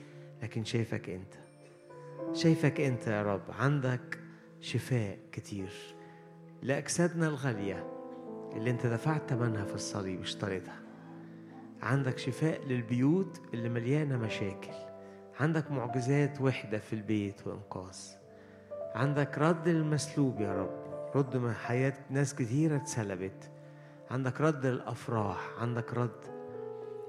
[0.43, 1.35] لكن شايفك أنت.
[2.37, 3.43] شايفك أنت يا رب.
[3.59, 4.19] عندك
[4.61, 5.73] شفاء كتير.
[6.63, 7.87] لأجسادنا الغالية
[8.53, 10.86] اللي أنت دفعت ثمنها في الصليب اشتريتها.
[11.87, 14.73] عندك شفاء للبيوت اللي مليانة مشاكل.
[15.41, 17.99] عندك معجزات وحدة في البيت وإنقاذ.
[18.95, 20.71] عندك رد للمسلوب يا رب
[21.17, 23.51] رد من حياة ناس كتيرة اتسلبت.
[24.11, 26.21] عندك رد للافراح عندك رد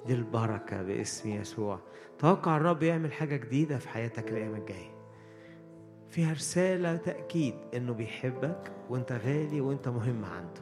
[0.08, 1.80] للبركة باسم يسوع.
[2.20, 4.92] توقع الرب يعمل حاجة جديدة في حياتك الأيام الجاية.
[6.10, 10.62] فيها رسالة تأكيد إنه بيحبك وإنت غالي وإنت مهم عنده.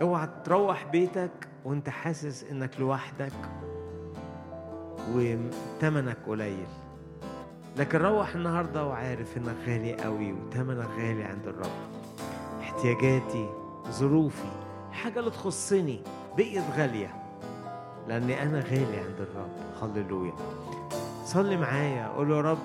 [0.00, 3.32] اوعى تروح بيتك وانت حاسس انك لوحدك
[5.14, 6.66] وتمنك قليل.
[7.76, 11.72] لكن روح النهارده وعارف انك غالي قوي وتمنك غالي عند الرب.
[12.60, 13.48] احتياجاتي
[13.90, 14.48] ظروفي
[14.90, 16.00] الحاجة اللي تخصني
[16.36, 17.14] بقيت غالية.
[18.08, 19.50] لأني أنا غالي عند الرب.
[19.82, 20.32] هللويا.
[21.24, 22.08] صلي معايا.
[22.08, 22.58] قول يا رب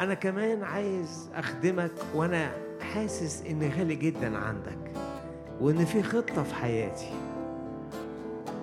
[0.00, 2.50] أنا كمان عايز أخدمك وأنا
[2.80, 4.92] حاسس إني غالي جدا عندك
[5.60, 7.31] وإن في خطة في حياتي.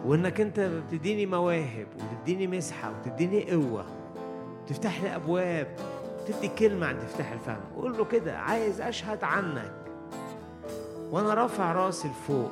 [0.06, 3.86] وإنك أنت بتديني مواهب وتديني مسحة وتديني قوة.
[4.68, 5.68] تفتح لي أبواب
[6.28, 7.60] تدي كلمة عند تفتح الفم.
[7.76, 9.74] قول له كده عايز أشهد عنك.
[11.12, 12.52] وأنا رافع رأسي لفوق.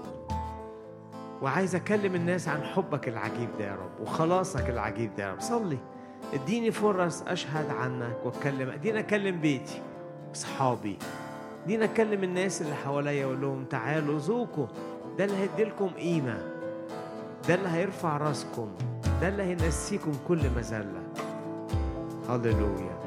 [1.42, 5.42] وعايز أكلم الناس عن حبك العجيب ده يا رب وخلاصك العجيب ده يا رب.
[5.42, 5.78] صلي.
[6.34, 8.70] إديني فرص أشهد عنك وأتكلم.
[8.70, 9.82] إديني أكلم بيتي
[10.36, 10.98] أصحابي.
[11.66, 14.68] إديني أكلم الناس اللي حواليا وأقول لهم تعالوا ذوقوا.
[15.18, 16.57] ده اللي هيديلكم قيمة.
[17.48, 18.70] ده اللي هيرفع راسكم
[19.22, 21.04] ده اللي هينسيكم كل مذلة.
[22.30, 22.98] هللويا.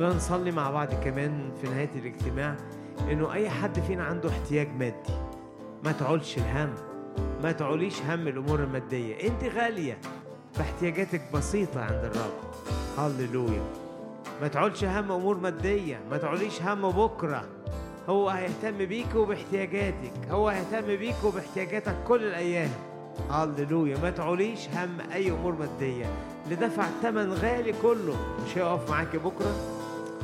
[0.00, 2.56] نصلي مع بعض كمان في نهاية الاجتماع.
[3.10, 5.14] إنه أي حد فينا عنده احتياج مادي
[5.84, 6.74] ما تعولش الهم
[7.42, 9.28] ما تعوليش هم الأمور المادية.
[9.28, 9.98] أنت غالية
[10.54, 12.32] فاحتياجاتك بسيطة عند الرب.
[12.98, 13.62] هللويا.
[14.42, 17.44] ما تعولش هم أمور مادية ما تعوليش هم بكرة.
[18.08, 22.70] هو هيهتم بيك وباحتياجاتك هو هيهتم بيك وباحتياجاتك كل الأيام.
[23.30, 26.06] هللويا ما تعوليش هم أي أمور مادية.
[26.44, 28.16] اللي دفع ثمن غالي كله.
[28.44, 29.54] مش هيقف معاك بكرة؟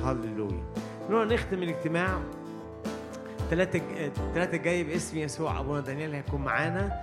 [0.04, 0.62] هللويا
[1.10, 2.18] نروح نختم الاجتماع.
[3.40, 5.60] الثلاثة الثلاثة الجاي باسم يسوع.
[5.60, 7.02] أبونا دانيال هيكون معانا.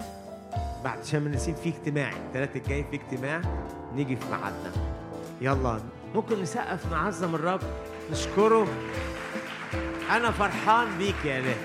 [0.83, 2.11] بعد شم النسيم في اجتماع.
[2.27, 3.41] الثلاثة الجاي في اجتماع.
[3.95, 4.71] نيجي في ميعادنا.
[5.41, 5.79] يلا.
[6.15, 7.61] ممكن نسقف نعظم الرب.
[8.11, 8.67] نشكره.
[10.11, 11.55] أنا فرحان بيك يا إله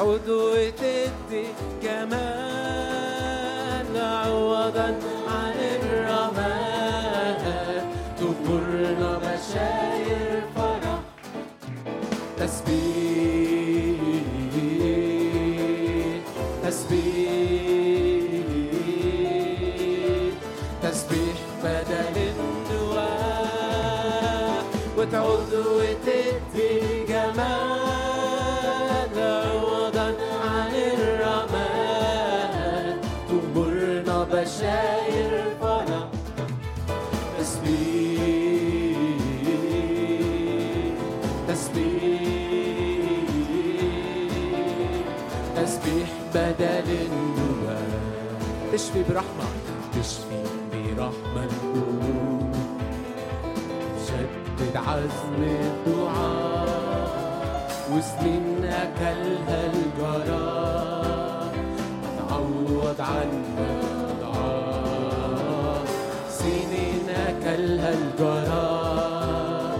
[0.00, 1.44] وتعود وتدي
[1.82, 2.49] جمال
[48.80, 49.46] تشفي برحمة.
[49.92, 50.42] تشفي
[50.72, 51.44] برحمة.
[51.44, 52.54] القلوب
[54.06, 57.10] شدد عزم الدعاء.
[57.92, 61.52] وسنين أكلها الجرار
[62.18, 63.70] تعوض عنا
[64.10, 65.88] أضعاف
[66.30, 69.78] سنين أكلها الجرار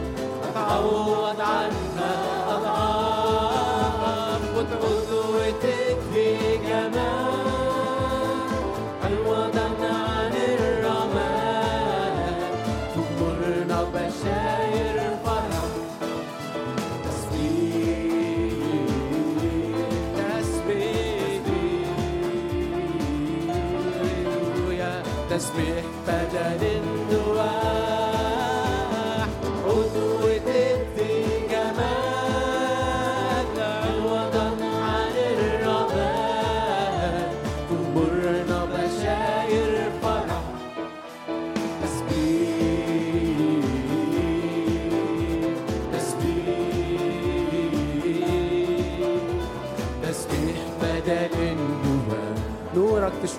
[0.55, 2.15] تعوض عنها
[2.57, 6.29] أضعاف وتعود وتكفي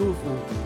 [0.01, 0.60] 舒服。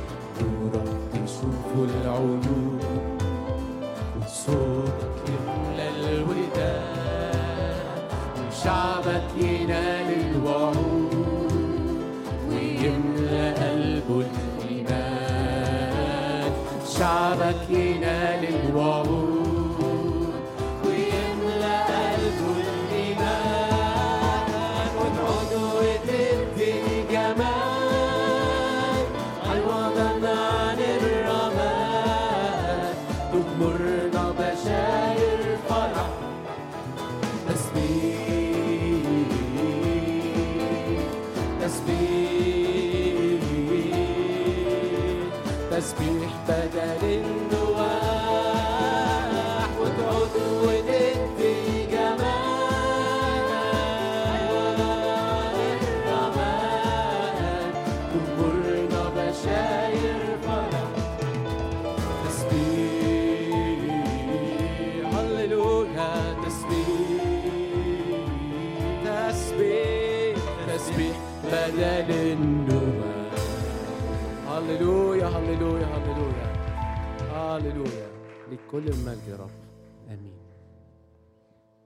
[78.68, 79.65] لكل المجد يا رب.